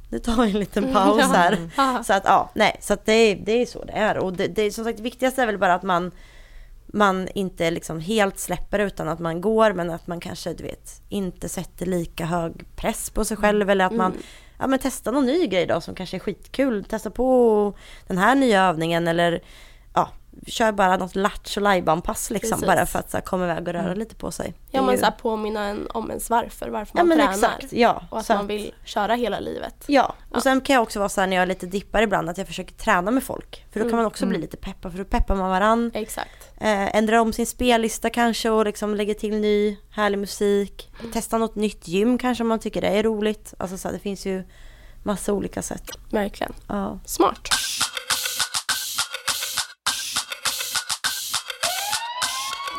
nu 0.09 0.19
tar 0.19 0.43
vi 0.43 0.51
en 0.51 0.59
liten 0.59 0.93
paus 0.93 1.21
här. 1.31 2.03
Så 2.03 2.13
att 2.13 2.23
ja, 2.25 2.49
nej, 2.55 2.77
så 2.81 2.93
att 2.93 3.05
det, 3.05 3.13
är- 3.13 3.35
det 3.35 3.51
är 3.61 3.65
så 3.65 3.83
det 3.85 3.93
är. 3.93 4.17
Och 4.17 4.33
det, 4.33 4.47
det 4.47 4.71
som 4.71 4.83
sagt 4.83 4.97
det 4.97 5.03
viktigaste 5.03 5.41
är 5.41 5.45
väl 5.45 5.57
bara 5.57 5.73
att 5.73 5.83
man 5.83 6.11
man 6.93 7.27
inte 7.35 7.71
liksom 7.71 7.99
helt 7.99 8.39
släpper 8.39 8.79
utan 8.79 9.07
att 9.07 9.19
man 9.19 9.41
går 9.41 9.73
men 9.73 9.89
att 9.89 10.07
man 10.07 10.19
kanske 10.19 10.53
du 10.53 10.63
vet 10.63 11.01
inte 11.09 11.49
sätter 11.49 11.85
lika 11.85 12.25
hög 12.25 12.53
press 12.75 13.09
på 13.09 13.25
sig 13.25 13.37
själv 13.37 13.69
eller 13.69 13.85
att 13.85 13.93
man 13.95 14.13
ja, 14.59 14.67
men 14.67 14.79
testar 14.79 15.11
någon 15.11 15.25
ny 15.25 15.47
grej 15.47 15.65
då 15.65 15.81
som 15.81 15.95
kanske 15.95 16.17
är 16.17 16.19
skitkul. 16.19 16.83
Testa 16.83 17.09
på 17.11 17.73
den 18.07 18.17
här 18.17 18.35
nya 18.35 18.63
övningen 18.63 19.07
eller 19.07 19.41
kör 20.47 20.71
bara 20.71 20.97
något 20.97 21.15
lattjo 21.15 22.01
pass 22.01 22.29
liksom 22.29 22.49
Precis. 22.49 22.67
bara 22.67 22.85
för 22.85 22.99
att 22.99 23.11
så 23.11 23.17
här, 23.17 23.21
komma 23.21 23.43
iväg 23.43 23.67
och 23.67 23.73
röra 23.73 23.93
lite 23.93 24.15
på 24.15 24.31
sig. 24.31 24.53
Ja 24.71 24.81
men 24.81 24.91
ju- 24.91 24.97
så 24.99 25.05
här, 25.05 25.11
påminna 25.11 25.63
en 25.65 25.87
om 25.91 26.09
ens 26.09 26.29
varför, 26.29 26.69
varför 26.69 26.97
ja 26.97 27.03
man 27.03 27.17
tränar. 27.17 27.33
exakt, 27.33 27.73
ja. 27.73 28.03
Och 28.09 28.19
att 28.19 28.25
Så 28.25 28.33
man 28.33 28.47
vill 28.47 28.73
köra 28.85 29.13
hela 29.15 29.39
livet. 29.39 29.83
Ja, 29.87 30.15
och 30.29 30.37
Ja. 30.37 30.41
sen 30.41 30.61
kan 30.61 30.73
jag 30.73 30.83
också 30.83 30.99
vara 30.99 31.09
så 31.09 31.21
här 31.21 31.27
när 31.27 31.35
jag 31.35 31.43
är 31.43 31.47
lite 31.47 31.65
dippar 31.65 32.01
ibland 32.01 32.29
att 32.29 32.37
jag 32.37 32.47
försöker 32.47 32.73
träna 32.73 33.11
med 33.11 33.23
folk. 33.23 33.65
För 33.71 33.79
då 33.79 33.83
kan 33.83 33.89
Mm. 33.89 33.97
man 33.97 34.05
också 34.05 34.25
bli 34.25 34.37
lite 34.39 34.57
peppad 34.57 34.91
för 34.91 34.99
då 34.99 35.05
peppar 35.05 35.35
man 35.35 35.49
varann. 35.49 35.91
Exakt. 35.93 36.51
Eh, 36.61 36.95
ändra 36.95 37.21
om 37.21 37.33
sin 37.33 37.45
spellista 37.45 38.09
kanske 38.09 38.49
och 38.49 38.65
liksom 38.65 38.95
lägga 38.95 39.13
till 39.13 39.33
ny 39.35 39.77
härlig 39.91 40.17
musik. 40.19 40.91
Testa 41.13 41.37
något 41.37 41.55
nytt 41.55 41.87
gym 41.87 42.17
kanske 42.17 42.43
om 42.43 42.47
man 42.47 42.59
tycker 42.59 42.81
det 42.81 42.87
är 42.87 43.03
roligt. 43.03 43.53
Alltså 43.57 43.77
så 43.77 43.87
här, 43.87 43.93
det 43.93 43.99
finns 43.99 44.25
ju 44.25 44.43
massa 45.03 45.33
olika 45.33 45.61
sätt. 45.61 45.89
Verkligen. 46.11 46.53
Ja. 46.67 46.99
Smart. 47.05 47.47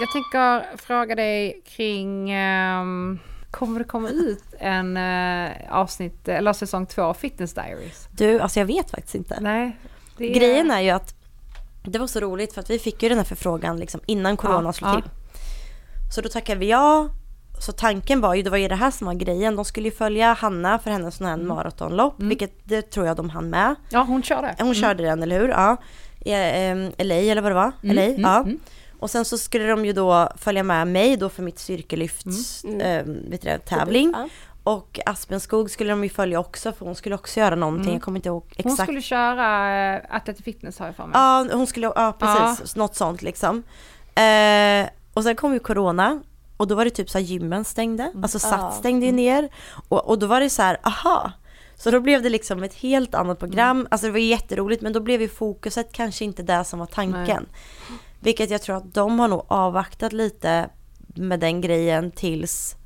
Jag 0.01 0.11
tänker 0.13 0.77
fråga 0.77 1.15
dig 1.15 1.63
kring, 1.67 2.31
ehm, 2.31 3.19
kommer 3.51 3.79
det 3.79 3.85
komma 3.85 4.09
ut 4.09 4.45
en 4.59 4.97
eh, 4.97 5.51
avsnitt, 5.71 6.29
eller 6.29 6.53
säsong 6.53 6.87
två 6.87 7.03
av 7.03 7.15
Fitness 7.15 7.55
Diaries? 7.55 8.09
Du, 8.13 8.41
alltså 8.41 8.59
jag 8.61 8.67
vet 8.67 8.91
faktiskt 8.91 9.15
inte. 9.15 9.39
Nej. 9.41 9.77
det 10.17 10.29
Grejen 10.29 10.71
är 10.71 10.81
ju 10.81 10.91
att 10.91 11.15
det 11.85 11.99
var 11.99 12.07
så 12.07 12.21
roligt 12.21 12.53
för 12.55 12.61
att 12.61 12.71
vi 12.71 12.79
fick 12.79 13.03
ju 13.03 13.09
den 13.09 13.19
här 13.19 13.25
förfrågan 13.25 13.77
liksom 13.77 14.01
innan 14.07 14.37
corona 14.37 14.69
Ja, 14.69 14.73
slog 14.73 14.91
ja. 14.91 14.95
till. 15.01 15.11
Så 16.15 16.21
då 16.21 16.29
tackade 16.29 16.61
vi 16.61 16.71
ja. 16.71 17.09
Så 17.67 17.73
tanken 17.73 18.21
var 18.21 18.35
ju, 18.35 18.43
det 18.43 18.51
var 18.51 18.59
ju 18.59 18.69
det 18.69 18.75
här 18.75 18.91
som 18.91 19.07
var 19.07 19.15
grejen. 19.15 19.57
De 19.57 19.65
skulle 19.65 19.89
ju 19.89 19.95
följa 19.95 20.33
Hanna 20.33 20.79
för 20.79 20.91
hennes 20.91 21.17
sån 21.17 21.27
här 21.27 21.35
Mm. 21.35 21.49
maratonlopp, 21.49 22.15
vilket 22.19 22.53
det 22.65 22.83
tror 22.83 23.07
jag 23.07 23.17
de 23.17 23.31
hann 23.31 23.51
med. 23.51 23.75
Ja, 23.91 24.01
hon 24.03 24.23
kör 24.23 24.43
det. 24.43 24.57
Hon 24.65 24.75
körde 24.75 25.03
den, 25.03 25.23
eller 25.23 25.41
hur? 25.41 25.49
Ja. 25.49 25.77
I 26.25 26.33
eh, 26.33 27.07
LA 27.07 27.15
eller 27.15 27.41
vad 27.43 27.51
det 27.51 27.55
var? 27.55 27.73
LA, 27.83 28.03
mm, 28.03 28.21
ja. 28.21 28.47
Mm. 29.01 29.03
Och 29.03 29.11
sen 29.11 29.25
så 29.25 29.39
skulle 29.39 29.67
de 29.67 29.85
ju 29.85 29.93
då 29.93 30.29
följa 30.37 30.63
med 30.63 30.87
mig 30.87 31.17
då 31.17 31.29
för 31.29 31.43
mitt 31.43 31.59
styrkelyfts 31.59 32.65
Mm. 32.65 32.81
eh. 32.81 33.05
Ja. 34.17 34.29
Och 34.65 35.01
Aspenskog 35.07 35.71
skulle 35.71 35.91
de 35.91 36.05
ju 36.05 36.11
följa 36.11 36.41
också 36.41 36.73
för 36.73 36.87
hon 36.87 36.95
skulle 36.95 37.15
också 37.15 37.41
göra 37.41 37.55
någonting. 37.55 37.93
Jag 37.93 38.03
kommer 38.03 38.19
inte 38.19 38.29
ihåg 38.29 38.45
exakt. 38.47 38.65
Mm. 38.65 38.77
Hon 38.77 38.87
skulle 38.87 39.03
köra 39.03 39.97
uh, 39.97 40.17
Athletic 40.17 40.45
Fitness 40.45 40.79
har 40.79 40.87
jag 40.87 40.97
för 40.97 41.07
mig. 41.07 41.13
Ja, 41.15 41.47
hon 41.53 41.67
skulle, 41.67 41.87
ja 41.87 42.15
precis, 42.19 42.77
något 42.77 42.97
sånt 42.97 43.23
liksom. 43.23 43.63
Eh, 44.15 44.89
och 45.15 45.23
sen 45.23 45.37
kom 45.37 45.53
ju 45.53 45.59
corona 45.59 46.21
och 46.57 46.67
då 46.67 46.75
var 46.75 46.85
det 46.85 46.91
typ 46.91 47.11
så 47.11 47.19
här 47.19 47.25
gymmen 47.25 47.65
stängde, 47.65 48.13
alltså 48.23 48.39
Ja. 48.43 48.51
Sats 48.51 48.79
stängde 48.79 49.07
ju 49.07 49.13
ner. 49.13 49.49
Och, 49.89 50.09
och 50.09 50.19
då 50.19 50.27
var 50.27 50.41
det 50.41 50.51
så 50.51 50.63
här, 50.63 50.77
aha. 50.83 51.33
Så 51.77 51.91
då 51.91 52.01
blev 52.01 52.23
det 52.23 52.29
liksom 52.29 52.63
ett 52.63 52.75
helt 52.75 53.15
annat 53.15 53.39
program, 53.39 53.89
alltså 53.91 54.07
det 54.07 54.11
var 54.13 54.19
jätteroligt 54.19 54.83
men 54.83 54.93
då 54.93 55.01
blev 55.01 55.23
ju 55.23 55.29
fokuset 55.29 55.93
kanske 55.93 56.25
inte 56.25 56.43
det 56.43 56.65
som 56.65 56.79
var 56.79 56.87
tanken. 56.87 57.47
Vilket 58.21 58.51
jag 58.51 58.63
tror 58.63 58.77
att 58.77 58.95
de 58.95 59.19
har 59.21 59.29
nog 59.29 59.45
avvaktat 59.49 60.13
lite 60.13 60.69
med 61.15 61.41
den 61.41 61.61
grejen 61.61 62.11
tills 62.11 62.77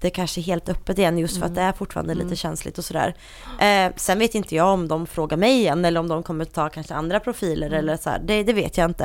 det 0.00 0.10
kanske 0.10 0.40
är 0.40 0.42
helt 0.42 0.68
öppet 0.68 0.98
igen 0.98 1.18
just 1.18 1.38
för 1.38 1.46
att 1.46 1.54
det 1.54 1.60
är 1.60 1.72
fortfarande 1.72 2.14
lite 2.14 2.36
känsligt 2.36 2.78
och 2.78 2.84
sådär. 2.84 3.14
Eh, 3.60 3.92
sen 3.96 4.18
vet 4.18 4.34
inte 4.34 4.54
jag 4.54 4.66
om 4.68 4.88
de 4.88 5.06
frågar 5.06 5.36
mig 5.36 5.52
igen 5.52 5.84
eller 5.84 6.00
om 6.00 6.08
de 6.08 6.22
kommer 6.22 6.44
ta 6.44 6.68
kanske 6.68 6.94
andra 6.94 7.20
profiler 7.20 7.70
eller 7.70 7.96
så 7.96 8.10
här. 8.10 8.18
Det, 8.24 8.42
det 8.42 8.52
vet 8.52 8.76
jag 8.78 8.90
inte. 8.90 9.04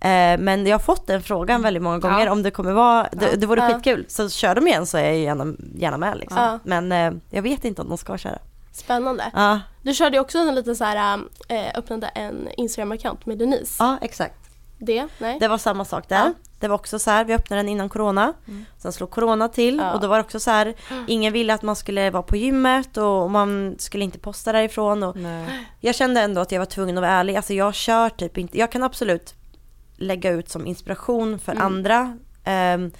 Eh, 0.00 0.38
men 0.38 0.66
jag 0.66 0.74
har 0.74 0.78
fått 0.82 1.06
den 1.06 1.22
frågan 1.22 1.62
väldigt 1.62 1.82
många 1.82 1.98
gånger 1.98 2.26
Ja. 2.26 2.32
om 2.32 2.42
det 2.42 2.50
kommer 2.50 2.72
vara, 2.72 3.08
det, 3.12 3.36
det 3.36 3.46
vore 3.46 3.60
Ja. 3.60 3.68
skitkul. 3.74 4.04
Så 4.08 4.28
kör 4.28 4.54
de 4.54 4.66
igen 4.66 4.86
så 4.86 4.98
är 4.98 5.04
jag 5.04 5.16
gärna, 5.16 5.54
gärna 5.78 5.96
med 5.96 6.18
liksom. 6.18 6.38
Ja. 6.42 6.58
Men 6.64 6.92
eh, 6.92 7.12
jag 7.30 7.42
vet 7.42 7.64
inte 7.64 7.82
om 7.82 7.88
de 7.88 7.98
ska 7.98 8.18
köra. 8.18 8.38
Spännande. 8.72 9.24
Ja, 9.34 9.60
Du 9.82 9.94
körde 9.94 10.16
ju 10.16 10.20
också 10.20 10.38
en 10.38 10.54
liten 10.54 10.76
så 10.76 10.84
här, 10.84 11.18
äh, 11.48 11.58
öppnade 11.74 12.06
en 12.06 12.48
Instagram-account 12.58 13.18
med 13.24 13.38
Denise. 13.38 13.76
ja 13.84 13.98
exakt. 14.02 14.41
Det? 14.84 15.06
Nej? 15.18 15.36
Det 15.40 15.48
var 15.48 15.58
samma 15.58 15.84
sak 15.84 16.08
där. 16.08 16.16
Ja. 16.24 16.32
Det 16.60 16.68
var 16.68 16.74
också 16.74 16.98
så 16.98 17.10
här, 17.10 17.24
vi 17.24 17.34
öppnade 17.34 17.62
den 17.62 17.68
innan 17.68 17.88
corona. 17.88 18.32
Sen 18.78 18.92
slog 18.92 19.10
corona 19.10 19.48
till 19.48 19.76
Ja. 19.78 19.94
och 19.94 20.00
då 20.00 20.08
var 20.08 20.16
det 20.16 20.24
också 20.24 20.40
så 20.40 20.50
här, 20.50 20.74
ingen 21.06 21.32
ville 21.32 21.54
att 21.54 21.62
man 21.62 21.76
skulle 21.76 22.10
vara 22.10 22.22
på 22.22 22.36
gymmet 22.36 22.96
och 22.96 23.30
man 23.30 23.74
skulle 23.78 24.04
inte 24.04 24.18
posta 24.18 24.52
därifrån. 24.52 25.02
Och 25.02 25.16
Nej. 25.16 25.66
jag 25.80 25.94
kände 25.94 26.20
ändå 26.20 26.40
att 26.40 26.52
jag 26.52 26.58
var 26.58 26.66
tvungen 26.66 26.98
att 26.98 27.02
vara 27.02 27.12
ärlig. 27.12 27.36
Alltså 27.36 27.54
jag 27.54 27.74
kör 27.74 28.08
typ 28.08 28.38
inte, 28.38 28.58
jag 28.58 28.72
kan 28.72 28.82
absolut 28.82 29.34
lägga 29.96 30.30
ut 30.30 30.48
som 30.48 30.66
inspiration 30.66 31.38
för 31.38 31.52
Mm. 31.52 31.64
andra. 31.64 32.16
ehm, 32.44 32.90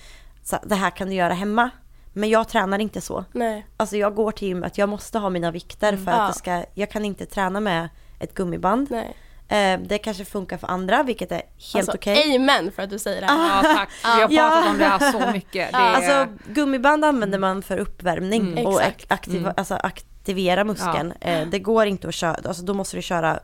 så 0.45 0.59
det 0.65 0.75
här 0.75 0.91
kan 0.91 1.09
du 1.09 1.15
göra 1.15 1.35
hemma. 1.35 1.71
Men 2.13 2.29
jag 2.31 2.49
tränar 2.49 2.79
inte 2.79 3.01
så. 3.01 3.25
Nej. 3.33 3.67
Alltså 3.77 3.97
jag 3.97 4.15
går 4.15 4.33
till 4.33 4.49
gymmet, 4.49 4.79
jag 4.79 4.89
måste 4.89 5.19
ha 5.19 5.31
mina 5.31 5.51
vikter 5.51 5.97
för 5.97 6.11
Ja. 6.11 6.17
att 6.23 6.33
det 6.33 6.39
ska, 6.39 6.65
jag 6.75 6.91
kan 6.91 7.05
inte 7.05 7.27
träna 7.27 7.61
med 7.61 7.89
ett 8.19 8.35
gummiband. 8.35 8.87
Nej. 8.91 9.17
Eh, 9.53 9.81
det 9.85 9.99
kanske 9.99 10.25
funkar 10.25 10.57
för 10.59 10.67
andra, 10.67 11.03
vilket 11.03 11.33
är 11.33 11.37
helt 11.37 11.75
Alltså, 11.75 11.93
okej. 11.93 12.37
amen 12.37 12.73
för 12.73 12.83
att 12.83 12.91
du 12.91 12.99
säger 12.99 13.21
det 13.21 13.27
här. 13.27 13.63
Ja, 13.65 13.75
tack. 13.77 13.89
Vi 14.31 14.37
har 14.37 14.51
pratat 14.51 14.65
Ja. 14.65 14.71
om 14.71 14.79
det 14.79 14.85
här 14.85 15.13
så 15.13 15.33
mycket. 15.33 15.53
Det 15.73 15.79
är, 15.79 15.95
Alltså 15.95 16.27
gummiband 16.47 17.05
använder 17.05 17.39
man 17.39 17.63
för 17.63 17.77
uppvärmning 17.79 18.41
Mm. 18.53 18.67
och 18.67 18.83
aktiva, 19.09 19.39
Mm. 19.39 19.55
alltså, 19.57 19.75
aktivera 19.75 20.65
muskeln. 20.65 21.13
Eh, 21.21 21.47
det 21.47 21.59
går 21.59 21.87
inte 21.87 22.09
att 22.09 22.15
köra, 22.15 22.35
alltså 22.45 22.63
då 22.63 22.75
måste 22.75 22.97
du 22.97 23.03
köra 23.03 23.41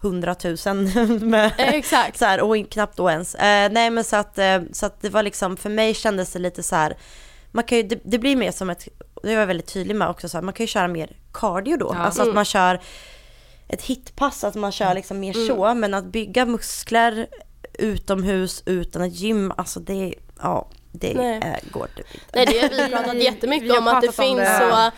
hundratusen 0.00 0.84
med 1.30 1.52
Exakt. 1.58 2.18
så 2.18 2.24
här, 2.24 2.40
och 2.40 2.70
knappt 2.70 2.96
då 2.96 3.10
ens. 3.10 3.34
Eh, 3.34 3.72
nej 3.72 3.90
men 3.90 4.04
så 4.04 4.16
att, 4.16 4.38
så 4.72 4.86
att 4.86 5.00
det 5.02 5.08
var 5.08 5.22
liksom, 5.22 5.56
för 5.56 5.70
mig 5.70 5.94
kändes 5.94 6.32
det 6.32 6.38
lite 6.38 6.62
så 6.62 6.76
här, 6.76 6.96
man 7.50 7.64
kan 7.64 7.78
ju, 7.78 7.84
det, 7.84 8.00
det 8.04 8.18
blir 8.18 8.36
mer 8.36 8.50
som 8.52 8.70
ett, 8.70 8.88
det 9.22 9.34
var 9.34 9.40
jag 9.40 9.46
väldigt 9.46 9.72
tydlig 9.72 9.96
med 9.96 10.08
också, 10.08 10.28
så 10.28 10.36
här, 10.36 10.42
man 10.42 10.54
kan 10.54 10.64
ju 10.64 10.68
köra 10.68 10.88
mer 10.88 11.16
cardio 11.32 11.76
då. 11.76 11.90
Ja. 11.94 11.98
Alltså 12.04 12.20
att 12.22 12.26
Mm. 12.26 12.34
man 12.34 12.44
kör 12.44 12.80
ett 13.68 13.82
hitpass, 13.82 14.44
att 14.44 14.54
man 14.54 14.72
kör 14.72 14.94
liksom 14.94 15.20
mer 15.20 15.36
Mm. 15.36 15.46
så, 15.48 15.74
men 15.74 15.94
att 15.94 16.04
bygga 16.04 16.46
muskler 16.46 17.26
utomhus 17.78 18.62
utan 18.66 19.02
ett 19.02 19.14
gym, 19.20 19.52
alltså 19.56 19.80
det, 19.80 20.14
ja, 20.42 20.68
det 20.92 21.14
Nej. 21.14 21.36
eh, 21.44 21.70
går 21.72 21.86
typ 21.86 22.14
inte. 22.14 22.26
Nej 22.34 22.46
det 22.46 22.58
har 22.60 22.68
vi 22.86 22.92
pratat 22.92 23.14
Vi 23.14 23.24
jättemycket 23.24 23.70
har 23.70 23.78
om 23.78 23.88
att 23.88 24.00
det 24.02 24.12
finns 24.12 24.38
det. 24.38 24.58
så 24.72 24.90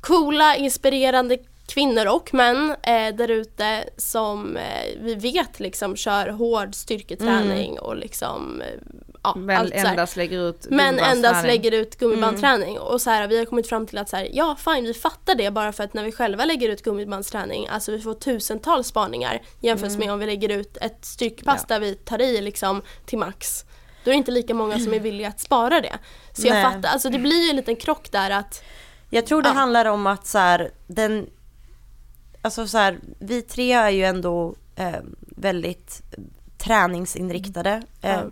coola, 0.00 0.56
inspirerande 0.56 1.38
kvinnor 1.66 2.06
och 2.06 2.34
män 2.34 2.70
eh, 2.82 3.14
där 3.16 3.28
ute 3.30 3.84
som 3.96 4.56
eh, 4.56 5.00
vi 5.00 5.14
vet 5.14 5.60
liksom 5.60 5.96
kör 5.96 6.28
hård 6.28 6.74
styrketräning 6.74 7.78
och 7.78 7.96
liksom 7.96 8.60
eh, 8.62 8.80
ja, 9.24 9.34
men 9.36 9.56
allt 9.56 9.72
endast 9.74 10.16
lägger 10.16 10.48
ut 10.48 10.66
Men 10.70 10.98
endast 10.98 11.46
lägger 11.46 11.72
ut 11.72 11.98
gummibandsträning 11.98 12.78
och 12.78 13.00
så 13.00 13.10
här, 13.10 13.28
vi 13.28 13.38
har 13.38 13.44
kommit 13.44 13.68
fram 13.68 13.86
till 13.86 13.98
att 13.98 14.08
så 14.08 14.16
här, 14.16 14.28
ja 14.32 14.56
fine 14.64 14.84
vi 14.84 14.94
fattar 14.94 15.34
det 15.34 15.50
bara 15.50 15.72
för 15.72 15.84
att 15.84 15.94
när 15.94 16.04
vi 16.04 16.12
själva 16.12 16.44
lägger 16.44 16.68
ut 16.68 16.82
gummibandsträning, 16.82 17.68
alltså 17.68 17.92
vi 17.92 18.00
får 18.00 18.14
tusentals 18.14 18.86
spaningar 18.86 19.42
jämfört 19.60 19.98
med 19.98 20.12
om 20.12 20.18
vi 20.18 20.26
lägger 20.26 20.48
ut 20.48 20.76
ett 20.80 21.04
styrkepass 21.04 21.64
Ja. 21.68 21.74
där 21.74 21.80
vi 21.80 21.94
tar 21.94 22.20
i 22.22 22.40
liksom 22.40 22.82
till 23.06 23.18
max. 23.18 23.64
Då 24.04 24.10
är 24.10 24.12
det 24.14 24.18
inte 24.18 24.30
lika 24.30 24.54
många 24.54 24.78
som 24.78 24.94
är 24.94 25.00
villiga 25.00 25.28
att 25.28 25.40
spara 25.40 25.80
det. 25.80 25.98
Så 26.32 26.46
jag 26.46 26.54
Nej. 26.54 26.64
fattar, 26.64 26.88
alltså 26.88 27.10
det 27.10 27.18
blir 27.18 27.44
ju 27.44 27.50
en 27.50 27.56
liten 27.56 27.76
krock 27.76 28.10
där 28.12 28.30
att 28.30 28.62
Jag 29.10 29.26
tror 29.26 29.42
det 29.42 29.48
Ja. 29.48 29.52
handlar 29.54 29.84
om 29.84 30.06
att 30.06 30.26
så 30.26 30.38
här, 30.38 30.70
den, 30.86 31.26
alltså 32.42 32.66
så 32.66 32.78
här, 32.78 32.98
vi 33.18 33.42
tre 33.42 33.72
är 33.72 33.90
ju 33.90 34.04
ändå 34.04 34.54
eh, 34.76 34.94
väldigt 35.20 36.02
träningsinriktade. 36.58 37.82
Eh, 38.02 38.10
Ja. 38.10 38.22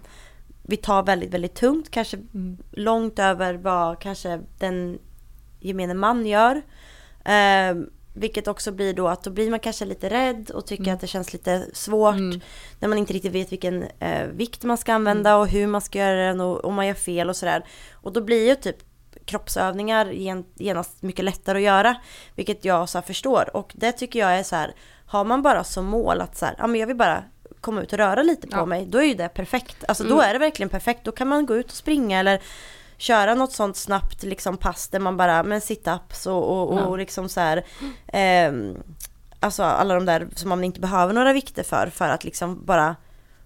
Vi 0.72 0.76
tar 0.76 1.02
väldigt, 1.02 1.34
väldigt 1.34 1.54
tungt, 1.54 1.90
kanske 1.90 2.16
Mm. 2.16 2.58
långt 2.70 3.18
över 3.18 3.54
vad 3.54 4.00
kanske 4.00 4.40
den 4.58 4.98
gemene 5.60 5.94
man 5.94 6.26
gör. 6.26 6.62
Eh, 7.24 7.74
vilket 8.14 8.48
också 8.48 8.72
blir 8.72 8.94
då 8.94 9.08
att 9.08 9.22
då 9.24 9.30
blir 9.30 9.50
man 9.50 9.60
kanske 9.60 9.84
lite 9.84 10.10
rädd 10.10 10.50
och 10.50 10.66
tycker 10.66 10.92
att 10.92 11.00
det 11.00 11.06
känns 11.06 11.32
lite 11.32 11.66
svårt. 11.72 12.14
Mm. 12.14 12.40
När 12.80 12.88
man 12.88 12.98
inte 12.98 13.12
riktigt 13.12 13.32
vet 13.32 13.52
vilken 13.52 13.82
eh, 13.98 14.26
vikt 14.26 14.64
man 14.64 14.78
ska 14.78 14.94
använda 14.94 15.36
och 15.36 15.48
hur 15.48 15.66
man 15.66 15.80
ska 15.80 15.98
göra 15.98 16.26
den 16.26 16.40
och 16.40 16.64
om 16.64 16.74
man 16.74 16.86
gör 16.86 16.94
fel 16.94 17.28
och 17.28 17.36
sådär. 17.36 17.64
Och 17.92 18.12
då 18.12 18.20
blir 18.20 18.48
ju 18.48 18.54
typ 18.54 18.76
kroppsövningar 19.24 20.06
gen, 20.06 20.44
genast 20.54 21.02
mycket 21.02 21.24
lättare 21.24 21.58
att 21.58 21.64
göra. 21.64 21.96
Vilket 22.36 22.64
jag 22.64 22.88
så 22.88 23.02
förstår. 23.02 23.56
Och 23.56 23.72
det 23.74 23.92
tycker 23.92 24.18
jag 24.18 24.38
är 24.38 24.42
så 24.42 24.56
här, 24.56 24.74
har 25.06 25.24
man 25.24 25.42
bara 25.42 25.64
som 25.64 25.84
mål 25.84 26.20
att 26.20 26.36
så 26.36 26.46
här, 26.46 26.54
ja 26.58 26.66
men 26.66 26.80
jag 26.80 26.86
vill 26.86 26.96
bara 26.96 27.24
komma 27.62 27.82
ut 27.82 27.92
och 27.92 27.98
röra 27.98 28.22
lite 28.22 28.46
på 28.48 28.56
Ja. 28.56 28.66
mig. 28.66 28.86
Då 28.86 28.98
är 28.98 29.02
ju 29.04 29.14
det 29.14 29.28
perfekt. 29.28 29.84
Alltså 29.88 30.04
då 30.04 30.14
Mm. 30.14 30.28
är 30.28 30.32
det 30.32 30.38
verkligen 30.38 30.68
perfekt. 30.70 31.04
Då 31.04 31.12
kan 31.12 31.28
man 31.28 31.46
gå 31.46 31.56
ut 31.56 31.66
och 31.66 31.76
springa 31.76 32.20
eller 32.20 32.40
köra 32.96 33.34
något 33.34 33.52
sånt 33.52 33.76
snabbt 33.76 34.22
liksom 34.22 34.56
pass 34.56 34.88
där 34.88 34.98
man 34.98 35.16
bara, 35.16 35.42
men 35.42 35.60
sit-ups 35.60 36.26
och, 36.28 36.50
och, 36.50 36.72
och 36.72 36.92
Ja. 36.92 36.96
liksom 36.96 37.28
så 37.28 37.40
här. 37.40 37.64
ehm, 38.06 38.76
alltså 39.40 39.62
alla 39.62 39.94
de 39.94 40.06
där 40.06 40.28
som 40.34 40.48
man 40.48 40.64
inte 40.64 40.80
behöver 40.80 41.14
några 41.14 41.32
vikter 41.32 41.62
för, 41.62 41.86
för 41.86 42.08
att 42.08 42.24
liksom 42.24 42.64
bara 42.64 42.96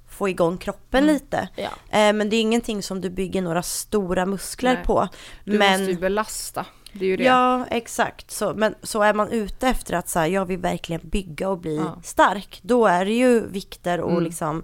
få 0.09 0.29
igång 0.29 0.59
kroppen 0.59 1.07
lite. 1.07 1.49
Ja. 1.57 1.69
Eh, 1.99 2.13
men 2.13 2.31
det 2.31 2.37
är 2.37 2.41
ingenting 2.41 2.83
som 2.83 3.01
du 3.01 3.11
bygger 3.11 3.43
några 3.43 3.63
stora 3.63 4.27
muskler 4.27 4.75
Nej. 4.75 4.85
på. 4.85 5.09
Du 5.45 5.59
men 5.59 5.71
måste 5.81 5.93
ju 5.93 5.99
belasta. 5.99 6.65
Det 6.99 7.05
är 7.05 7.09
ju 7.09 7.17
det. 7.17 7.25
Ja, 7.25 7.67
exakt. 7.71 8.31
Så, 8.31 8.53
men 8.55 8.75
så 8.83 9.03
är 9.03 9.15
man 9.15 9.31
ute 9.31 9.69
efter 9.69 9.95
att 9.95 10.09
så 10.09 10.19
här, 10.19 10.27
jag 10.27 10.45
vill 10.47 10.59
verkligen 10.59 11.01
bygga 11.05 11.49
och 11.49 11.59
bli 11.59 11.77
Ja. 11.77 11.97
stark, 12.05 12.61
då 12.63 12.87
är 12.87 13.05
det 13.05 13.13
ju 13.15 13.47
vikter 13.47 14.01
och 14.01 14.11
Mm. 14.11 14.25
liksom 14.25 14.63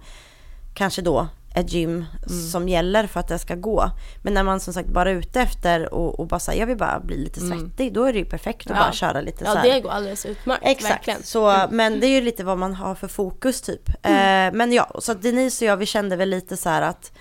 kanske 0.74 1.02
då 1.02 1.28
ett 1.54 1.72
gym 1.72 2.04
som 2.52 2.68
gäller 2.68 3.06
för 3.06 3.20
att 3.20 3.28
det 3.28 3.38
ska 3.38 3.54
gå. 3.54 3.84
Men 4.22 4.34
när 4.34 4.42
man 4.42 4.60
som 4.60 4.74
sagt 4.74 4.88
bara 4.88 5.10
är 5.10 5.14
ute 5.14 5.40
efter 5.40 5.94
och, 5.94 6.20
och 6.20 6.26
bara 6.26 6.40
säger 6.40 6.60
jag 6.60 6.66
vill 6.66 6.76
bara 6.76 7.00
bli 7.00 7.16
lite 7.24 7.40
Mm. 7.40 7.60
svettig, 7.60 7.92
då 7.92 8.04
är 8.04 8.12
det 8.12 8.18
ju 8.18 8.24
perfekt 8.24 8.70
att 8.70 8.76
Ja. 8.76 8.82
bara 8.82 8.92
köra 8.92 9.20
lite 9.20 9.38
så 9.38 9.50
ja, 9.50 9.54
här. 9.54 9.62
det 9.70 9.80
går 9.80 9.90
alldeles 9.90 10.26
utmärkt. 10.26 10.62
Exakt, 10.66 10.92
Verkligen. 10.94 11.22
så, 11.22 11.66
men 11.70 12.00
det 12.00 12.06
är 12.06 12.10
ju 12.10 12.20
lite 12.20 12.44
vad 12.44 12.58
man 12.58 12.74
har 12.74 12.94
för 12.94 13.08
fokus 13.08 13.60
typ. 13.62 13.88
Eh, 13.88 14.12
men 14.52 14.72
ja, 14.72 14.90
så 14.98 15.12
att 15.12 15.22
Denise 15.22 15.64
och 15.64 15.70
jag 15.70 15.76
vi 15.76 15.86
kände 15.86 16.16
väl 16.16 16.28
lite 16.28 16.56
så 16.56 16.68
här 16.68 16.82
att 16.82 17.12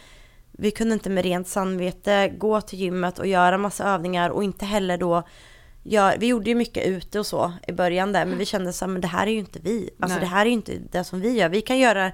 vi 0.61 0.71
kunde 0.71 0.93
inte 0.93 1.09
med 1.09 1.23
rent 1.23 1.47
samvete 1.47 2.33
gå 2.37 2.61
till 2.61 2.79
gymmet 2.79 3.19
och 3.19 3.27
göra 3.27 3.57
massa 3.57 3.83
övningar 3.83 4.29
och 4.29 4.43
inte 4.43 4.65
heller 4.65 4.97
då 4.97 5.23
gör, 5.83 6.17
vi 6.17 6.27
gjorde 6.27 6.49
ju 6.49 6.55
mycket 6.55 6.87
ute 6.87 7.19
och 7.19 7.25
så 7.25 7.53
i 7.67 7.71
början 7.71 8.13
där 8.13 8.25
men 8.25 8.37
vi 8.37 8.45
kände 8.45 8.73
så 8.73 8.85
här, 8.85 8.91
men 8.91 9.01
det 9.01 9.07
här 9.07 9.27
är 9.27 9.31
ju 9.31 9.39
inte 9.39 9.59
vi. 9.63 9.89
Alltså 9.99 10.17
Nej. 10.17 10.25
det 10.25 10.31
här 10.31 10.41
är 10.41 10.45
ju 10.45 10.53
inte 10.53 10.77
det 10.91 11.03
som 11.03 11.21
vi 11.21 11.31
gör. 11.31 11.49
Vi 11.49 11.61
kan 11.61 11.79
göra 11.79 12.11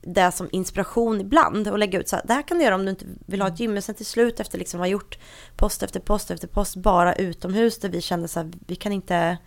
det 0.00 0.32
som 0.32 0.48
inspiration 0.52 1.20
ibland 1.20 1.68
och 1.68 1.78
lägga 1.78 2.00
ut 2.00 2.08
så 2.08 2.16
här, 2.16 2.24
det 2.26 2.34
här 2.34 2.42
kan 2.42 2.58
du 2.58 2.64
göra 2.64 2.74
om 2.74 2.84
du 2.84 2.90
inte 2.90 3.04
vill 3.26 3.40
ha 3.40 3.48
ett 3.48 3.60
gym. 3.60 3.72
Men 3.72 3.82
sen 3.82 3.94
till 3.94 4.06
slut 4.06 4.40
efter 4.40 4.58
liksom 4.58 4.80
ha 4.80 4.86
gjort 4.86 5.18
post 5.56 5.82
efter 5.82 6.00
post 6.00 6.30
efter 6.30 6.48
post 6.48 6.76
bara 6.76 7.14
utomhus 7.14 7.78
där 7.78 7.88
vi 7.88 8.00
kände 8.00 8.28
så 8.28 8.40
här, 8.40 8.50
vi 8.66 8.76
kan 8.76 8.92
inte 8.92 9.38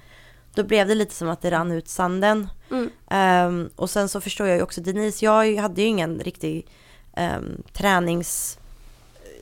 då 0.54 0.63
blev 0.63 0.88
det 0.88 0.95
lite 0.95 1.15
som 1.15 1.30
att 1.30 1.41
det 1.41 1.52
rann 1.52 1.71
ut 1.71 1.88
sanden. 1.88 2.47
Mm. 2.71 2.89
Ehm, 3.10 3.69
och 3.76 3.89
sen 3.89 4.10
så 4.10 4.21
förstår 4.21 4.47
jag 4.47 4.56
ju 4.56 4.63
också 4.63 4.82
Denise, 4.82 5.26
jag 5.26 5.56
hade 5.56 5.82
ju 5.82 5.88
ingen 5.88 6.19
riktig 6.19 6.67
um, 7.17 7.63
tränings... 7.73 8.58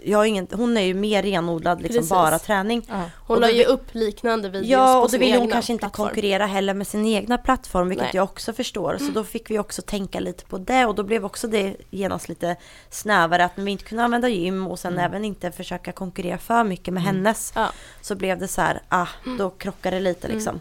Jag 0.08 0.18
har 0.18 0.26
ingen, 0.26 0.48
hon 0.52 0.78
är 0.78 0.82
ju 0.82 0.94
mer 0.94 1.24
renodlad 1.24 1.82
liksom 1.82 1.98
Precis. 1.98 2.10
bara 2.10 2.40
träning. 2.40 2.86
Ja. 2.90 3.02
Hon 3.28 3.40
la 3.40 3.52
ju 3.52 3.64
upp 3.64 3.86
liknande 3.92 4.50
videos 4.50 4.70
Ja, 4.70 4.94
på 4.94 5.00
och 5.00 5.02
då 5.06 5.10
sin 5.10 5.20
vill 5.20 5.36
hon 5.36 5.52
kanske 5.52 5.74
inte 5.74 5.82
plattform. 5.82 6.08
konkurrera 6.08 6.46
heller 6.46 6.74
med 6.74 6.88
sin 6.88 7.06
egna 7.06 7.38
plattform, 7.38 7.90
vilket 7.90 8.06
Nej. 8.06 8.12
jag 8.16 8.24
också 8.24 8.54
förstår. 8.54 8.98
Så 8.98 9.12
då 9.12 9.24
fick 9.24 9.50
vi 9.50 9.60
också 9.60 9.82
tänka 9.82 10.20
lite 10.20 10.46
på 10.46 10.58
det 10.58 10.86
och 10.86 10.96
då 10.96 11.04
blev 11.04 11.26
också 11.26 11.48
det 11.48 11.76
genast 11.90 12.30
lite 12.30 12.56
snävare 12.90 13.46
att 13.46 13.52
vi 13.56 13.72
inte 13.72 13.84
kunde 13.84 14.04
använda 14.04 14.28
gym 14.30 14.68
och 14.68 14.80
sen 14.80 15.00
även 15.00 15.26
inte 15.26 15.52
försöka 15.52 15.92
konkurrera 15.92 16.38
för 16.38 16.64
mycket 16.64 16.94
med 16.94 17.04
hennes. 17.04 17.54
Ja. 17.56 17.70
Så 18.02 18.16
blev 18.16 18.40
det 18.40 18.48
så 18.48 18.62
här, 18.62 18.82
ah, 18.90 19.08
då 19.38 19.50
krockar 19.50 19.92
det 19.92 20.00
lite 20.00 20.28
liksom. 20.28 20.60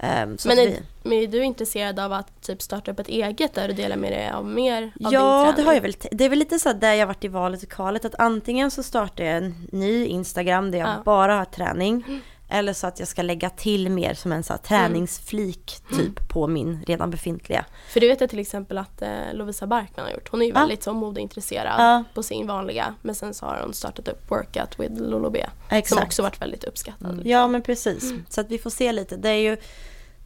Ehm, 0.00 0.38
så 0.38 0.48
Men 0.48 0.56
vi, 0.56 0.80
men 1.08 1.18
är 1.18 1.26
du 1.26 1.44
intresserad 1.44 1.98
av 2.00 2.12
att 2.12 2.42
typ 2.42 2.62
starta 2.62 2.90
upp 2.90 2.98
ett 2.98 3.08
eget 3.08 3.54
där 3.54 3.68
du 3.68 3.74
delar 3.74 3.96
med 3.96 4.12
dig 4.12 4.30
av 4.30 4.44
mer 4.46 4.82
av 5.04 5.12
Ja, 5.12 5.44
din 5.46 5.54
det 5.56 5.62
har 5.62 5.74
jag 5.74 5.80
väl. 5.80 5.94
Det 6.10 6.24
är 6.24 6.28
väl 6.28 6.38
lite 6.38 6.58
så 6.58 6.72
där 6.72 6.94
jag 6.94 7.06
varit 7.06 7.24
i 7.24 7.28
valet 7.28 7.62
och 7.62 7.68
kvalet 7.68 8.04
att 8.04 8.14
antingen 8.18 8.70
så 8.70 8.82
startar 8.82 9.24
jag 9.24 9.36
en 9.36 9.54
ny 9.72 10.06
Instagram 10.06 10.70
där 10.70 10.78
jag 10.78 10.88
Ja. 10.88 11.02
bara 11.04 11.34
har 11.36 11.44
träning. 11.44 12.20
Eller 12.50 12.72
så 12.72 12.86
att 12.86 12.98
jag 12.98 13.08
ska 13.08 13.22
lägga 13.22 13.50
till 13.50 13.90
mer 13.90 14.14
som 14.14 14.32
en 14.32 14.42
så 14.42 14.54
träningsflik 14.56 15.76
typ 15.96 16.28
på 16.28 16.46
min 16.46 16.84
redan 16.86 17.10
befintliga. 17.10 17.64
För 17.92 18.00
det 18.00 18.08
vet 18.08 18.20
jag 18.20 18.30
till 18.30 18.38
exempel 18.38 18.78
att 18.78 19.02
eh, 19.02 19.08
Lovisa 19.32 19.66
Barkman 19.66 20.06
har 20.06 20.12
gjort. 20.12 20.28
Hon 20.30 20.42
är 20.42 20.46
ju 20.46 20.52
Ja. 20.52 20.60
väldigt 20.60 20.82
så 20.82 20.92
modeintresserad 20.92 21.74
Ja. 21.78 22.04
på 22.14 22.22
sin 22.22 22.46
vanliga. 22.46 22.94
Men 23.02 23.14
sen 23.14 23.34
så 23.34 23.46
har 23.46 23.60
hon 23.62 23.74
startat 23.74 24.08
upp 24.08 24.30
Workout 24.30 24.80
with 24.80 25.00
Lolo 25.00 25.30
B. 25.30 25.46
Som 25.68 25.76
Exakt. 25.78 26.02
också 26.04 26.22
varit 26.22 26.40
väldigt 26.42 26.64
uppskattad. 26.64 27.16
liksom. 27.16 27.30
Ja 27.30 27.46
men 27.48 27.62
precis. 27.62 28.12
Så 28.28 28.40
att 28.40 28.50
vi 28.50 28.58
får 28.58 28.70
se 28.70 28.92
lite. 28.92 29.16
Det 29.16 29.28
är 29.28 29.34
ju 29.50 29.56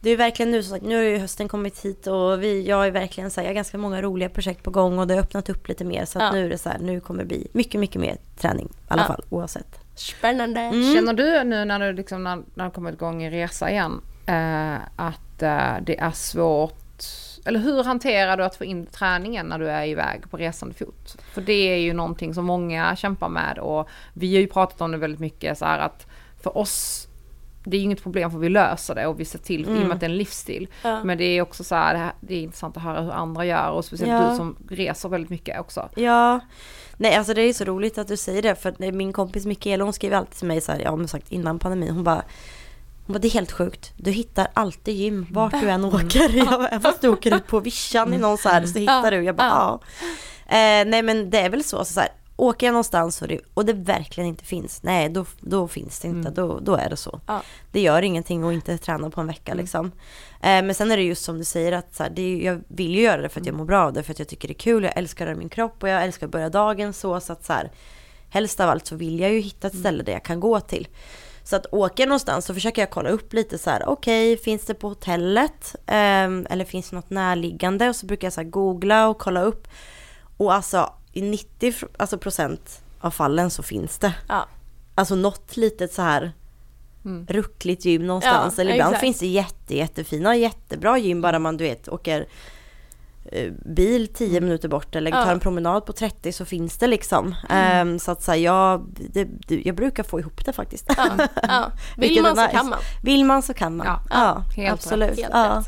det 0.03 0.09
är 0.09 0.17
verkligen 0.17 0.51
nu 0.51 0.63
som 0.63 0.69
sagt, 0.71 0.85
nu 0.85 0.95
har 0.95 1.03
ju 1.03 1.17
hösten 1.17 1.47
kommit 1.47 1.85
hit 1.85 2.07
och 2.07 2.43
vi, 2.43 2.67
jag 2.67 2.87
är 2.87 2.91
verkligen 2.91 3.31
så 3.31 3.41
här, 3.41 3.45
jag 3.45 3.49
har 3.49 3.55
ganska 3.55 3.77
många 3.77 4.01
roliga 4.01 4.29
projekt 4.29 4.63
på 4.63 4.71
gång 4.71 4.99
och 4.99 5.07
det 5.07 5.13
har 5.13 5.21
öppnat 5.21 5.49
upp 5.49 5.67
lite 5.67 5.85
mer 5.85 6.05
så 6.05 6.19
att 6.19 6.23
Ja. 6.23 6.31
nu 6.31 6.45
är 6.45 6.49
det 6.49 6.57
så 6.57 6.69
här, 6.69 6.77
nu 6.79 6.99
kommer 6.99 7.19
det 7.19 7.25
bli 7.27 7.47
mycket, 7.51 7.79
mycket 7.79 8.01
mer 8.01 8.17
träning 8.37 8.65
i 8.65 8.75
alla 8.87 9.01
Ja. 9.01 9.07
fall 9.07 9.23
oavsett. 9.29 9.79
Spännande. 9.95 10.59
Mm. 10.59 10.93
Känner 10.95 11.13
du 11.13 11.43
nu 11.43 11.65
när 11.65 11.79
du 11.79 11.93
liksom, 11.93 12.23
när, 12.23 12.43
när 12.53 12.65
du 12.65 12.71
kommit 12.71 12.93
igång 12.93 13.23
i 13.23 13.29
resa 13.29 13.71
igen, 13.71 14.01
eh, 14.25 14.75
att 14.95 15.41
eh, 15.43 15.73
det 15.81 15.99
är 15.99 16.11
svårt, 16.11 17.03
eller 17.45 17.59
hur 17.59 17.83
hanterar 17.83 18.37
du 18.37 18.43
att 18.45 18.55
få 18.55 18.65
in 18.65 18.85
träningen 18.85 19.45
när 19.45 19.59
du 19.59 19.69
är 19.69 19.85
iväg 19.85 20.21
på 20.31 20.37
resande 20.37 20.75
fot? 20.75 21.17
För 21.33 21.41
det 21.41 21.53
är 21.73 21.77
ju 21.77 21.93
någonting 21.93 22.33
som 22.33 22.45
många 22.45 22.95
kämpar 22.95 23.29
med 23.29 23.59
och 23.59 23.89
vi 24.13 24.33
har 24.35 24.41
ju 24.41 24.47
pratat 24.47 24.81
om 24.81 24.91
det 24.91 24.97
väldigt 24.97 25.19
mycket 25.19 25.57
så 25.57 25.65
här 25.65 25.79
att 25.79 26.07
för 26.43 26.57
oss 26.57 27.07
det 27.63 27.77
är 27.77 27.79
ju 27.79 27.85
inget 27.85 28.03
problem 28.03 28.31
för 28.31 28.37
vi 28.37 28.49
löser 28.49 28.95
det 28.95 29.07
och 29.07 29.19
vi 29.19 29.25
ser 29.25 29.39
till, 29.39 29.61
i 29.61 29.65
och 29.65 29.71
med 29.71 29.91
att 29.91 29.99
det 29.99 30.05
är 30.05 30.09
en 30.09 30.17
livsstil. 30.17 30.67
Ja. 30.81 31.03
Men 31.03 31.17
det 31.17 31.23
är 31.23 31.41
också 31.41 31.63
så 31.63 31.75
här, 31.75 32.13
det, 32.21 32.35
är 32.35 32.41
intressant 32.41 32.77
att 32.77 32.83
höra 32.83 33.01
hur 33.01 33.11
andra 33.11 33.45
gör 33.45 33.71
och 33.71 33.85
speciellt 33.85 34.11
Ja. 34.11 34.29
du 34.29 34.37
som 34.37 34.55
reser 34.69 35.09
väldigt 35.09 35.29
mycket 35.29 35.59
också. 35.59 35.89
Ja, 35.95 36.39
nej 36.97 37.15
alltså 37.15 37.33
det 37.33 37.41
är 37.41 37.53
så 37.53 37.63
roligt 37.63 37.97
att 37.97 38.07
du 38.07 38.17
säger 38.17 38.41
det 38.41 38.55
för 38.55 38.91
min 38.91 39.13
kompis 39.13 39.45
Mikaela 39.45 39.83
hon 39.83 39.93
skriver 39.93 40.17
alltid 40.17 40.35
till 40.35 40.47
mig 40.47 40.61
så 40.61 40.71
här, 40.71 40.79
ja 40.79 40.95
men 40.95 41.07
sagt 41.07 41.31
innan 41.31 41.59
pandemin, 41.59 41.89
hon 41.89 42.03
bara 42.03 42.23
hon 43.05 43.13
bara, 43.13 43.19
det 43.19 43.27
är 43.27 43.31
helt 43.31 43.51
sjukt. 43.51 43.93
Du 43.97 44.11
hittar 44.11 44.47
alltid 44.53 44.95
gym 44.95 45.27
vart 45.31 45.61
du 45.61 45.69
än 45.69 45.85
åker. 45.85 46.37
Jag, 46.37 46.65
även 46.67 46.81
fast 46.81 47.01
du 47.01 47.09
åker 47.09 47.35
ut 47.35 47.47
på 47.47 47.59
vischan 47.59 48.13
i 48.13 48.17
någon 48.17 48.37
så 48.37 48.49
här 48.49 48.65
så 48.65 48.79
hittar 48.79 49.11
du. 49.11 49.23
Jag 49.23 49.35
bara 49.35 49.47
ja. 49.47 49.79
Eh, 50.45 50.85
nej 50.85 51.01
men 51.01 51.29
det 51.29 51.39
är 51.39 51.49
väl 51.49 51.63
så. 51.63 51.85
så, 51.85 51.93
så 51.93 51.99
här, 51.99 52.09
åker 52.35 52.67
jag 52.67 52.73
någonstans 52.73 53.21
och 53.21 53.27
det, 53.27 53.39
och 53.53 53.65
det 53.65 53.73
verkligen 53.73 54.27
inte 54.27 54.45
finns. 54.45 54.83
Nej 54.83 55.09
då, 55.09 55.25
då 55.39 55.67
finns 55.67 55.99
det 55.99 56.07
inte. 56.07 56.29
Då, 56.29 56.59
då 56.59 56.75
är 56.75 56.89
det 56.89 56.97
så. 56.97 57.19
Ja. 57.27 57.41
Det 57.71 57.81
gör 57.81 58.01
ingenting 58.01 58.43
att 58.43 58.53
inte 58.53 58.77
träna 58.77 59.09
på 59.09 59.21
en 59.21 59.27
vecka 59.27 59.53
liksom. 59.53 59.91
Eh, 60.41 60.63
men 60.63 60.75
sen 60.75 60.91
är 60.91 60.97
det 60.97 61.03
just 61.03 61.23
som 61.23 61.37
du 61.37 61.43
säger 61.43 61.71
att 61.71 61.95
så 61.95 62.03
här, 62.03 62.09
det 62.09 62.37
jag 62.37 62.61
vill 62.67 62.95
ju 62.95 63.01
göra 63.01 63.21
det 63.21 63.29
för 63.29 63.41
att 63.41 63.45
jag 63.45 63.55
mår 63.55 63.65
bra 63.65 63.85
av 63.85 63.93
det. 63.93 64.03
För 64.03 64.11
att 64.11 64.19
jag 64.19 64.27
tycker 64.27 64.47
det 64.47 64.51
är 64.53 64.59
kul. 64.59 64.83
Jag 64.83 64.97
älskar 64.97 65.35
min 65.35 65.49
kropp 65.49 65.83
och 65.83 65.89
jag 65.89 66.03
älskar 66.03 66.27
att 66.27 66.31
börja 66.31 66.49
dagen 66.49 66.93
så. 66.93 67.19
så 67.19 67.33
att 67.33 67.45
så 67.45 67.53
här, 67.53 67.71
helst 68.29 68.59
av 68.59 68.69
allt 68.69 68.85
så 68.85 68.95
vill 68.95 69.19
jag 69.19 69.33
ju 69.33 69.39
hitta 69.39 69.67
ett 69.67 69.79
ställe 69.79 70.03
där 70.03 70.13
jag 70.13 70.23
kan 70.23 70.39
gå 70.39 70.59
till. 70.59 70.87
Så 71.43 71.55
att 71.55 71.65
åker 71.71 72.03
jag 72.03 72.09
någonstans 72.09 72.45
så 72.45 72.53
försöker 72.53 72.81
jag 72.81 72.89
kolla 72.89 73.09
upp 73.09 73.33
lite 73.33 73.57
så 73.57 73.69
här, 73.69 73.89
okej, 73.89 74.37
finns 74.37 74.65
det 74.65 74.73
på 74.73 74.89
hotellet? 74.89 75.75
Ehm, 75.85 76.47
eller 76.49 76.65
finns 76.65 76.89
det 76.89 76.95
något 76.95 77.09
närliggande? 77.09 77.89
Och 77.89 77.95
så 77.95 78.05
brukar 78.05 78.25
jag 78.25 78.33
så 78.33 78.43
googla 78.43 79.07
och 79.07 79.17
kolla 79.17 79.41
upp. 79.41 79.67
Och 80.37 80.53
alltså 80.53 80.93
i 81.13 81.21
90 81.21 81.71
fr- 81.71 81.87
alltså, 81.97 82.17
procent 82.17 82.81
av 82.99 83.11
fallen 83.11 83.49
så 83.51 83.63
finns 83.63 83.97
det. 83.97 84.13
Ja. 84.27 84.47
Alltså 84.95 85.15
något 85.15 85.57
litet 85.57 85.93
så 85.93 86.01
här 86.01 86.31
Mm. 87.05 87.25
ruckligt 87.29 87.85
gym 87.85 88.07
någonstans. 88.07 88.53
Ja, 88.57 88.61
eller 88.61 88.71
ibland 88.73 88.91
exakt. 88.93 89.01
finns 89.01 89.19
det 89.19 89.27
jätte, 89.27 89.75
jättefina, 89.75 90.35
jättebra 90.35 90.97
gym 90.97 91.21
bara 91.21 91.39
man 91.39 91.57
du 91.57 91.63
vet 91.63 91.87
åker 91.89 92.25
eh, 93.31 93.51
bil 93.65 94.07
10 94.07 94.41
minuter 94.41 94.69
bort 94.69 94.95
eller 94.95 95.11
Ja. 95.11 95.23
tar 95.23 95.31
en 95.31 95.39
promenad 95.39 95.85
på 95.85 95.93
30 95.93 96.31
så 96.31 96.45
finns 96.45 96.77
det 96.77 96.87
liksom. 96.87 97.35
Ehm, 97.49 97.99
så 97.99 98.11
att 98.11 98.27
här, 98.27 98.35
jag, 98.35 98.85
det, 99.13 99.27
jag 99.65 99.75
brukar 99.75 100.03
få 100.03 100.19
ihop 100.19 100.45
det 100.45 100.53
faktiskt. 100.53 100.85
Ja. 100.97 101.07
Ja. 101.43 101.71
Vill 101.97 102.21
man 102.21 102.31
är 102.31 102.35
så 102.35 102.41
nice. 102.41 102.51
kan 102.57 102.69
man. 102.69 102.79
Vill 103.03 103.25
man 103.25 103.41
så 103.41 103.53
kan 103.53 103.75
man. 103.75 103.87
Ja, 104.09 104.43
absolut. 104.71 105.09
helt 105.09 105.19
rätt. 105.19 105.65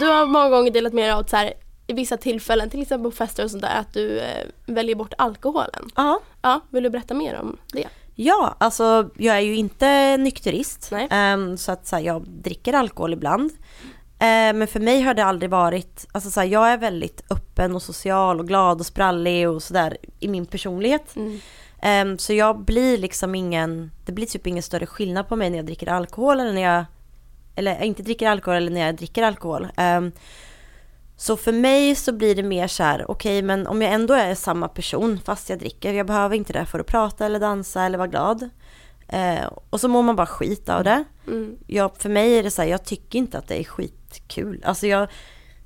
Du 0.00 0.06
har 0.06 0.26
många 0.26 0.48
gånger 0.48 0.70
delat 0.70 0.92
med 0.92 1.04
dig 1.04 1.12
av 1.12 1.24
så 1.24 1.36
här, 1.36 1.52
i 1.86 1.92
vissa 1.92 2.16
tillfällen, 2.16 2.70
till 2.70 2.82
exempel 2.82 3.10
på 3.10 3.16
fester 3.16 3.44
och 3.44 3.50
sånt 3.50 3.62
där, 3.62 3.80
att 3.80 3.94
du 3.94 4.18
eh, 4.18 4.46
väljer 4.66 4.96
bort 4.96 5.14
alkoholen. 5.18 5.90
Ja. 5.96 6.20
Ja, 6.42 6.60
vill 6.70 6.82
du 6.82 6.90
berätta 6.90 7.14
mer 7.14 7.40
om 7.40 7.56
det? 7.72 7.88
Ja, 8.14 8.56
alltså 8.58 9.10
jag 9.16 9.36
är 9.36 9.40
ju 9.40 9.56
inte 9.56 10.16
nykterist. 10.16 10.92
Ehm, 11.10 11.56
så 11.56 11.72
att 11.72 11.86
så 11.86 11.96
här, 11.96 12.02
jag 12.02 12.28
dricker 12.28 12.72
alkohol 12.72 13.12
ibland. 13.12 13.50
Ehm, 14.18 14.58
men 14.58 14.68
för 14.68 14.80
mig 14.80 15.02
har 15.02 15.14
det 15.14 15.24
aldrig 15.24 15.50
varit, 15.50 16.06
alltså 16.12 16.30
så 16.30 16.40
här, 16.40 16.46
jag 16.46 16.68
är 16.72 16.78
väldigt 16.78 17.22
öppen 17.30 17.74
och 17.74 17.82
social 17.82 18.40
och 18.40 18.48
glad 18.48 18.80
och 18.80 18.86
sprallig 18.86 19.48
och 19.48 19.62
sådär 19.62 19.96
i 20.20 20.28
min 20.28 20.46
personlighet. 20.46 21.16
Mm. 21.16 21.40
Ehm, 21.82 22.18
så 22.18 22.32
jag 22.32 22.58
blir 22.58 22.98
liksom 22.98 23.34
ingen, 23.34 23.90
det 24.06 24.12
blir 24.12 24.26
typ 24.26 24.46
ingen 24.46 24.62
större 24.62 24.86
skillnad 24.86 25.28
på 25.28 25.36
mig 25.36 25.50
när 25.50 25.58
jag 25.58 25.66
dricker 25.66 25.88
alkohol 25.88 26.40
eller 26.40 26.52
när 26.52 26.62
jag, 26.62 26.84
eller 27.56 27.82
inte 27.82 28.02
dricker 28.02 28.28
alkohol 28.28 28.56
eller 28.56 28.70
när 28.70 28.86
jag 28.86 28.96
dricker 28.96 29.22
alkohol. 29.22 29.68
Ehm, 29.76 30.12
så 31.16 31.36
för 31.36 31.52
mig 31.52 31.94
så 31.94 32.12
blir 32.12 32.34
det 32.34 32.42
mer 32.42 32.66
så 32.66 32.82
här, 32.82 33.10
okej 33.10 33.42
men 33.42 33.66
om 33.66 33.82
jag 33.82 33.92
ändå 33.92 34.14
är 34.14 34.34
samma 34.34 34.68
person 34.68 35.20
fast 35.24 35.48
jag 35.50 35.58
dricker, 35.58 35.92
jag 35.92 36.06
behöver 36.06 36.36
inte 36.36 36.52
det 36.52 36.64
för 36.66 36.78
att 36.78 36.86
prata 36.86 37.26
eller 37.26 37.40
dansa 37.40 37.82
eller 37.82 37.98
vara 37.98 38.08
glad. 38.08 38.50
Eh, 39.08 39.44
och 39.70 39.80
så 39.80 39.88
mår 39.88 40.02
man 40.02 40.16
bara 40.16 40.26
skit 40.26 40.68
av 40.68 40.84
det. 40.84 41.04
Mm. 41.26 41.56
Jag, 41.66 41.96
för 41.96 42.08
mig 42.08 42.38
är 42.38 42.42
det 42.42 42.50
så 42.50 42.62
här, 42.62 42.68
jag 42.68 42.84
tycker 42.84 43.18
inte 43.18 43.38
att 43.38 43.48
det 43.48 43.60
är 43.60 43.64
skitkul. 43.64 44.62
Alltså 44.64 44.86
jag, 44.86 45.08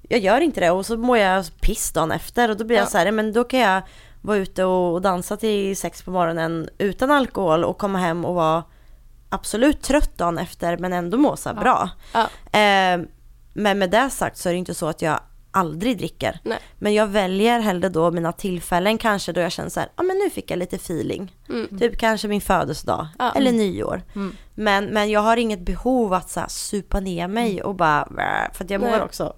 jag 0.02 0.20
gör 0.20 0.40
inte 0.40 0.60
det 0.60 0.70
och 0.70 0.86
så 0.86 0.96
mår 0.96 1.18
jag 1.18 1.44
piss 1.60 1.92
dagen 1.92 2.12
efter 2.12 2.50
och 2.50 2.56
då 2.56 2.64
blir 2.64 2.76
jag 2.76 2.84
Ja. 2.86 2.90
så 2.90 2.98
här, 2.98 3.12
men 3.12 3.32
då 3.32 3.44
kan 3.44 3.60
jag 3.60 3.82
vara 4.22 4.36
ute 4.36 4.64
och 4.64 5.02
dansa 5.02 5.36
till 5.36 5.76
sex 5.76 6.02
på 6.02 6.10
morgonen 6.10 6.68
utan 6.78 7.10
alkohol 7.10 7.64
och 7.64 7.78
komma 7.78 7.98
hem 7.98 8.24
och 8.24 8.34
vara 8.34 8.64
absolut 9.28 9.82
trött 9.82 10.18
dagen 10.18 10.38
efter 10.38 10.76
men 10.76 10.92
ändå 10.92 11.18
må 11.18 11.36
så 11.36 11.48
Ja. 11.48 11.54
bra. 11.54 11.90
Ja. 12.12 12.22
Eh, 12.60 13.00
men 13.52 13.78
med 13.78 13.90
det 13.90 14.10
sagt 14.10 14.36
så 14.38 14.48
är 14.48 14.52
det 14.52 14.58
inte 14.58 14.74
så 14.74 14.86
att 14.88 15.02
jag 15.02 15.20
aldrig 15.50 15.98
dricker. 15.98 16.40
Nej. 16.42 16.58
Men 16.78 16.94
jag 16.94 17.06
väljer 17.06 17.60
hellre 17.60 17.88
då 17.88 18.10
mina 18.10 18.32
tillfällen 18.32 18.98
kanske 18.98 19.32
då 19.32 19.40
jag 19.40 19.52
känner 19.52 19.70
så 19.70 19.80
här, 19.80 19.88
ja 19.96 20.02
men 20.02 20.16
nu 20.18 20.30
fick 20.30 20.50
jag 20.50 20.58
lite 20.58 20.76
feeling. 20.76 21.36
Mm. 21.48 21.78
Typ 21.78 21.98
kanske 21.98 22.28
min 22.28 22.40
födelsedag 22.40 23.06
Ja. 23.18 23.32
eller 23.36 23.52
nyår. 23.52 24.02
Mm. 24.14 24.36
Men, 24.54 24.84
men 24.84 25.10
jag 25.10 25.20
har 25.20 25.36
inget 25.36 25.60
behov 25.60 26.12
att 26.12 26.30
så 26.30 26.40
här, 26.40 26.48
supa 26.48 27.00
ner 27.00 27.28
mig 27.28 27.62
och 27.62 27.74
bara, 27.74 28.08
för 28.52 28.64
att 28.64 28.70
jag 28.70 28.80
mår 28.80 28.90
Nej. 28.90 29.02
också 29.02 29.36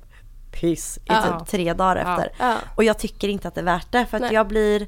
piss 0.52 0.96
i 0.98 1.00
Ja. 1.04 1.38
typ 1.38 1.48
tre 1.48 1.72
dagar 1.74 1.96
efter. 1.96 2.32
Och 2.76 2.84
jag 2.84 2.98
tycker 2.98 3.28
inte 3.28 3.48
att 3.48 3.54
det 3.54 3.60
är 3.60 3.64
värt 3.64 3.92
det 3.92 4.06
för 4.06 4.16
att 4.16 4.20
Nej. 4.22 4.32
jag 4.34 4.48
blir 4.48 4.86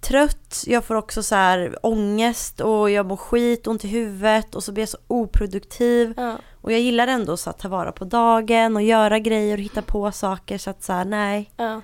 trött, 0.00 0.64
jag 0.66 0.84
får 0.84 0.94
också 0.94 1.22
så 1.22 1.34
här 1.34 1.78
ångest 1.82 2.60
och 2.60 2.90
jag 2.90 3.06
mår 3.06 3.16
skit, 3.16 3.66
ont 3.66 3.84
i 3.84 3.88
huvudet 3.88 4.54
och 4.54 4.64
så 4.64 4.72
blir 4.72 4.82
jag 4.82 4.88
så 4.88 4.98
oproduktiv. 5.06 6.14
Ja. 6.16 6.36
Och 6.60 6.72
jag 6.72 6.80
gillar 6.80 7.06
ändå 7.06 7.36
så 7.36 7.50
att 7.50 7.58
ta 7.58 7.68
vara 7.68 7.92
på 7.92 8.04
dagen 8.04 8.76
och 8.76 8.82
göra 8.82 9.18
grejer 9.18 9.56
och 9.56 9.62
hitta 9.62 9.82
på 9.82 10.12
saker 10.12 10.58
så 10.58 10.70
att 10.70 10.82
så 10.82 10.92
här, 10.92 11.04
nej. 11.04 11.50
Ja. 11.56 11.80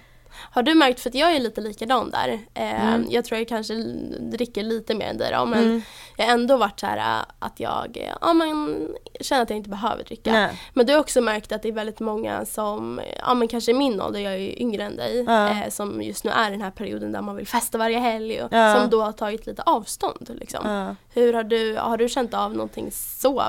Har 0.50 0.62
du 0.62 0.74
märkt, 0.74 1.00
för 1.00 1.10
att 1.10 1.14
jag 1.14 1.32
är 1.36 1.40
lite 1.40 1.60
likadan 1.60 2.10
där. 2.10 2.38
Eh, 2.54 2.86
Mm. 2.94 3.06
Jag 3.10 3.24
tror 3.24 3.38
jag 3.38 3.48
kanske 3.48 3.74
dricker 4.20 4.62
lite 4.62 4.94
mer 4.94 5.06
än 5.06 5.18
dig 5.18 5.32
då, 5.38 5.44
men 5.46 5.64
Mm. 5.64 5.82
jag 6.16 6.24
har 6.26 6.32
ändå 6.32 6.56
varit 6.56 6.80
så 6.80 6.86
här 6.86 7.18
äh, 7.20 7.24
att 7.38 7.60
jag 7.60 7.96
äh, 7.96 8.12
ja, 8.20 8.32
men, 8.32 8.88
känner 9.20 9.42
att 9.42 9.50
jag 9.50 9.56
inte 9.56 9.70
behöver 9.70 10.04
dricka. 10.04 10.32
nej. 10.32 10.60
Men 10.74 10.86
du 10.86 10.92
har 10.92 11.00
också 11.00 11.20
märkt 11.20 11.52
att 11.52 11.62
det 11.62 11.68
är 11.68 11.72
väldigt 11.72 12.00
många 12.00 12.44
som, 12.44 13.00
ja 13.26 13.34
men 13.34 13.48
kanske 13.48 13.70
i 13.70 13.74
min 13.74 14.00
ålder, 14.00 14.20
jag 14.20 14.32
är 14.32 14.36
ju 14.38 14.56
yngre 14.58 14.82
än 14.84 14.96
dig, 14.96 15.24
Ja. 15.26 15.48
eh, 15.50 15.70
som 15.70 16.02
just 16.02 16.24
nu 16.24 16.30
är 16.30 16.48
i 16.48 16.50
den 16.50 16.62
här 16.62 16.70
perioden 16.70 17.12
där 17.12 17.22
man 17.22 17.36
vill 17.36 17.46
festa 17.46 17.78
varje 17.78 17.98
helg 17.98 18.42
och 18.42 18.52
Ja. 18.52 18.74
som 18.80 18.90
då 18.90 19.02
har 19.02 19.12
tagit 19.12 19.46
lite 19.46 19.62
avstånd. 19.62 20.30
Liksom. 20.40 20.60
Ja. 20.70 20.94
Hur 21.14 21.32
har 21.32 21.44
du, 21.44 21.76
har 21.76 21.96
du 21.96 22.08
känt 22.08 22.34
av 22.34 22.52
någonting 22.52 22.90
så 22.92 23.42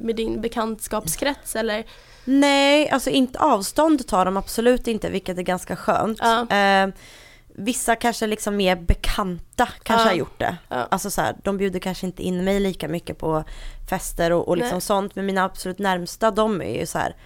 med 0.00 0.16
din 0.16 0.40
bekantskapskrets 0.40 1.56
eller? 1.56 1.84
Nej, 2.24 2.90
alltså 2.90 3.10
inte 3.10 3.38
avstånd 3.38 4.06
tar 4.08 4.24
de 4.24 4.36
absolut 4.36 4.86
inte, 4.86 5.10
vilket 5.10 5.38
är 5.38 5.42
ganska 5.42 5.76
skönt. 5.76 6.18
Ja. 6.22 6.56
Eh, 6.56 6.88
vissa 7.54 7.96
kanske 7.96 8.26
liksom 8.26 8.56
mer 8.56 8.76
bekanta 8.76 9.68
kanske 9.82 10.04
Ja. 10.06 10.10
har 10.10 10.16
gjort 10.16 10.38
det. 10.38 10.56
Ja. 10.68 10.86
Alltså 10.90 11.10
så 11.10 11.20
här, 11.20 11.36
de 11.44 11.56
bjuder 11.56 11.78
kanske 11.80 12.06
inte 12.06 12.22
in 12.22 12.44
mig 12.44 12.60
lika 12.60 12.88
mycket 12.88 13.18
på 13.18 13.44
fester 13.90 14.32
och, 14.32 14.48
och 14.48 14.56
liksom 14.56 14.74
Nej. 14.74 14.80
sånt. 14.80 15.14
Men 15.16 15.26
mina 15.26 15.44
absolut 15.44 15.78
närmsta, 15.78 16.30
de 16.30 16.62
är 16.62 16.78
ju 16.80 16.86
så 16.86 16.98
här, 16.98 17.16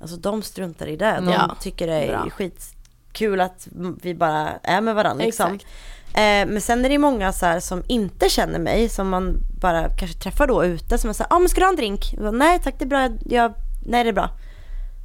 alltså 0.00 0.16
de 0.16 0.42
struntar 0.42 0.86
i 0.86 0.96
det. 0.96 1.14
De 1.16 1.28
Ja. 1.28 1.56
tycker 1.60 1.86
det 1.86 1.94
är 1.94 2.06
Bra. 2.08 2.30
skitkul 2.30 3.40
att 3.40 3.68
vi 4.02 4.14
bara 4.14 4.48
är 4.62 4.80
med 4.80 4.94
varandra 4.94 5.24
liksom. 5.24 5.54
Exakt. 5.54 5.72
Eh, 6.14 6.46
men 6.46 6.60
sen 6.60 6.84
är 6.84 6.88
det 6.88 6.98
många 6.98 7.32
så 7.32 7.46
här 7.46 7.60
som 7.60 7.82
inte 7.86 8.28
känner 8.28 8.58
mig, 8.58 8.88
som 8.88 9.08
man 9.08 9.36
bara 9.60 9.88
kanske 9.98 10.18
träffar 10.18 10.46
då 10.46 10.64
ute, 10.64 10.98
som 10.98 11.10
är 11.10 11.14
såhär, 11.14 11.26
ja 11.30 11.36
ah, 11.36 11.38
men 11.38 11.48
ska 11.48 11.60
du 11.60 11.64
ha 11.66 11.70
en 11.70 11.76
drink? 11.76 12.14
Bara, 12.18 12.30
nej 12.30 12.60
tack 12.64 12.74
det 12.78 12.84
är 12.84 12.86
bra, 12.86 13.08
jag, 13.24 13.54
nej 13.86 14.04
det 14.04 14.10
är 14.10 14.14
bra. 14.14 14.30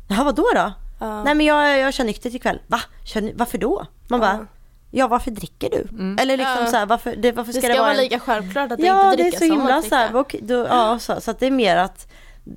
Jaha 0.07 0.23
vadå 0.23 0.45
då? 0.55 0.71
Ja. 0.99 1.23
Nej 1.23 1.35
men 1.35 1.45
jag, 1.45 1.79
jag 1.79 1.93
kör 1.93 2.03
nyktert 2.03 2.33
ikväll. 2.33 2.59
Va? 2.67 2.81
Kör, 3.03 3.31
varför 3.35 3.57
då? 3.57 3.85
Man 4.07 4.21
Ja. 4.21 4.27
bara, 4.27 4.47
ja 4.91 5.07
varför 5.07 5.31
dricker 5.31 5.69
du? 5.69 5.77
Eller 6.21 6.37
liksom 6.37 6.57
Ja. 6.63 6.67
så 6.71 6.75
här, 6.77 6.85
varför, 6.85 7.15
det, 7.15 7.31
varför 7.31 7.53
Det 7.53 7.59
ska 7.59 7.67
ska 7.67 7.67
det 7.67 7.79
vara 7.79 7.83
vara 7.87 7.97
en- 7.97 8.03
lika 8.03 8.19
självklart 8.19 8.71
att 8.71 8.79
Ja 8.79 9.05
inte 9.11 9.17
det 9.17 9.21
är 9.27 9.31
dricka 9.31 9.37
så 9.37 9.43
himla 9.45 9.81
så 9.81 9.95
här, 9.95 10.05
dricka. 10.07 10.19
okej, 10.19 10.39
då, 10.43 10.53
ja, 10.69 10.99
så, 10.99 11.21
så 11.21 11.31
att 11.31 11.39
det 11.39 11.45
är 11.47 11.51
mer 11.51 11.77
att, 11.77 12.07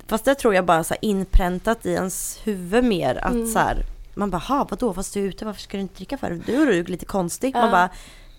fast 0.07 0.25
det 0.25 0.35
tror 0.35 0.55
jag 0.55 0.65
bara 0.65 0.83
så 0.83 0.93
här 0.93 0.99
inpräntat 1.05 1.85
i 1.85 1.91
ens 1.93 2.39
huvud 2.43 2.83
mer 2.83 3.15
att 3.15 3.31
Mm. 3.33 3.47
så 3.51 3.59
här, 3.59 3.77
man 4.13 4.29
bara, 4.29 4.67
vadå 4.69 4.93
fast 4.93 5.13
du 5.13 5.19
är 5.23 5.27
ute, 5.27 5.45
varför 5.45 5.61
ska 5.61 5.77
du 5.77 5.81
inte 5.81 5.95
dricka 5.95 6.17
för? 6.17 6.41
Du 6.45 6.69
är 6.69 6.73
ju 6.73 6.83
lite 6.83 7.05
konstig. 7.05 7.55
Ja. 7.55 7.61
Man 7.61 7.71
bara, 7.71 7.89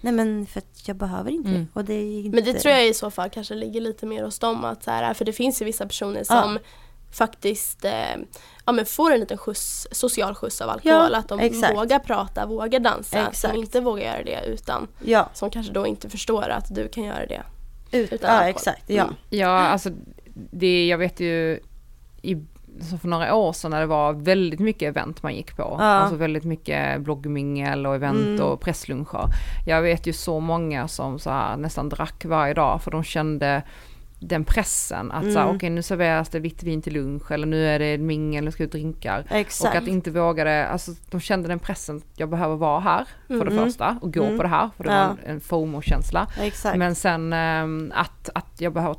nej 0.01 0.12
men 0.12 0.46
för 0.46 0.59
att 0.59 0.88
jag 0.88 0.96
behöver 0.96 1.30
inte 1.30 1.48
Mm. 1.48 1.61
det. 1.61 1.80
Och 1.80 1.84
det 1.84 1.94
är 1.94 2.18
inte... 2.24 2.34
Men 2.36 2.44
det 2.44 2.53
tror 2.61 2.74
jag 2.74 2.86
i 2.88 2.94
så 2.94 3.11
fall 3.11 3.30
kanske 3.30 3.55
ligger 3.55 3.80
lite 3.80 4.07
mer 4.07 4.24
hos 4.24 4.38
dem 4.38 4.64
att 4.64 4.84
så 4.84 4.90
här, 4.90 5.14
för 5.14 5.24
det 5.24 5.32
finns 5.32 5.61
ju 5.62 5.64
vissa 5.64 5.86
personer 5.86 6.24
som 6.24 6.59
faktiskt 7.12 7.84
eh, 7.84 8.16
ja, 8.66 8.72
men 8.72 8.86
får 8.86 9.12
en 9.12 9.20
liten 9.20 9.38
skjuts, 9.38 9.86
social 9.90 10.34
skjuts 10.34 10.61
av 10.61 10.70
alkohol. 10.70 11.09
Ja, 11.12 11.18
att 11.18 11.28
de 11.28 11.40
exakt. 11.40 11.76
vågar 11.76 11.98
prata, 11.98 12.46
vågar 12.46 12.80
dansa. 12.80 13.18
Exakt. 13.18 13.38
Som 13.38 13.57
inte 13.57 13.80
vågar 13.80 14.05
göra 14.05 14.22
det 14.24 14.44
utan 14.46 14.88
Ja, 15.05 15.28
som 15.34 15.51
kanske 15.51 15.72
då 15.72 15.86
inte 15.86 16.09
förstår 16.11 16.48
att 16.48 16.74
du 16.74 16.88
kan 16.88 17.05
göra 17.05 17.26
det. 17.26 17.42
ut, 17.92 18.12
Utan 18.12 18.30
ja 18.30 18.36
alkohol. 18.36 18.51
exakt. 18.51 18.90
Ja. 18.90 19.03
Mm. 19.03 19.14
Ja, 19.30 19.48
alltså 19.48 19.90
det, 20.51 20.86
jag 20.86 20.98
vet 20.98 21.20
ju 21.20 21.61
i, 22.22 22.36
så 22.85 22.99
för 22.99 23.09
några 23.09 23.35
år 23.35 23.53
sedan 23.53 23.70
när 23.70 23.81
det 23.81 23.87
var 23.87 24.12
väldigt 24.12 24.61
mycket 24.61 24.89
event 24.89 25.22
man 25.22 25.35
gick 25.35 25.57
på. 25.57 25.62
Ja. 25.78 25.85
Alltså 25.85 26.16
väldigt 26.16 26.45
mycket 26.45 27.01
bloggmingel 27.01 27.87
och 27.87 27.95
event 27.95 28.18
Mm. 28.26 28.41
och 28.43 28.61
pressluncher. 28.61 29.24
Jag 29.66 29.83
vet 29.83 30.07
ju 30.07 30.12
så 30.12 30.41
många 30.41 30.89
som 30.89 31.18
så 31.18 31.31
här 31.31 31.57
nästan 31.57 31.89
drack 31.89 32.24
varje 32.24 32.55
dag 32.55 32.83
för 32.83 32.91
de 32.91 33.03
kände 33.05 33.62
den 34.22 34.45
pressen 34.45 35.12
att 35.12 35.33
så 35.33 35.39
Mm. 35.39 35.57
okej 35.57 35.70
nu 35.70 35.83
serveras 35.83 36.28
det 36.28 36.41
vitt 36.41 36.62
vin 36.62 36.83
till 36.83 36.93
lunch 36.93 37.31
eller 37.33 37.47
nu 37.47 37.66
är 37.66 37.78
det 37.78 37.99
mingel, 37.99 38.45
nu 38.45 38.51
ska 38.51 38.62
vi 38.64 38.70
drinkar. 38.70 39.24
Exakt. 39.31 39.74
Och 39.76 39.83
att 39.83 39.89
inte 39.89 40.11
vågade, 40.11 40.66
alltså 40.66 40.91
de 41.11 41.20
kände 41.20 41.49
den 41.49 41.59
pressen, 41.59 42.03
jag 42.16 42.28
behöver 42.28 42.57
vara 42.57 42.81
här 42.81 43.05
för 43.26 43.45
det 43.45 43.51
Mm. 43.53 43.64
första 43.64 43.99
och 44.03 44.14
gå 44.14 44.24
Mm. 44.24 44.37
på 44.37 44.43
det 44.43 44.49
här 44.49 44.70
för 44.76 44.85
det 44.85 44.91
Ja. 44.93 44.97
var 44.99 45.05
en, 45.11 45.18
en 45.35 45.41
FOMO-känsla. 45.41 46.26
Men 46.76 46.95
sen 46.95 47.33
ehm, 47.33 47.93
att, 47.95 48.31
att 48.35 48.61
jag 48.61 48.72
behöver 48.72 48.97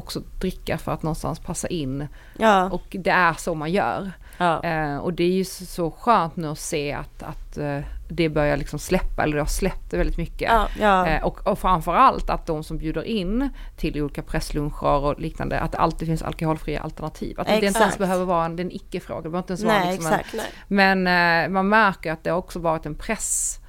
också 0.00 0.22
dricka 0.40 0.78
för 0.78 0.92
att 0.92 1.02
någonstans 1.02 1.38
passa 1.38 1.68
in 1.68 2.08
ja. 2.38 2.70
och 2.70 2.86
det 2.90 3.10
är 3.10 3.32
så 3.32 3.54
man 3.54 3.72
gör. 3.72 4.12
ja. 4.38 4.64
Eh, 4.64 4.96
och 4.96 5.12
det 5.12 5.24
är 5.24 5.32
ju 5.32 5.44
så, 5.44 5.64
så 5.64 5.90
skönt 5.90 6.36
nu 6.36 6.48
att 6.48 6.58
se 6.58 6.92
att, 6.92 7.22
att 7.22 7.58
eh, 7.58 7.78
det 8.08 8.28
börjar 8.28 8.56
liksom 8.56 8.78
släppa, 8.78 9.22
eller 9.22 9.34
det 9.34 9.42
har 9.42 9.46
släppt 9.46 9.92
väldigt 9.92 10.16
mycket. 10.16 10.52
Ja. 10.80 11.06
Eh, 11.06 11.24
och, 11.24 11.46
och 11.46 11.58
framförallt 11.58 12.30
att 12.30 12.46
de 12.46 12.64
som 12.64 12.78
bjuder 12.78 13.02
in 13.02 13.48
till 13.76 14.02
olika 14.02 14.22
pressluncher 14.22 15.04
och 15.04 15.20
liknande, 15.20 15.60
att 15.60 15.72
det 15.72 15.78
alltid 15.78 16.08
finns 16.08 16.22
alkoholfria 16.22 16.80
alternativ. 16.80 17.40
Att 17.40 17.46
det 17.46 17.66
inte 17.66 17.80
ens 17.80 17.98
behöver 17.98 18.24
vara 18.24 18.44
en, 18.44 18.58
en 18.58 18.72
icke-fråga, 18.72 19.20
det 19.20 19.28
behöver 19.28 19.38
inte 19.38 19.52
ens 19.52 19.64
vara 19.64 19.78
Nej 19.78 19.92
liksom 19.92 20.12
en, 20.12 20.20
exakt. 20.20 20.34
Nej. 20.34 20.46
Men 20.68 21.06
eh, 21.06 21.48
man 21.48 21.68
märker 21.68 22.12
att 22.12 22.24
det 22.24 22.30
har 22.30 22.38
också 22.38 22.58
varit 22.58 22.86
en 22.86 22.94
press 22.94 23.60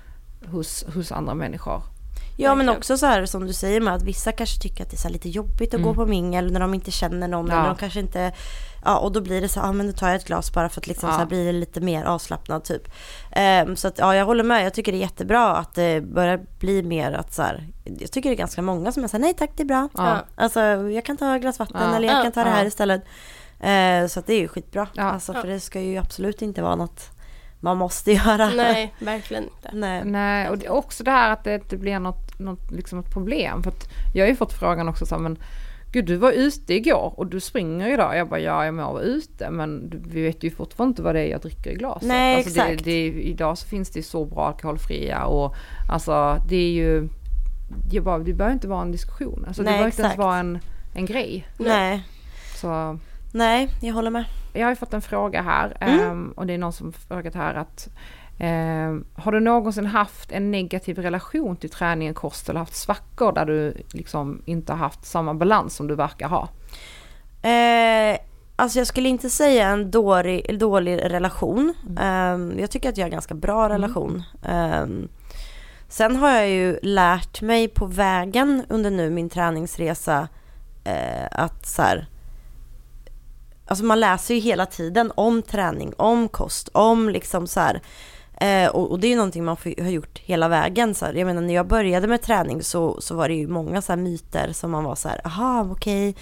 hos, 0.45 0.85
hos 0.93 1.11
andra 1.11 1.33
människor. 1.33 1.83
Ja 2.43 2.55
men 2.55 2.69
också 2.69 2.97
så 2.97 3.05
här 3.05 3.25
som 3.25 3.47
du 3.47 3.53
säger 3.53 3.81
med 3.81 3.93
att 3.93 4.03
vissa 4.03 4.31
kanske 4.31 4.61
tycker 4.61 4.83
att 4.83 4.89
det 4.89 4.97
är 4.97 5.03
här 5.03 5.09
lite 5.09 5.29
jobbigt 5.29 5.69
att 5.73 5.79
Mm. 5.79 5.87
gå 5.87 5.93
på 5.93 6.05
mingel 6.05 6.51
när 6.51 6.59
de 6.59 6.73
inte 6.73 6.91
känner 6.91 7.27
någon 7.27 7.47
Ja. 7.47 7.53
eller 7.53 7.67
de 7.67 7.75
kanske 7.75 7.99
inte 7.99 8.31
Ja 8.85 8.97
och 8.97 9.11
då 9.11 9.21
blir 9.21 9.41
det 9.41 9.47
så 9.49 9.59
ja 9.59 9.71
men 9.71 9.87
då 9.87 9.93
tar 9.93 10.07
jag 10.07 10.15
ett 10.15 10.25
glas 10.25 10.53
bara 10.53 10.69
för 10.69 10.81
att 10.81 10.87
liksom 10.87 11.09
Ja. 11.09 11.13
så 11.15 11.19
här 11.19 11.25
blir 11.25 11.53
lite 11.53 11.81
mer 11.81 12.03
avslappnad 12.03 12.63
typ. 12.63 12.83
Ehm, 13.31 13.75
så 13.75 13.87
att 13.87 13.97
ja 13.99 14.15
jag 14.15 14.25
håller 14.25 14.43
med, 14.43 14.65
jag 14.65 14.73
tycker 14.73 14.91
det 14.91 14.97
är 14.97 14.99
jättebra 14.99 15.55
att 15.55 15.73
det 15.75 16.01
börjar 16.01 16.39
bli 16.59 16.83
mer 16.83 17.11
att 17.11 17.33
så 17.33 17.41
här, 17.41 17.67
Jag 17.99 18.11
tycker 18.11 18.29
det 18.29 18.33
är 18.35 18.37
ganska 18.37 18.61
många 18.61 18.91
som 18.91 19.03
är 19.03 19.07
såhär 19.07 19.21
nej 19.21 19.33
tack 19.33 19.49
det 19.55 19.63
är 19.63 19.67
bra. 19.67 19.89
Ja. 19.97 20.17
Alltså 20.35 20.59
jag 20.89 21.05
kan 21.05 21.17
ta 21.17 21.35
ett 21.35 21.41
glas 21.41 21.59
vatten 21.59 21.93
eller 21.93 22.07
jag 22.07 22.17
Ja. 22.17 22.23
kan 22.23 22.31
ta 22.31 22.43
det 22.43 22.49
här 22.49 22.65
istället. 22.65 23.03
Ehm, 23.59 24.09
så 24.09 24.19
att 24.19 24.25
det 24.27 24.33
är 24.33 24.39
ju 24.39 24.47
skitbra. 24.47 24.87
Alltså 24.97 25.33
för 25.33 25.47
det 25.47 25.59
ska 25.59 25.79
ju 25.81 25.97
absolut 25.97 26.41
inte 26.41 26.61
vara 26.61 26.75
något 26.75 27.09
man 27.61 27.77
måste 27.77 28.11
göra. 28.11 28.49
Nej, 28.49 28.93
verkligen 28.99 29.43
inte. 29.43 29.69
Nej. 29.73 30.05
Nej, 30.05 30.49
och 30.49 30.57
det 30.57 30.65
är 30.65 30.71
också 30.71 31.03
det 31.03 31.11
här 31.11 31.31
att 31.31 31.43
det 31.43 31.55
inte 31.55 31.77
blir 31.77 31.99
något, 31.99 32.39
något, 32.39 32.71
liksom 32.71 32.99
ett 32.99 33.11
problem. 33.11 33.63
För 33.63 33.71
att 33.71 33.89
jag 34.13 34.23
har 34.23 34.29
ju 34.29 34.35
fått 34.35 34.53
frågan 34.53 34.89
också 34.89 35.05
så 35.05 35.15
här, 35.15 35.21
men 35.21 35.37
gud 35.91 36.05
du 36.05 36.15
var 36.15 36.31
ute 36.31 36.73
igår 36.73 37.13
och 37.17 37.27
du 37.27 37.39
springer 37.39 37.87
ju 37.87 37.93
idag. 37.93 38.17
Jag 38.17 38.29
bara, 38.29 38.39
ja 38.39 38.65
jag 38.65 38.73
må 38.73 38.93
vara 38.93 39.03
ute 39.03 39.49
men 39.49 40.01
vi 40.07 40.21
vet 40.21 40.43
ju 40.43 40.51
fortfarande 40.51 40.91
inte 40.91 41.01
vad 41.01 41.15
det 41.15 41.21
är 41.21 41.31
jag 41.31 41.41
dricker 41.41 41.71
i 41.71 41.75
glaset. 41.75 42.07
Nej, 42.07 42.35
alltså, 42.35 42.53
det, 42.53 42.61
exakt. 42.61 42.83
det, 42.83 43.05
idag 43.07 43.57
så 43.57 43.67
finns 43.67 43.89
det 43.89 43.99
ju 43.99 44.03
så 44.03 44.25
bra 44.25 44.47
alkoholfria 44.47 45.25
och 45.25 45.55
alltså 45.89 46.37
det 46.49 46.55
är 46.55 46.71
ju, 46.71 47.09
jag 47.91 48.03
bara, 48.03 48.19
det 48.19 48.33
behöver 48.33 48.53
inte 48.53 48.67
vara 48.67 48.81
en 48.81 48.91
diskussion. 48.91 49.45
Alltså 49.47 49.63
det 49.63 49.69
Nej, 49.69 49.73
behöver 49.73 49.91
inte 49.91 50.01
ens 50.01 50.17
vara 50.17 50.37
en, 50.37 50.59
en 50.93 51.05
grej. 51.05 51.47
Nej. 51.57 52.03
Så 52.55 52.99
Nej, 53.33 53.69
jag 53.81 53.93
håller 53.93 54.09
med. 54.11 54.25
jag 54.53 54.65
har 54.65 54.69
ju 54.69 54.75
fått 54.75 54.93
en 54.93 55.01
fråga 55.01 55.41
här 55.41 55.77
Mm. 55.79 55.99
ehm, 55.99 56.31
och 56.35 56.47
det 56.47 56.53
är 56.53 56.57
någon 56.57 56.73
som 56.73 56.93
frågat 56.93 57.35
här 57.35 57.53
att 57.53 57.87
ehm, 58.39 59.05
har 59.15 59.31
du 59.31 59.39
någonsin 59.39 59.85
haft 59.85 60.31
en 60.31 60.51
negativ 60.51 60.97
relation 60.99 61.55
till 61.55 61.69
träning 61.69 62.09
och 62.09 62.15
kost 62.15 62.49
eller 62.49 62.59
haft 62.59 62.75
svackor 62.75 63.31
där 63.31 63.45
du 63.45 63.73
liksom 63.93 64.41
inte 64.45 64.71
har 64.73 64.77
haft 64.79 65.05
samma 65.05 65.33
balans 65.33 65.75
som 65.75 65.87
du 65.87 65.95
verkar 65.95 66.27
ha? 66.27 66.49
Eh, 67.49 68.17
alltså 68.55 68.77
jag 68.79 68.87
skulle 68.87 69.09
inte 69.09 69.29
säga 69.29 69.67
en 69.69 69.91
dålig, 69.91 70.59
dålig 70.59 70.97
relation. 71.03 71.73
Ehm, 71.99 72.59
jag 72.59 72.71
tycker 72.71 72.89
att 72.89 72.97
jag 72.97 73.03
har 73.03 73.07
en 73.09 73.11
ganska 73.11 73.33
bra 73.35 73.69
relation. 73.69 74.23
Ehm, 74.45 75.07
sen 75.87 76.15
har 76.15 76.29
jag 76.31 76.49
ju 76.49 76.79
lärt 76.81 77.41
mig 77.41 77.67
på 77.67 77.85
vägen 77.85 78.65
under 78.69 78.91
nu 78.91 79.09
min 79.09 79.29
träningsresa 79.29 80.27
eh, 80.83 81.27
att 81.31 81.65
så 81.67 81.81
här, 81.81 82.07
Alltså 83.71 83.85
man 83.85 83.99
läser 83.99 84.33
ju 84.33 84.39
hela 84.39 84.65
tiden 84.65 85.11
om 85.15 85.41
träning, 85.41 85.93
om 85.97 86.29
kost, 86.29 86.69
om 86.73 87.09
liksom 87.09 87.47
så 87.47 87.59
här. 87.59 87.81
Eh, 88.41 88.69
och, 88.69 88.91
och 88.91 88.99
det 88.99 89.07
är 89.07 89.09
ju 89.09 89.15
någonting 89.15 89.43
man 89.43 89.57
har 89.79 89.89
gjort 89.89 90.19
hela 90.19 90.47
vägen. 90.47 90.95
Så 90.95 91.05
här. 91.05 91.13
Jag 91.13 91.25
menar 91.25 91.41
när 91.41 91.53
jag 91.53 91.67
började 91.67 92.07
med 92.07 92.21
träning 92.21 92.63
så, 92.63 93.01
så 93.01 93.15
var 93.15 93.27
det 93.27 93.33
ju 93.33 93.47
många 93.47 93.81
så 93.81 93.91
här 93.91 93.97
myter 93.97 94.53
som 94.53 94.71
man 94.71 94.83
var 94.83 94.95
så 94.95 95.09
här, 95.09 95.21
aha 95.23 95.67
okej, 95.71 96.15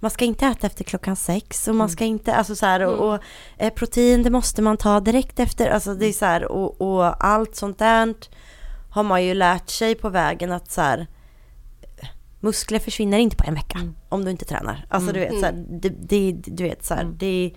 man 0.00 0.10
ska 0.10 0.24
inte 0.24 0.46
äta 0.46 0.66
efter 0.66 0.84
klockan 0.84 1.16
sex 1.16 1.68
och 1.68 1.74
man 1.74 1.88
ska 1.88 2.04
inte, 2.04 2.34
alltså 2.34 2.56
så 2.56 2.66
här, 2.66 2.86
och, 2.86 3.14
och 3.14 3.22
eh, 3.56 3.72
protein 3.72 4.22
det 4.22 4.30
måste 4.30 4.62
man 4.62 4.76
ta 4.76 5.00
direkt 5.00 5.40
efter, 5.40 5.70
alltså 5.70 5.94
det 5.94 6.06
är 6.06 6.12
så 6.12 6.24
här, 6.24 6.44
och, 6.44 6.80
och 6.80 7.24
allt 7.24 7.56
sånt 7.56 7.78
där 7.78 8.14
har 8.90 9.02
man 9.02 9.24
ju 9.24 9.34
lärt 9.34 9.70
sig 9.70 9.94
på 9.94 10.08
vägen 10.08 10.52
att 10.52 10.70
så 10.70 10.80
här, 10.80 11.06
muskler 12.40 12.78
försvinner 12.78 13.18
inte 13.18 13.36
på 13.36 13.44
en 13.46 13.54
vecka 13.54 13.78
Mm. 13.78 13.94
Om 14.10 14.24
du 14.24 14.30
inte 14.30 14.44
tränar. 14.44 14.86
Alltså 14.88 15.10
Mm. 15.10 15.20
du 15.22 15.28
vet 15.28 15.40
så 15.40 15.46
här, 15.46 15.64
det, 15.68 15.88
det, 15.88 16.32
du 16.32 16.62
vet 16.62 16.84
så 16.84 16.94
här, 16.94 17.02
Mm. 17.02 17.16
det 17.18 17.52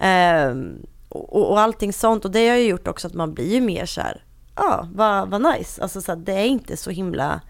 ehm, 0.00 0.82
och, 1.08 1.50
och 1.50 1.60
allting 1.60 1.92
sånt 1.92 2.24
och 2.24 2.30
det 2.30 2.48
har 2.48 2.56
ju 2.56 2.68
gjort 2.68 2.88
också 2.88 3.06
att 3.06 3.14
man 3.14 3.34
blir 3.34 3.54
ju 3.54 3.60
mer 3.60 3.86
så 3.86 4.00
här, 4.00 4.24
ja 4.56 4.88
vad, 4.92 5.30
vad 5.30 5.42
nice, 5.42 5.82
alltså 5.82 6.02
så 6.02 6.12
här, 6.12 6.16
det 6.18 6.32
är 6.32 6.46
inte 6.46 6.76
så 6.76 6.90
himla 6.90 7.40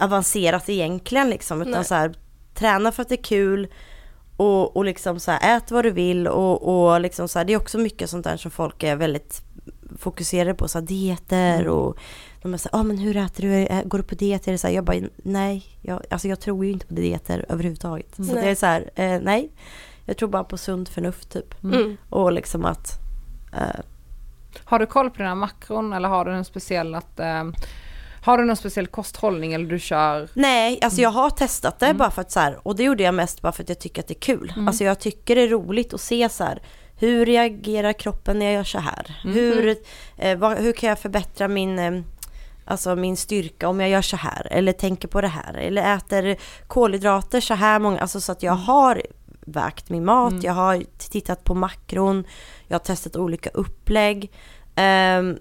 avancerat 0.00 0.68
egentligen 0.68 1.30
liksom 1.30 1.60
utan 1.60 1.72
Nej. 1.72 1.84
så 1.84 1.94
här, 1.94 2.14
träna 2.54 2.92
för 2.92 3.02
att 3.02 3.08
det 3.08 3.14
är 3.14 3.22
kul 3.22 3.68
och, 4.36 4.76
och 4.76 4.84
liksom 4.84 5.20
så 5.20 5.30
här, 5.30 5.56
ät 5.56 5.70
vad 5.70 5.84
du 5.84 5.90
vill 5.90 6.28
och, 6.28 6.62
och 6.92 7.00
liksom 7.00 7.28
så 7.28 7.38
här, 7.38 7.46
det 7.46 7.52
är 7.52 7.56
också 7.56 7.78
mycket 7.78 8.10
sånt 8.10 8.24
där 8.24 8.36
som 8.36 8.50
folk 8.50 8.82
är 8.82 8.96
väldigt 8.96 9.42
fokuserade 9.98 10.54
på, 10.54 10.68
så 10.68 10.78
här, 10.78 10.86
dieter 10.86 11.68
och 11.68 11.96
de 12.42 12.54
är 12.54 12.58
så 12.58 12.68
här, 12.72 12.80
ah, 12.80 12.82
men 12.82 12.98
hur 12.98 13.16
äter 13.16 13.42
du, 13.42 13.88
går 13.88 13.98
du 13.98 14.04
på 14.04 14.14
diet? 14.14 14.48
Är 14.48 14.52
det 14.52 14.58
så 14.58 14.66
här, 14.66 14.74
jag 14.74 14.84
bara, 14.84 14.96
nej, 15.16 15.66
jag, 15.82 16.02
alltså 16.10 16.28
jag 16.28 16.40
tror 16.40 16.64
ju 16.64 16.72
inte 16.72 16.86
på 16.86 16.94
dieter 16.94 17.46
överhuvudtaget. 17.48 18.16
Så 18.16 18.22
Nej. 18.22 18.34
det 18.34 18.50
är 18.50 18.54
så 18.54 18.66
här, 18.66 18.90
eh, 18.94 19.20
nej, 19.22 19.50
jag 20.04 20.16
tror 20.16 20.28
bara 20.28 20.44
på 20.44 20.56
sunt 20.56 20.88
förnuft 20.88 21.30
typ. 21.30 21.64
Mm. 21.64 21.96
Och 22.10 22.32
liksom 22.32 22.64
att, 22.64 22.90
eh, 23.52 23.80
Har 24.64 24.78
du 24.78 24.86
koll 24.86 25.10
på 25.10 25.16
dina 25.18 25.34
makron 25.34 25.92
eller 25.92 26.08
har 26.08 26.24
du 26.24 26.32
en 26.32 26.44
speciell 26.44 26.94
att 26.94 27.20
eh, 27.20 27.44
har 28.24 28.38
du 28.38 28.44
någon 28.44 28.56
speciell 28.56 28.86
kosthållning 28.86 29.52
eller 29.52 29.66
du 29.66 29.78
kör? 29.78 30.28
Nej, 30.34 30.78
alltså 30.82 31.00
jag 31.00 31.10
har 31.10 31.30
testat 31.30 31.78
det 31.78 31.94
bara 31.94 32.10
för 32.10 32.20
att 32.20 32.30
så 32.30 32.40
här, 32.40 32.58
och 32.62 32.76
det 32.76 32.82
gjorde 32.82 33.02
jag 33.02 33.14
mest 33.14 33.42
bara 33.42 33.52
för 33.52 33.62
att 33.62 33.68
jag 33.68 33.78
tycker 33.78 34.02
att 34.02 34.08
det 34.08 34.14
är 34.14 34.20
kul. 34.20 34.52
Alltså 34.66 34.84
jag 34.84 35.00
tycker 35.00 35.34
det 35.34 35.42
är 35.42 35.48
roligt 35.48 35.94
att 35.94 36.00
se 36.00 36.28
så 36.28 36.44
här, 36.44 36.62
hur 36.96 37.26
reagerar 37.26 37.92
kroppen 37.92 38.38
när 38.38 38.46
jag 38.46 38.54
gör 38.54 38.64
så 38.64 38.78
här? 38.78 39.16
Hur, 39.22 39.76
eh, 40.16 40.38
vad, 40.38 40.58
hur 40.58 40.72
kan 40.72 40.88
jag 40.88 40.98
förbättra 40.98 41.48
min, 41.48 41.78
eh, 41.78 42.02
alltså 42.68 42.96
min 42.96 43.16
styrka 43.16 43.68
om 43.68 43.80
jag 43.80 43.90
gör 43.90 44.02
så 44.02 44.16
här? 44.16 44.48
Eller 44.50 44.72
tänker 44.72 45.08
på 45.08 45.20
det 45.20 45.28
här? 45.28 45.54
Eller 45.54 45.96
äter 45.96 46.36
kolhydrater 46.66 47.40
så 47.40 47.54
här 47.54 47.78
många, 47.78 48.00
alltså 48.00 48.20
så 48.20 48.32
att 48.32 48.42
jag 48.42 48.52
har 48.52 49.02
vägt 49.40 49.90
min 49.90 50.04
mat, 50.04 50.32
jag 50.42 50.52
har 50.52 50.84
tittat 50.98 51.44
på 51.44 51.54
makron, 51.54 52.24
jag 52.66 52.74
har 52.74 52.84
testat 52.84 53.16
olika 53.16 53.50
upplägg. 53.54 54.32
Um, 55.18 55.38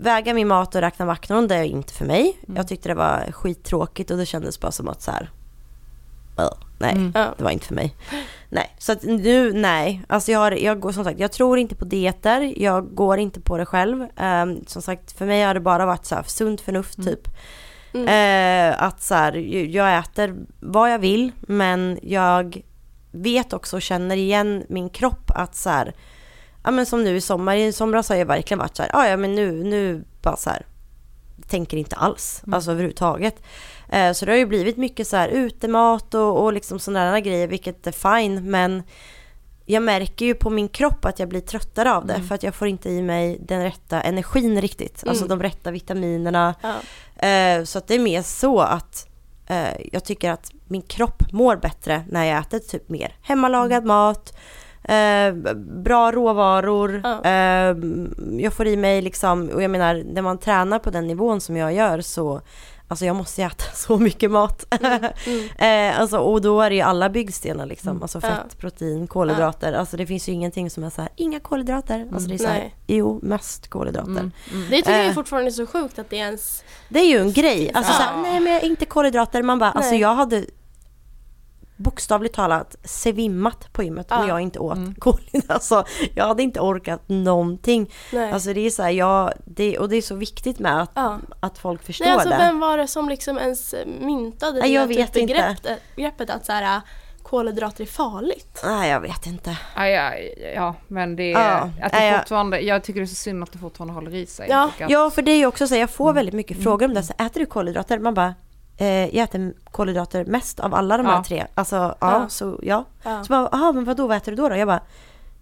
väga 0.00 0.34
min 0.34 0.48
mat 0.48 0.74
och 0.74 0.80
räkna 0.80 1.06
makron, 1.06 1.48
det 1.48 1.54
är 1.56 1.64
inte 1.64 1.92
för 1.92 2.04
mig. 2.04 2.36
Jag 2.56 2.68
tyckte 2.68 2.88
det 2.88 2.94
var 2.94 3.32
skittråkigt 3.32 4.10
och 4.10 4.16
det 4.16 4.26
kändes 4.26 4.60
bara 4.60 4.72
som 4.72 4.88
att 4.88 5.02
så 5.02 5.10
här, 5.10 5.30
"Ugh, 6.38 6.54
nej, 6.78 7.10
Ja. 7.14 7.34
det 7.38 7.44
var 7.44 7.50
inte 7.50 7.66
för 7.66 7.74
mig. 7.74 7.94
Nej, 8.50 8.74
så 8.78 8.92
att 8.92 9.02
nu, 9.02 9.52
nej. 9.52 10.02
Alltså 10.06 10.32
jag, 10.32 10.38
har, 10.38 10.52
jag 10.52 10.80
går 10.80 10.92
som 10.92 11.04
sagt, 11.04 11.20
jag 11.20 11.32
tror 11.32 11.58
inte 11.58 11.74
på 11.74 11.84
dieter, 11.84 12.54
jag 12.56 12.94
går 12.94 13.18
inte 13.18 13.40
på 13.40 13.56
det 13.58 13.66
själv. 13.66 14.06
Ehm, 14.16 14.64
som 14.66 14.82
sagt, 14.82 15.12
för 15.18 15.26
mig 15.26 15.42
har 15.42 15.54
det 15.54 15.60
bara 15.60 15.86
varit 15.86 16.06
så 16.06 16.14
här 16.14 16.22
sunt 16.22 16.60
förnuft 16.60 17.04
typ. 17.04 17.28
Eh, 18.08 18.82
att 18.82 19.02
så 19.02 19.14
här, 19.14 19.32
jag 19.76 19.98
äter 19.98 20.34
vad 20.60 20.92
jag 20.92 20.98
vill, 20.98 21.32
men 21.40 21.98
jag 22.02 22.62
vet 23.10 23.52
också 23.52 23.76
och 23.76 23.82
känner 23.82 24.16
igen 24.16 24.64
min 24.68 24.90
kropp 24.90 25.30
att 25.34 25.54
så 25.56 25.70
här, 25.70 25.94
ja 26.64 26.70
men 26.70 26.86
som 26.86 27.04
nu 27.04 27.16
i 27.16 27.20
sommar, 27.20 27.56
i 27.56 27.72
somras 27.72 28.08
har 28.08 28.16
jag 28.16 28.26
verkligen 28.26 28.58
varit 28.58 28.76
så 28.76 28.82
här, 28.82 28.90
"Ah, 28.94 29.06
ja 29.06 29.16
men 29.16 29.34
nu, 29.34 29.64
nu 29.64 30.04
bara 30.22 30.36
så 30.36 30.50
här, 30.50 30.66
tänker 31.48 31.76
inte 31.76 31.96
alls, 31.96 32.42
alltså 32.52 32.70
överhuvudtaget. 32.70 33.42
Eh, 33.88 34.12
så 34.12 34.24
det 34.26 34.32
har 34.32 34.36
ju 34.38 34.46
blivit 34.46 34.76
mycket 34.76 35.06
så 35.08 35.16
här 35.16 35.28
utemat 35.28 36.14
och, 36.14 36.42
och 36.44 36.52
liksom 36.52 36.78
sådana 36.78 37.20
grejer, 37.20 37.48
vilket 37.48 37.86
är 37.86 37.92
fine, 38.20 38.50
men 38.50 38.82
jag 39.66 39.82
märker 39.82 40.26
ju 40.26 40.34
på 40.34 40.50
min 40.50 40.68
kropp 40.68 41.04
att 41.04 41.18
jag 41.18 41.28
blir 41.28 41.40
tröttare 41.40 41.94
av 41.94 42.06
det 42.06 42.22
för 42.22 42.34
att 42.34 42.42
jag 42.42 42.54
får 42.54 42.68
inte 42.68 42.90
i 42.90 43.02
mig 43.02 43.38
den 43.40 43.62
rätta 43.62 44.00
energin 44.00 44.60
riktigt, 44.60 45.04
alltså 45.06 45.26
de 45.26 45.42
rätta 45.42 45.70
vitaminerna. 45.70 46.54
Ja. 46.62 46.74
Eh, 47.28 47.64
så 47.64 47.78
att 47.78 47.86
det 47.86 47.94
är 47.94 47.98
mer 47.98 48.22
så 48.22 48.60
att 48.60 49.06
eh, 49.46 49.86
jag 49.92 50.04
tycker 50.04 50.30
att 50.30 50.52
min 50.66 50.82
kropp 50.82 51.32
mår 51.32 51.56
bättre 51.56 52.02
när 52.08 52.24
jag 52.24 52.38
äter 52.38 52.58
typ 52.58 52.88
mer 52.88 53.14
hemmalagad 53.22 53.84
mat, 53.84 54.36
eh, 54.84 55.32
b- 55.32 55.54
bra 55.54 56.12
råvaror, 56.12 57.00
Ja. 57.04 57.74
jag 58.38 58.52
får 58.52 58.66
i 58.66 58.76
mig 58.76 59.02
liksom, 59.02 59.48
och 59.48 59.62
jag 59.62 59.70
menar 59.70 60.02
när 60.12 60.22
man 60.22 60.38
tränar 60.38 60.78
på 60.78 60.90
den 60.90 61.06
nivån 61.06 61.40
som 61.40 61.56
jag 61.56 61.72
gör 61.74 62.00
så 62.00 62.40
Alltså 62.90 63.04
jag 63.06 63.16
måste 63.16 63.42
äta 63.42 63.64
så 63.74 63.98
mycket 63.98 64.30
mat. 64.30 64.64
eh, 65.58 66.00
alltså, 66.00 66.18
och 66.18 66.40
då 66.40 66.60
är 66.60 66.70
det 66.70 66.76
ju 66.76 66.82
alla 66.82 67.08
byggstenar 67.08 67.66
liksom. 67.66 68.02
Alltså 68.02 68.20
Ja. 68.22 68.28
fett, 68.28 68.58
protein, 68.58 69.06
kolhydrater. 69.06 69.72
Alltså 69.72 69.96
det 69.96 70.06
finns 70.06 70.28
ju 70.28 70.32
ingenting 70.32 70.70
som 70.70 70.84
är 70.84 70.90
så 70.90 71.00
här, 71.02 71.10
inga 71.16 71.40
kolhydrater. 71.40 72.08
Alltså 72.12 72.28
det 72.28 72.34
är 72.34 72.38
så 72.38 72.46
här, 72.46 72.74
jo, 72.86 73.18
mest 73.22 73.68
kolhydrater. 73.68 74.10
Mm, 74.10 74.30
mm. 74.52 74.66
Det 74.70 74.76
tycker 74.76 74.92
jag 74.98 75.06
Eh. 75.06 75.12
fortfarande 75.14 75.48
är 75.48 75.52
så 75.52 75.66
sjukt 75.66 75.98
att 75.98 76.10
det 76.10 76.16
ens... 76.16 76.64
Det 76.88 76.98
är 77.00 77.04
ju 77.06 77.18
en 77.18 77.32
grej. 77.32 77.70
Alltså 77.74 77.92
Ja. 77.92 77.96
så 77.96 78.02
här, 78.02 78.22
nej 78.22 78.40
men 78.40 78.52
jag- 78.52 78.62
inte 78.62 78.86
kolhydrater. 78.86 79.42
Man 79.42 79.58
bara, 79.58 79.70
alltså 79.70 79.90
Nej. 79.90 80.00
jag 80.00 80.14
hade 80.14 80.44
bokstavligt 81.78 82.34
talat 82.34 82.76
svimmat 82.84 83.72
på 83.72 83.82
gymmet 83.82 84.06
Ja. 84.10 84.22
om 84.22 84.28
jag 84.28 84.40
inte 84.40 84.58
åt 84.58 84.78
kolhydrater. 84.98 85.52
Alltså 85.54 85.84
jag 86.14 86.26
hade 86.26 86.42
inte 86.42 86.60
orkat 86.60 87.02
någonting. 87.06 87.90
Nej. 88.12 88.32
Alltså 88.32 88.52
det 88.52 88.60
är 88.66 88.70
så 88.70 88.82
här, 88.82 88.90
jag, 88.90 89.32
det, 89.44 89.78
och 89.78 89.88
det 89.88 89.96
är 89.96 90.02
så 90.02 90.14
viktigt 90.14 90.58
med 90.58 90.82
att, 90.82 90.90
Ja. 90.94 91.18
att 91.40 91.58
folk 91.58 91.82
förstår 91.82 92.04
Nej, 92.04 92.14
alltså 92.14 92.28
det. 92.30 92.36
vem 92.38 92.60
var 92.60 92.76
det 92.78 92.88
som 92.88 93.08
liksom 93.08 93.38
ens 93.38 93.74
myntade 94.00 94.60
Nej, 94.60 94.72
jag 94.74 94.88
det 94.88 94.94
vet 94.96 95.16
inte. 95.16 95.32
begreppet, 95.34 95.78
begreppet 95.96 96.30
att 96.30 96.46
så 96.46 96.52
här, 96.52 96.80
kolhydrater 97.22 97.82
är 97.82 97.86
farligt? 97.86 98.60
Nej 98.64 98.90
jag 98.90 99.00
vet 99.00 99.26
inte. 99.26 99.56
Ja, 99.76 99.86
ja, 99.88 100.12
ja, 100.54 100.74
men 100.88 101.16
det 101.16 101.30
Ja, 101.30 101.38
är, 101.40 101.60
att 101.82 101.92
det 101.92 102.06
ja, 102.06 102.12
ja. 102.12 102.18
fortfarande, 102.18 102.60
jag 102.60 102.84
tycker 102.84 103.00
det 103.00 103.04
är 103.04 103.06
så 103.06 103.14
synd 103.14 103.42
att 103.42 103.52
det 103.52 103.58
fortfarande 103.58 103.94
håller 103.94 104.14
i 104.14 104.26
sig. 104.26 104.46
Ja. 104.50 104.64
Och 104.76 104.80
att- 104.80 104.90
Ja 104.90 105.10
för 105.10 105.22
det 105.22 105.30
är 105.30 105.36
ju 105.38 105.46
också 105.46 105.66
så 105.68 105.74
här, 105.74 105.80
jag 105.80 105.90
får 105.90 106.12
väldigt 106.12 106.34
mycket 106.34 106.62
frågor 106.62 106.86
om 106.86 106.94
det. 106.94 107.02
Så, 107.02 107.12
här, 107.18 107.26
äter 107.26 107.40
du 107.40 107.46
kolhydrater? 107.46 107.98
Man 107.98 108.14
bara, 108.14 108.34
eh, 108.78 108.86
jag 109.16 109.24
äter 109.24 109.54
kolhydrater 109.70 110.24
mest 110.24 110.60
av 110.60 110.74
alla 110.74 110.96
de 110.96 111.06
här 111.06 111.12
Ja. 111.16 111.24
tre. 111.24 111.46
Alltså 111.54 111.76
ja, 111.76 111.96
Ja. 112.00 112.28
så 112.28 112.58
ja. 112.62 112.84
Ja. 113.04 113.24
Så 113.24 113.28
bara, 113.32 113.46
aha, 113.48 113.72
men 113.72 113.84
vadå, 113.84 114.06
vad 114.06 114.16
äter 114.16 114.32
du 114.32 114.36
då, 114.36 114.48
då? 114.48 114.56
Jag 114.56 114.68
bara, 114.68 114.80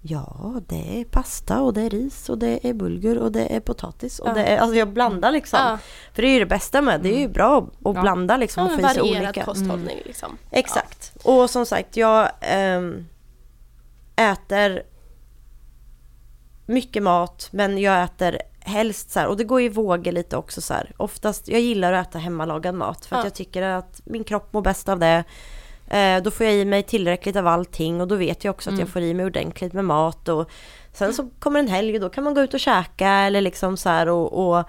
ja 0.02 0.54
det 0.68 1.00
är 1.00 1.04
pasta 1.04 1.60
och 1.60 1.74
det 1.74 1.82
är 1.82 1.90
ris 1.90 2.28
och 2.28 2.38
det 2.38 2.68
är 2.68 2.74
bulgur 2.74 3.18
och 3.18 3.32
det 3.32 3.56
är 3.56 3.60
potatis 3.60 4.18
och 4.18 4.34
det 4.34 4.44
är, 4.44 4.58
alltså 4.58 4.76
jag 4.76 4.88
blandar 4.88 5.30
liksom. 5.32 5.58
Ja. 5.62 5.78
För 6.14 6.22
det 6.22 6.28
är 6.28 6.32
ju 6.32 6.38
det 6.38 6.46
bästa 6.46 6.82
med, 6.82 7.00
det 7.00 7.16
är 7.16 7.18
ju 7.20 7.28
bra 7.28 7.66
att 7.84 8.00
blanda 8.00 8.36
liksom 8.36 8.66
Ja, 8.66 8.74
och 8.74 8.80
få 8.80 8.86
i 8.86 8.94
sig 8.94 9.02
varierad 9.02 9.24
olika. 9.24 9.44
kosthållning 9.44 9.98
liksom. 10.04 10.38
Exakt. 10.50 11.16
Och 11.24 11.50
som 11.50 11.66
sagt, 11.66 11.96
jag 11.96 12.30
ehm, 12.40 13.06
äter 14.16 14.82
mycket 16.66 17.02
mat 17.02 17.48
men 17.50 17.78
jag 17.78 18.02
äter 18.04 18.38
helst 18.66 19.10
så 19.10 19.20
här, 19.20 19.26
och 19.26 19.36
det 19.36 19.44
går 19.44 19.60
i 19.60 19.68
vågor 19.68 20.12
lite 20.12 20.36
också 20.36 20.60
så 20.60 20.74
här. 20.74 20.92
Oftast, 20.96 21.48
jag 21.48 21.60
gillar 21.60 21.92
att 21.92 22.08
äta 22.08 22.18
hemmalagad 22.18 22.74
mat 22.74 23.06
för 23.06 23.16
att 23.16 23.20
Ja. 23.22 23.26
jag 23.26 23.34
tycker 23.34 23.62
att 23.62 24.00
min 24.04 24.24
kropp 24.24 24.52
mår 24.52 24.62
bäst 24.62 24.88
av 24.88 24.98
det. 24.98 25.24
Eh, 25.88 26.22
då 26.22 26.30
får 26.30 26.46
jag 26.46 26.54
i 26.54 26.64
mig 26.64 26.82
tillräckligt 26.82 27.36
av 27.36 27.46
allting 27.46 28.00
och 28.00 28.08
då 28.08 28.14
vet 28.16 28.44
jag 28.44 28.54
också 28.54 28.70
att 28.70 28.78
jag 28.78 28.88
får 28.88 29.02
i 29.02 29.14
mig 29.14 29.26
ordentligt 29.26 29.72
med 29.72 29.84
mat 29.84 30.28
och 30.28 30.50
sen 30.92 31.14
så 31.14 31.28
kommer 31.38 31.60
en 31.60 31.68
helg 31.68 31.94
och 31.94 32.00
då 32.00 32.08
kan 32.08 32.24
man 32.24 32.34
gå 32.34 32.40
ut 32.40 32.54
och 32.54 32.60
käka 32.60 33.08
eller 33.08 33.40
liksom 33.40 33.76
så 33.76 33.88
här 33.88 34.08
och, 34.08 34.56
och 34.58 34.64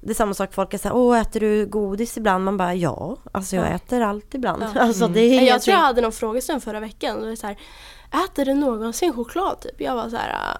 det 0.00 0.10
är 0.10 0.14
samma 0.14 0.34
sak, 0.34 0.54
folk 0.54 0.74
är 0.74 0.78
såhär, 0.78 0.96
åh 0.96 1.20
äter 1.20 1.40
du 1.40 1.66
godis 1.66 2.16
ibland? 2.16 2.44
Man 2.44 2.56
bara, 2.56 2.74
ja, 2.74 3.16
alltså 3.32 3.56
jag 3.56 3.64
Ja. 3.66 3.70
äter 3.70 4.00
allt 4.00 4.34
ibland. 4.34 4.62
Ja. 4.74 4.80
Alltså 4.80 5.08
det 5.08 5.20
är 5.20 5.36
Nej, 5.36 5.46
Jag 5.48 5.62
tror 5.62 5.74
jag 5.76 5.80
hade 5.82 6.00
någon 6.00 6.12
frågestund 6.12 6.62
förra 6.62 6.80
veckan 6.80 7.16
och 7.18 7.24
det 7.26 7.32
är 7.32 7.36
så 7.36 7.46
här, 7.46 7.56
äter 8.24 8.44
du 8.44 8.54
någonsin 8.54 9.12
choklad 9.12 9.60
typ? 9.60 9.80
Jag 9.80 9.94
var 9.94 10.08
så 10.08 10.16
här, 10.16 10.58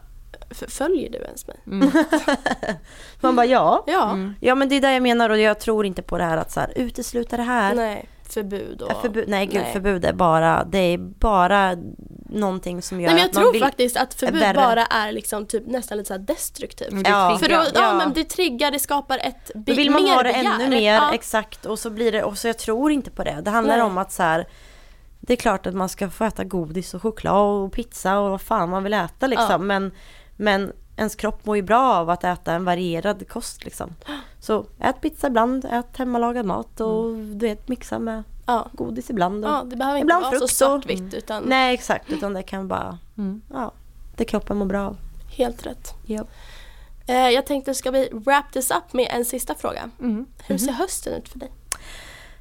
följer 0.68 1.11
du 1.11 1.18
ens 1.18 1.47
mig? 1.47 1.57
Man 3.20 3.37
bara 3.37 3.47
ja. 3.47 3.85
Ja, 3.87 4.16
Ja 4.41 4.55
men 4.55 4.68
det 4.68 4.74
är 4.76 4.81
det 4.81 4.93
jag 4.93 5.03
menar 5.03 5.31
och 5.31 5.39
jag 5.39 5.61
tror 5.61 5.87
inte 5.87 6.03
på 6.03 6.18
det 6.18 6.24
här 6.24 6.37
att 6.37 6.51
så 6.53 6.61
här, 6.61 6.72
utesluta 6.76 7.37
det 7.37 7.43
här. 7.43 7.74
nej, 7.74 8.09
förbud 8.22 8.83
och... 8.83 8.91
Ja, 8.91 9.01
Förbud, 9.03 9.24
nej 9.28 9.47
gud 9.47 9.62
Nej. 9.62 9.72
förbud 9.72 10.05
är 10.05 10.12
bara, 10.12 10.64
det 10.64 10.78
är 10.78 10.99
bara 10.99 11.76
någonting 12.28 12.83
som 12.83 13.01
gör 13.01 13.07
Nej 13.09 13.14
men 13.14 13.20
jag 13.22 13.28
att 13.28 13.35
man 13.35 13.43
tror 13.43 13.53
vill, 13.53 13.62
faktiskt 13.62 13.97
att 13.97 14.14
förbud 14.14 14.41
värre. 14.41 14.55
bara 14.55 14.87
är 14.87 15.12
liksom 15.12 15.47
typ 15.47 15.66
nästan 15.66 15.99
lite 15.99 16.09
så 16.09 16.14
här 16.14 16.18
destruktivt. 16.18 16.93
Mm, 16.93 17.05
Ja. 17.07 17.39
För 17.43 17.49
då, 17.49 17.55
ja, 17.55 17.66
Ja. 17.74 17.95
men 17.95 18.12
det 18.12 18.24
triggar, 18.24 18.70
det 18.70 18.78
skapar 18.78 19.18
ett 19.18 19.51
då 19.55 19.74
vill 19.74 19.91
man 19.91 20.03
mer 20.03 20.14
ha 20.14 20.22
det 20.22 20.33
begär. 20.33 20.55
ännu 20.55 20.68
mer, 20.68 20.95
Ja. 20.95 21.14
exakt 21.14 21.66
och 21.66 21.78
så 21.78 21.91
blir 21.91 22.12
det, 22.12 22.22
och 22.24 22.39
så 22.39 22.47
jag 22.47 22.59
tror 22.59 22.93
inte 22.93 23.11
på 23.11 23.24
det. 23.24 23.41
Det 23.43 23.51
handlar 23.51 23.76
Nej. 23.76 23.87
om 23.87 23.99
att 23.99 24.12
så 24.12 24.22
här, 24.22 24.47
det 25.20 25.33
är 25.33 25.37
klart 25.37 25.66
att 25.66 25.74
man 25.74 25.89
ska 25.89 26.11
få 26.11 26.24
äta 26.24 26.45
godis 26.45 26.95
och 26.95 27.03
choklad 27.03 27.64
och 27.64 27.72
pizza 27.72 28.18
och 28.18 28.31
vad 28.31 28.41
fan 28.41 28.68
man 28.70 28.83
vill 28.85 28.95
äta 28.95 29.26
liksom 29.26 29.47
Ja. 29.51 29.59
men, 29.59 29.93
men 30.41 30.72
ens 30.97 31.14
kropp 31.14 31.47
mår 31.47 31.57
ju 31.57 31.62
bra 31.62 31.95
av 31.95 32.11
att 32.11 32.24
äta 32.24 32.53
en 32.53 32.64
varierad 32.64 33.28
kost 33.28 33.64
liksom. 33.64 33.95
Så 34.41 34.64
ät 34.80 35.01
pizza 35.01 35.26
ibland, 35.26 35.64
ät 35.64 35.97
hemmalagad 35.97 36.47
mat 36.47 36.80
och 36.80 37.05
Mm. 37.09 37.38
du 37.38 37.47
vet 37.47 37.68
mixa 37.68 37.99
med 37.99 38.22
Ja. 38.47 38.68
godis 38.72 39.11
ibland. 39.11 39.45
Och, 39.45 39.51
ja, 39.51 39.62
det 39.66 39.76
behöver 39.76 39.99
inte 39.99 40.05
Ibland 40.05 40.24
vara 40.24 40.38
så 40.38 40.45
och- 40.45 40.51
svartvitt 40.51 41.14
utan 41.14 41.43
Nej 41.43 41.74
exakt, 41.74 42.11
utan 42.12 42.32
det 42.34 42.43
kan 42.43 42.68
bara, 42.68 42.99
Mm. 43.18 43.43
ja, 43.53 43.72
det 44.16 44.24
kroppen 44.24 44.57
mår 44.57 44.66
bra 44.66 44.86
av. 44.86 44.97
helt 45.36 45.66
rätt. 45.66 45.95
Ja. 46.07 46.24
Eh, 47.07 47.28
jag 47.28 47.47
tänkte, 47.47 47.74
ska 47.74 47.91
vi 47.91 48.09
wrap 48.12 48.53
this 48.53 48.70
up 48.70 48.93
med 48.93 49.09
en 49.11 49.24
sista 49.24 49.55
fråga? 49.55 49.91
Mm. 50.01 50.26
Hur 50.47 50.59
ser 50.59 50.72
hösten 50.72 51.12
ut 51.14 51.28
för 51.28 51.38
dig? 51.38 51.51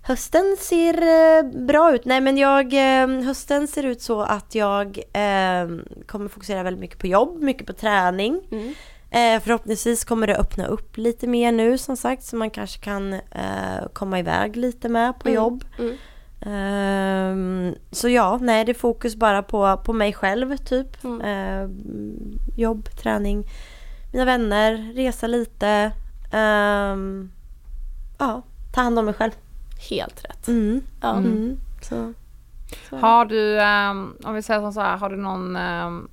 Hösten 0.10 0.56
ser 0.60 0.94
eh, 1.02 1.44
bra 1.66 1.96
ut. 1.96 2.06
Nej 2.06 2.22
men 2.22 2.38
jag, 2.38 2.74
eh, 2.74 3.08
hösten 3.26 3.68
ser 3.68 3.84
ut 3.84 4.02
så 4.02 4.22
att 4.22 4.56
jag 4.56 4.98
eh, 4.98 5.68
kommer 6.08 6.28
fokusera 6.30 6.64
väldigt 6.64 6.82
mycket 6.82 7.00
på 7.00 7.08
jobb, 7.08 7.42
mycket 7.42 7.68
på 7.68 7.74
träning. 7.74 8.42
Mm. 8.52 8.74
Eh, 9.12 9.42
förhoppningsvis 9.44 10.04
kommer 10.06 10.28
det 10.28 10.36
öppna 10.36 10.66
upp 10.68 10.98
lite 10.98 11.28
mer 11.28 11.52
nu 11.52 11.78
som 11.78 11.98
sagt 11.98 12.24
så 12.24 12.36
man 12.36 12.50
kanske 12.50 12.80
kan 12.80 13.14
eh, 13.14 13.88
komma 13.94 14.20
iväg 14.20 14.56
lite 14.56 14.90
med 14.90 15.20
på 15.20 15.28
Mm. 15.28 15.36
jobb. 15.36 15.64
Mm. 15.80 15.96
Ehm, 16.42 17.76
så 17.92 18.10
ja, 18.10 18.38
nej 18.42 18.66
det 18.66 18.72
är 18.72 18.74
fokus 18.74 19.16
bara 19.16 19.44
på, 19.44 19.78
på 19.86 19.94
mig 19.94 20.14
själv 20.14 20.58
typ. 20.58 21.04
Mm. 21.04 21.22
Ehm, 21.22 22.40
jobb, 22.58 22.90
träning, 23.02 23.44
mina 24.14 24.26
vänner, 24.26 24.94
resa 24.96 25.28
lite. 25.28 25.92
Ehm, 26.32 27.32
ja, 28.18 28.42
ta 28.74 28.82
hand 28.82 29.00
om 29.00 29.06
mig 29.06 29.14
själv. 29.14 29.32
Helt 29.90 30.26
rätt. 30.26 30.48
Mm. 30.48 30.82
Ja. 31.02 31.18
Mm. 31.18 31.58
Så. 31.82 32.14
så. 32.90 32.98
Har 32.98 33.26
du, 33.26 33.62
ehm, 33.62 34.16
om 34.24 34.34
vi 34.34 34.42
säger 34.42 34.72
så 34.72 34.82
här, 34.82 34.98
har 34.98 35.10
du 35.10 35.18
någon, 35.18 35.56
ehm, 35.56 36.10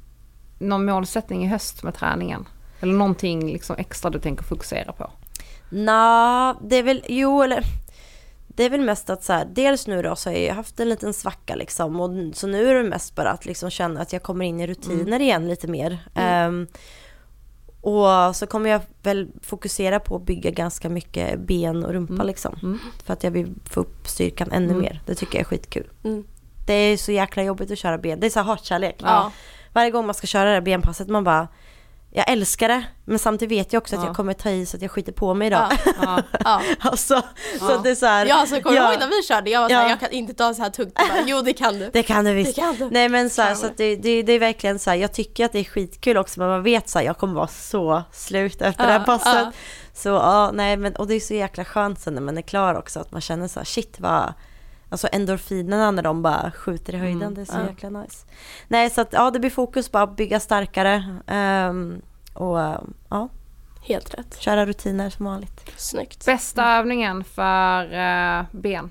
någon 0.58 0.84
målsättning 0.84 1.44
i 1.44 1.48
höst 1.48 1.82
med 1.82 1.94
träningen? 1.94 2.48
Eller 2.80 2.94
någonting 2.94 3.52
liksom 3.52 3.76
extra 3.78 4.10
du 4.10 4.18
tänker 4.18 4.44
fokusera 4.44 4.92
på? 4.92 5.10
Nå, 5.70 6.56
det 6.62 6.76
är 6.76 6.82
väl, 6.82 7.04
jo 7.08 7.42
eller 7.42 7.64
det 8.46 8.64
är 8.64 8.70
väl 8.70 8.80
mest 8.80 9.10
att 9.10 9.24
så 9.24 9.32
här, 9.32 9.48
dels 9.52 9.86
nu 9.86 10.02
då 10.02 10.16
så 10.16 10.30
har 10.30 10.36
jag 10.36 10.54
haft 10.54 10.80
en 10.80 10.88
liten 10.88 11.12
svacka 11.12 11.54
liksom 11.54 12.00
och 12.00 12.36
så 12.36 12.46
nu 12.46 12.68
är 12.68 12.74
det 12.74 12.88
mest 12.88 13.14
bara 13.14 13.30
att 13.30 13.46
liksom 13.46 13.70
känna 13.70 14.00
att 14.00 14.12
jag 14.12 14.22
kommer 14.22 14.44
in 14.44 14.60
i 14.60 14.66
rutiner 14.66 15.20
igen 15.20 15.48
lite 15.48 15.68
mer. 15.68 15.98
Ehm, 16.14 16.66
och 17.86 18.36
så 18.36 18.46
kommer 18.46 18.70
jag 18.70 18.80
väl 19.02 19.28
fokusera 19.42 20.00
på 20.00 20.16
att 20.16 20.22
bygga 20.22 20.50
ganska 20.50 20.88
mycket 20.88 21.40
ben 21.40 21.84
och 21.84 21.92
rumpa 21.92 22.22
liksom. 22.22 22.58
Mm. 22.62 22.78
För 23.04 23.12
att 23.12 23.24
jag 23.24 23.30
vill 23.30 23.54
få 23.64 23.80
upp 23.80 24.08
styrkan 24.08 24.48
ännu 24.52 24.66
Mm. 24.70 24.78
mer. 24.78 25.00
Det 25.06 25.14
tycker 25.14 25.34
jag 25.34 25.40
är 25.40 25.44
skitkul. 25.44 25.90
Mm. 26.04 26.24
Det 26.66 26.72
är 26.72 26.96
så 26.96 27.12
jäkla 27.12 27.42
jobbigt 27.42 27.70
att 27.70 27.78
köra 27.78 27.98
ben. 27.98 28.20
Det 28.20 28.26
är 28.26 28.30
så 28.30 28.40
hatkärlek. 28.40 28.96
Ja. 28.98 29.32
Varje 29.72 29.90
gång 29.90 30.06
man 30.06 30.14
ska 30.14 30.26
köra 30.26 30.44
det 30.44 30.54
här 30.54 30.60
benpasset 30.60 31.08
man 31.08 31.24
bara 31.24 31.48
jag 32.16 32.30
älskar 32.30 32.68
det 32.68 32.84
men 33.04 33.18
samtidigt 33.18 33.58
vet 33.58 33.72
jag 33.72 33.80
också 33.80 33.96
att 33.96 34.02
Ja. 34.02 34.06
jag 34.08 34.16
kommer 34.16 34.32
ta 34.32 34.50
i 34.50 34.66
så 34.66 34.76
att 34.76 34.82
jag 34.82 34.90
skiter 34.90 35.12
på 35.12 35.34
mig 35.34 35.46
idag. 35.46 35.72
Ja. 36.02 36.22
Ja. 36.44 36.62
Alltså, 36.80 37.22
så 37.58 37.72
att 37.72 37.84
det 37.84 37.90
är 37.90 37.94
så 37.94 38.06
här, 38.06 38.26
Ja, 38.26 38.46
så 38.48 38.60
kommer 38.60 38.76
du 38.76 38.82
Ja. 38.82 38.90
ihåg 38.92 39.00
när 39.00 39.08
vi 39.08 39.22
körde? 39.22 39.50
Jag 39.50 39.60
var 39.60 39.68
såhär, 39.68 39.82
Ja. 39.82 39.88
jag 39.90 40.00
kan 40.00 40.10
inte 40.10 40.34
ta 40.34 40.54
så 40.54 40.62
här 40.62 40.70
tungt. 40.70 40.96
Du 40.96 41.08
bara, 41.08 41.22
jo 41.26 41.42
det 41.42 41.52
kan 41.52 41.78
du. 41.78 41.90
Det 41.92 42.02
kan 42.02 42.24
du 42.24 42.32
visst. 42.34 42.54
Det 42.56 42.60
kan 42.62 42.74
du. 42.74 42.90
Nej 42.90 43.08
men 43.08 43.30
så, 43.30 43.42
här, 43.42 43.54
så 43.54 43.62
du. 43.62 43.68
att 43.68 43.76
det, 43.76 43.96
det, 43.96 44.22
det 44.22 44.32
är 44.32 44.38
verkligen 44.38 44.78
så 44.78 44.90
här, 44.90 44.96
jag 44.96 45.12
tycker 45.12 45.44
att 45.44 45.52
det 45.52 45.58
är 45.58 45.64
skitkul 45.64 46.16
också 46.16 46.40
men 46.40 46.48
man 46.48 46.62
vet 46.62 46.88
så 46.88 46.98
här, 46.98 47.06
jag 47.06 47.18
kommer 47.18 47.34
vara 47.34 47.46
så 47.48 48.02
slut 48.12 48.62
efter 48.62 48.86
det 48.86 48.92
här 48.92 49.04
passet. 49.04 49.54
Så 49.94 50.08
ja, 50.08 50.50
nej 50.54 50.76
men 50.76 50.96
och 50.96 51.06
det 51.06 51.14
är 51.14 51.20
så 51.20 51.34
jäkla 51.34 51.64
skönt 51.64 52.00
sen 52.00 52.14
när 52.14 52.22
man 52.22 52.38
är 52.38 52.42
klar 52.42 52.74
också 52.74 53.00
att 53.00 53.12
man 53.12 53.20
känner 53.20 53.48
så 53.48 53.60
här, 53.60 53.64
shit 53.64 54.00
vad 54.00 54.32
Alltså 54.88 55.08
endorfinerna 55.12 55.90
när 55.90 56.02
de 56.02 56.22
bara 56.22 56.50
skjuter 56.56 56.94
i 56.94 56.98
höjden, 56.98 57.22
Mm, 57.22 57.34
det 57.34 57.40
är 57.40 57.44
så 57.44 57.52
ja. 57.58 57.66
jäkla 57.68 57.88
nice. 57.90 58.26
Nej 58.68 58.90
så 58.90 59.00
att 59.00 59.08
ja 59.12 59.30
det 59.30 59.38
blir 59.38 59.50
fokus 59.50 59.92
bara 59.92 60.02
att 60.02 60.16
bygga 60.16 60.40
starkare 60.40 61.16
ehm, 61.26 62.02
och 62.36 62.58
ja, 63.08 63.28
Helt 63.82 64.14
rätt. 64.14 64.40
köra 64.40 64.66
rutiner 64.66 65.10
som 65.10 65.24
vanligt. 65.26 65.60
Snyggt. 65.76 66.26
Bästa 66.26 66.72
övningen 66.78 67.24
för 67.24 67.82
eh, 67.92 68.44
ben? 68.50 68.90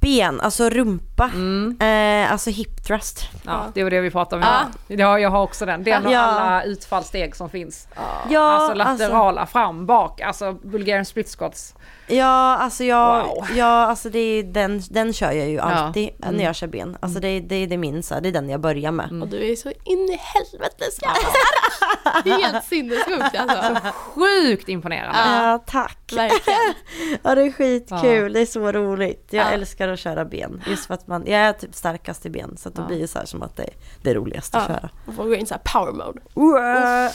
Ben, 0.00 0.40
alltså 0.40 0.68
rumpa, 0.70 1.13
Mm. 1.20 1.76
eh, 1.80 2.32
alltså 2.32 2.50
hip 2.50 2.84
thrust. 2.84 3.28
Ja, 3.44 3.64
det 3.74 3.82
var 3.82 3.90
det 3.90 4.00
vi 4.00 4.10
pratade 4.10 4.42
om. 4.42 4.48
Ja. 4.88 4.96
Ja, 4.96 5.18
jag 5.18 5.30
har 5.30 5.42
också 5.42 5.66
den. 5.66 5.84
Den 5.84 6.06
och 6.06 6.12
Ja. 6.12 6.18
alla 6.20 6.62
utfallssteg 6.62 7.36
som 7.36 7.50
finns. 7.50 7.88
Ja, 8.30 8.40
alltså 8.40 8.74
laterala, 8.74 9.46
fram, 9.46 9.86
bak, 9.86 10.20
alltså 10.20 10.52
Bulgarian 10.52 11.04
split 11.04 11.28
squats. 11.38 11.74
Ja, 12.06 12.56
alltså 12.56 12.84
jag, 12.84 13.24
Wow. 13.26 13.46
ja, 13.54 13.66
alltså 13.86 14.08
det 14.10 14.18
är 14.18 14.42
den, 14.42 14.82
den 14.90 15.12
kör 15.12 15.32
jag 15.32 15.48
ju 15.48 15.58
alltid 15.58 16.10
Mm. 16.22 16.34
när 16.36 16.44
jag 16.44 16.54
kör 16.56 16.66
ben. 16.66 16.96
Alltså 17.00 17.20
det, 17.20 17.40
det, 17.40 17.66
det 17.66 17.74
är 17.74 17.78
min 17.78 18.02
så 18.02 18.20
det 18.20 18.28
är 18.28 18.32
den 18.32 18.48
jag 18.48 18.60
börjar 18.60 18.90
med. 18.92 19.06
Mm. 19.10 19.22
Och 19.22 19.28
du 19.28 19.52
är 19.52 19.56
så 19.56 19.68
in 19.68 19.98
i 19.98 20.20
helvete 20.20 20.84
jävla. 21.02 22.36
Helt 22.50 22.64
sinnessjukt 22.64 23.36
alltså. 23.38 23.76
Sjukt 24.14 24.68
imponerande. 24.68 25.18
Ja. 25.18 25.50
Ja, 25.50 25.58
tack. 25.66 26.12
Verkligen. 26.16 26.58
Ja, 27.22 27.34
det 27.34 27.42
är 27.42 27.52
skitkul. 27.52 28.22
Ja. 28.22 28.28
Det 28.28 28.40
är 28.40 28.46
så 28.46 28.72
roligt. 28.72 29.28
Jag 29.30 29.46
Ja. 29.46 29.50
älskar 29.50 29.88
att 29.88 29.98
köra 29.98 30.24
ben. 30.24 30.62
Just 30.66 30.86
för 30.86 30.94
att 30.94 31.03
man, 31.06 31.26
jag 31.26 31.40
är 31.40 31.52
typ 31.52 31.74
starkast 31.74 32.26
i 32.26 32.30
ben. 32.30 32.56
Så 32.56 32.68
att 32.68 32.74
då 32.74 32.82
Ja. 32.82 32.86
blir 32.86 33.00
det 33.00 33.08
så 33.08 33.18
här 33.18 33.26
som 33.26 33.42
att 33.42 33.56
det 33.56 33.62
är 33.62 33.70
det 34.02 34.14
roligaste 34.14 34.58
att 34.58 34.68
Ja. 34.68 34.74
köra. 34.74 34.88
Man 35.06 35.16
får 35.16 35.24
gå 35.24 35.34
in 35.34 35.46
så 35.46 35.54
här 35.54 35.60
power 35.64 35.92
mode. 35.92 36.20
Ja. 36.34 37.10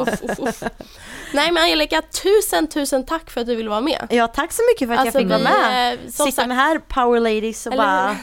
Uff, 0.00 0.22
uff, 0.22 0.38
uff. 0.38 0.62
Nej 1.34 1.52
men 1.52 1.62
Angelica, 1.62 2.02
tusen 2.22 2.66
tusen 2.66 3.06
tack 3.06 3.30
för 3.30 3.40
att 3.40 3.46
du 3.46 3.54
ville 3.54 3.70
vara 3.70 3.80
med. 3.80 4.06
Ja, 4.10 4.26
tack 4.28 4.52
så 4.52 4.62
mycket 4.72 4.88
för 4.88 4.94
att 4.94 5.00
Alltså, 5.00 5.20
jag 5.20 5.28
fick 5.30 5.44
vara 5.44 5.54
med. 5.58 5.92
eh, 5.94 5.98
som 6.00 6.26
Sitta 6.26 6.30
sagt- 6.36 6.48
med 6.48 6.56
här 6.56 6.78
power 6.78 7.20
ladies 7.20 7.66
och 7.66 7.72
bara 7.72 8.16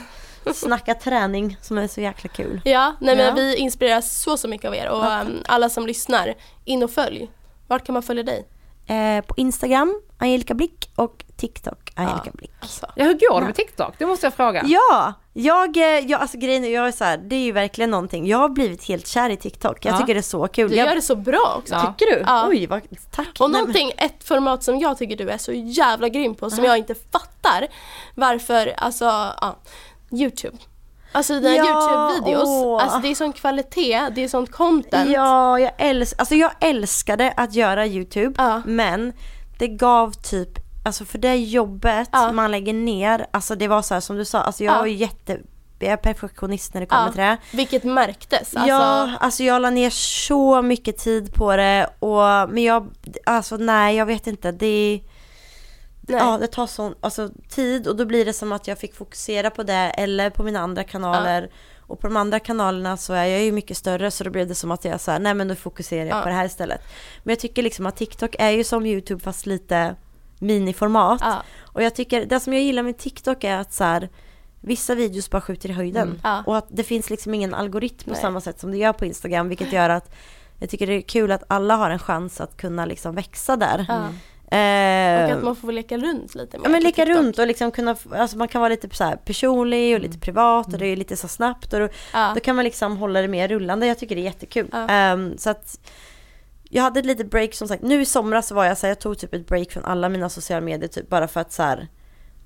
snacka 0.53 0.93
träning 0.93 1.57
som 1.61 1.78
är 1.78 1.88
så 1.88 2.01
jäkla 2.01 2.30
kul. 2.30 2.61
Ja, 2.66 2.95
nej 3.01 3.16
men 3.16 3.26
Ja. 3.26 3.34
vi 3.34 3.55
inspireras 3.55 4.22
så 4.22 4.38
så 4.38 4.47
mycket 4.47 4.68
av 4.68 4.76
er 4.76 4.89
och 4.89 5.05
Ja, 5.05 5.22
um, 5.22 5.41
alla 5.45 5.70
som 5.70 5.88
lyssnar, 5.88 6.34
in 6.66 6.84
och 6.84 6.91
följ. 6.91 7.32
Vart 7.68 7.86
kan 7.86 7.93
man 7.93 8.03
följa 8.03 8.24
dig? 8.24 8.45
Eh, 8.88 9.22
på 9.26 9.34
Instagram, 9.38 10.02
Angelica 10.18 10.54
Blick 10.54 10.90
och 10.96 11.26
TikTok, 11.38 11.92
Angelica 11.96 12.32
Blick. 12.34 12.52
Alltså. 12.60 12.86
Ja, 12.96 13.04
hur 13.06 13.14
går 13.14 13.40
det 13.40 13.46
med 13.46 13.56
TikTok? 13.56 13.94
Det 13.98 14.06
måste 14.06 14.26
jag 14.26 14.34
fråga. 14.34 14.64
Ja, 14.66 15.14
jag, 15.34 15.78
eh, 15.78 15.84
jag, 15.84 16.22
alltså 16.22 16.38
grejen 16.38 16.64
är, 16.66 16.70
jag 16.70 16.88
är 16.88 16.92
så 16.92 17.04
här, 17.04 17.18
det 17.18 17.36
är 17.36 17.40
ju 17.44 17.52
verkligen 17.52 17.92
någonting. 17.92 18.28
Jag 18.28 18.38
har 18.38 18.50
blivit 18.50 18.84
helt 18.84 19.08
kär 19.08 19.30
i 19.30 19.38
TikTok. 19.38 19.86
Jag 19.86 19.94
Ja. 19.94 19.98
tycker 20.00 20.14
det 20.14 20.20
är 20.20 20.22
så 20.22 20.48
kul. 20.48 20.70
Du 20.70 20.76
jag, 20.76 20.88
gör 20.88 20.96
det 20.96 21.02
så 21.02 21.16
bra 21.16 21.56
också. 21.58 21.74
Ja. 21.74 21.94
Tycker 21.98 22.16
du? 22.16 22.24
Ja. 22.28 22.48
Oj, 22.48 22.68
vad, 22.68 22.82
tack. 23.12 23.28
Och 23.40 23.52
någonting, 23.52 23.92
ett 23.98 24.24
format 24.24 24.64
som 24.64 24.80
jag 24.80 24.98
tycker 24.98 25.16
du 25.18 25.30
är 25.30 25.38
så 25.38 25.52
jävla 25.54 26.10
grym 26.10 26.36
på 26.36 26.50
som 26.50 26.64
jag 26.64 26.78
inte 26.78 26.96
fattar 27.12 27.68
varför, 28.16 28.74
alltså, 28.78 29.06
ja, 29.06 29.56
Youtube. 30.12 30.58
Alltså 31.14 31.34
dina 31.39 31.55
Ja, 31.55 31.64
Youtube-videos, 31.66 32.43
åh. 32.45 32.84
alltså 32.84 32.99
det 32.99 33.07
är 33.07 33.16
sån 33.16 33.34
kvalitet, 33.34 34.09
det 34.16 34.24
är 34.24 34.28
sånt 34.28 34.51
content. 34.51 35.09
Ja, 35.09 35.59
jag, 35.59 35.72
älsk, 35.78 36.16
alltså 36.20 36.36
jag 36.36 36.51
älskade 36.59 37.34
att 37.38 37.53
göra 37.53 37.86
YouTube, 37.88 38.34
Ja. 38.38 38.61
men 38.66 39.14
det 39.59 39.68
gav 39.68 40.11
typ, 40.11 40.49
alltså 40.86 41.05
för 41.05 41.18
det 41.18 41.36
jobbet 41.36 42.09
Ja. 42.11 42.32
man 42.32 42.51
lägger 42.51 42.74
ner, 42.74 43.26
alltså 43.32 43.55
det 43.55 43.68
var 43.68 43.82
så 43.82 43.93
här 43.93 44.01
som 44.01 44.16
du 44.16 44.26
sa, 44.26 44.39
alltså 44.41 44.64
jag 44.64 44.76
Ja. 44.76 44.80
var 44.80 44.86
jätte, 44.86 45.38
jag 45.80 45.91
är 45.91 45.97
perfektionist 45.97 46.74
när 46.74 46.82
det 46.82 46.88
kommer 46.88 47.05
Ja, 47.05 47.11
till 47.11 47.22
det. 47.22 47.38
Vilket 47.51 47.84
märktes. 47.84 48.55
Alltså, 48.55 48.70
Ja, 48.70 49.09
alltså 49.20 49.43
jag 49.43 49.61
la 49.61 49.70
ner 49.70 49.89
så 49.89 50.61
mycket 50.61 50.97
tid 50.97 51.34
på 51.34 51.55
det 51.55 51.89
och, 51.99 52.49
men 52.49 52.64
jag, 52.64 52.88
alltså 53.26 53.57
nej 53.57 53.95
jag 53.95 54.05
vet 54.05 54.28
inte, 54.28 54.51
det 54.51 55.01
nej. 56.08 56.18
Ja, 56.20 56.38
det 56.38 56.47
tar 56.47 56.68
sån 56.68 56.95
alltså, 57.01 57.30
tid 57.49 57.88
och 57.88 57.95
då 57.95 58.06
blir 58.06 58.26
det 58.26 58.34
som 58.34 58.51
att 58.51 58.68
jag 58.68 58.78
fick 58.78 58.95
fokusera 58.95 59.49
på 59.49 59.64
det 59.64 59.74
eller 59.74 60.30
på 60.30 60.43
mina 60.43 60.60
andra 60.60 60.84
kanaler. 60.84 61.51
Och 61.88 61.99
på 61.99 62.08
de 62.08 62.18
andra 62.18 62.39
kanalerna 62.39 62.97
så 62.97 63.14
är 63.14 63.26
jag 63.26 63.43
ju 63.43 63.51
mycket 63.51 63.78
större 63.78 64.12
så 64.12 64.24
då 64.24 64.30
blev 64.30 64.47
det 64.47 64.56
som 64.56 64.72
att 64.72 64.86
jag 64.86 65.01
sa 65.01 65.18
nej 65.18 65.34
men 65.34 65.47
då 65.47 65.56
fokuserar 65.56 66.06
jag 66.06 66.18
Ja. 66.18 66.22
på 66.22 66.30
det 66.30 66.36
här 66.36 66.45
istället. 66.45 66.82
Men 67.24 67.32
jag 67.32 67.39
tycker 67.39 67.64
liksom 67.64 67.86
att 67.86 67.95
TikTok 67.95 68.36
är 68.39 68.49
ju 68.49 68.64
som 68.64 68.86
YouTube 68.86 69.24
fast 69.24 69.45
lite 69.45 69.95
miniformat. 70.39 71.20
Ja. 71.24 71.43
Och 71.62 71.84
jag 71.84 71.95
tycker, 71.95 72.26
det 72.26 72.39
som 72.39 72.54
jag 72.54 72.62
gillar 72.62 72.84
med 72.84 72.97
TikTok 72.97 73.43
är 73.43 73.58
att 73.58 73.74
så 73.74 73.84
här, 73.84 74.10
vissa 74.62 74.95
videos 74.95 75.30
bara 75.30 75.41
skjuter 75.41 75.70
i 75.70 75.74
höjden. 75.74 76.08
Mm. 76.08 76.20
Ja. 76.24 76.43
Och 76.45 76.58
att 76.58 76.68
det 76.70 76.84
finns 76.84 77.10
liksom 77.10 77.34
ingen 77.34 77.54
algoritm 77.54 78.04
på 78.06 78.12
Nej. 78.12 78.22
samma 78.22 78.41
sätt 78.41 78.60
som 78.60 78.72
det 78.72 78.78
gör 78.78 78.93
på 78.93 79.06
Instagram 79.06 79.49
vilket 79.49 79.74
gör 79.74 79.89
att 79.89 80.16
jag 80.60 80.70
tycker 80.70 80.88
det 80.88 80.93
är 80.93 81.01
kul 81.01 81.32
att 81.32 81.43
alla 81.47 81.76
har 81.76 81.89
en 81.89 81.99
chans 81.99 82.41
att 82.41 82.58
kunna 82.58 82.86
liksom 82.86 83.16
växa 83.16 83.56
där. 83.56 83.86
Ja. 83.88 84.08
Eh, 84.54 85.26
Och 85.26 85.38
att 85.38 85.43
man 85.43 85.56
får 85.56 85.72
leka 85.72 85.97
runt 85.97 86.36
lite 86.36 86.58
mer 86.58 86.66
Ja 86.66 86.70
men 86.72 86.84
leka 86.84 87.06
TikTok. 87.06 87.24
runt 87.24 87.39
och 87.39 87.47
liksom 87.47 87.72
kunna, 87.72 87.95
alltså 88.16 88.38
man 88.38 88.47
kan 88.47 88.62
vara 88.62 88.70
lite 88.70 88.95
så 88.95 89.04
här 89.04 89.16
personlig 89.16 89.95
och 89.95 90.01
lite 90.01 90.20
privat 90.20 90.74
och 90.74 90.80
det 90.80 90.86
är 90.88 90.95
lite 90.95 91.16
så 91.18 91.28
snabbt 91.28 91.74
och 91.74 91.80
då, 91.80 91.89
Ja. 92.14 92.32
då 92.36 92.39
kan 92.39 92.56
man 92.56 92.66
liksom 92.66 92.97
hålla 92.97 93.22
det 93.22 93.28
mer 93.28 93.47
rullande. 93.47 93.88
Jag 93.88 93.99
tycker 93.99 94.16
det 94.16 94.22
är 94.22 94.24
jättekul. 94.24 94.68
Ja. 94.72 94.88
Ehm, 94.89 95.38
så 95.38 95.49
att 95.49 95.80
jag 96.70 96.84
hade 96.84 96.99
ett 96.99 97.06
litet 97.06 97.32
break 97.32 97.54
som 97.54 97.68
sagt, 97.68 97.84
nu 97.84 98.01
i 98.01 98.06
somras 98.06 98.47
så 98.47 98.56
var 98.56 98.66
jag 98.66 98.78
så 98.78 98.86
här, 98.86 98.91
jag 98.91 98.99
tog 98.99 99.18
typ 99.18 99.34
ett 99.34 99.47
break 99.47 99.72
från 99.72 99.86
alla 99.86 100.10
mina 100.10 100.30
sociala 100.30 100.62
medier 100.62 100.88
typ 100.89 101.10
bara 101.10 101.28
för 101.28 101.39
att 101.41 101.51
så 101.54 101.64
här, 101.64 101.88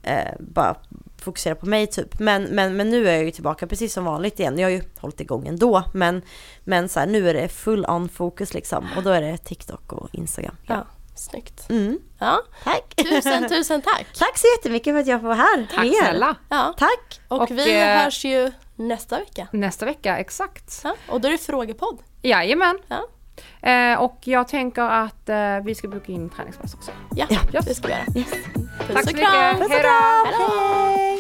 eh, 0.04 0.34
bara 0.40 0.76
fokusera 1.22 1.56
på 1.56 1.66
mig 1.66 1.88
typ. 1.88 2.20
Men, 2.20 2.44
men, 2.44 2.76
men 2.78 2.90
nu 2.90 3.08
är 3.10 3.14
jag 3.14 3.24
ju 3.24 3.32
tillbaka 3.32 3.68
precis 3.68 3.94
som 3.94 4.06
vanligt 4.06 4.40
igen. 4.40 4.60
Jag 4.60 4.66
har 4.66 4.72
ju 4.72 4.82
hållit 5.00 5.22
igång 5.22 5.48
ändå 5.48 5.84
men, 5.94 6.22
men 6.64 6.90
så 6.90 7.00
här, 7.00 7.08
nu 7.08 7.30
är 7.30 7.34
det 7.34 7.48
full 7.48 7.86
on 7.86 8.10
fokus 8.10 8.54
liksom 8.54 8.88
och 8.98 9.04
då 9.04 9.10
är 9.10 9.22
det 9.22 9.38
TikTok 9.38 9.94
och 9.94 10.10
Instagram. 10.12 10.56
Ja, 10.68 10.86
snyggt. 11.20 11.70
Mm, 11.70 12.00
Ja, 12.20 12.40
tack! 12.64 12.96
tusen 12.96 13.50
tusen 13.50 13.82
tack. 13.82 14.06
Tack 14.20 14.38
så 14.38 14.48
jättemycket 14.58 14.94
för 14.94 15.00
att 15.00 15.08
jag 15.08 15.20
får 15.22 15.28
vara 15.28 15.38
här 15.38 15.68
Tack 15.76 15.88
snälla. 16.00 16.36
Ja. 16.50 16.74
Tack! 16.78 17.20
Och, 17.28 17.42
Och, 17.42 17.52
vi 17.52 17.82
eh, 17.82 17.88
hörs 17.88 18.26
ju 18.26 18.52
nästa 18.76 19.20
vecka. 19.20 19.48
Nästa 19.52 19.86
vecka, 19.86 20.18
exakt. 20.18 20.82
Ja, 20.84 20.96
och 21.10 21.22
då 21.22 21.28
är 21.28 21.32
det 21.32 21.38
frågepodd. 21.38 21.98
Jajamän. 22.22 22.78
Ja. 22.88 23.08
Eh, 23.70 24.00
och 24.02 24.20
jag 24.24 24.48
tänker 24.48 24.82
att 24.82 25.30
eh, 25.30 25.60
vi 25.66 25.76
ska 25.76 25.88
boka 25.88 26.12
in 26.12 26.30
träningspass 26.30 26.74
också. 26.74 26.92
Ja, 27.16 27.26
Ja. 27.52 27.62
det 27.62 27.76
ska 27.76 27.88
vi 27.88 27.94
göra. 27.94 28.04
Yes. 28.16 28.28
Puss 28.88 28.94
Tack 28.94 29.04
så 29.04 29.10
och 29.12 29.18
kram. 29.18 29.60
mycket. 29.60 29.72
Hej 29.72 29.84
då! 29.84 29.90
Hej 30.26 30.36
då. 30.40 30.60
Hej! 30.98 31.20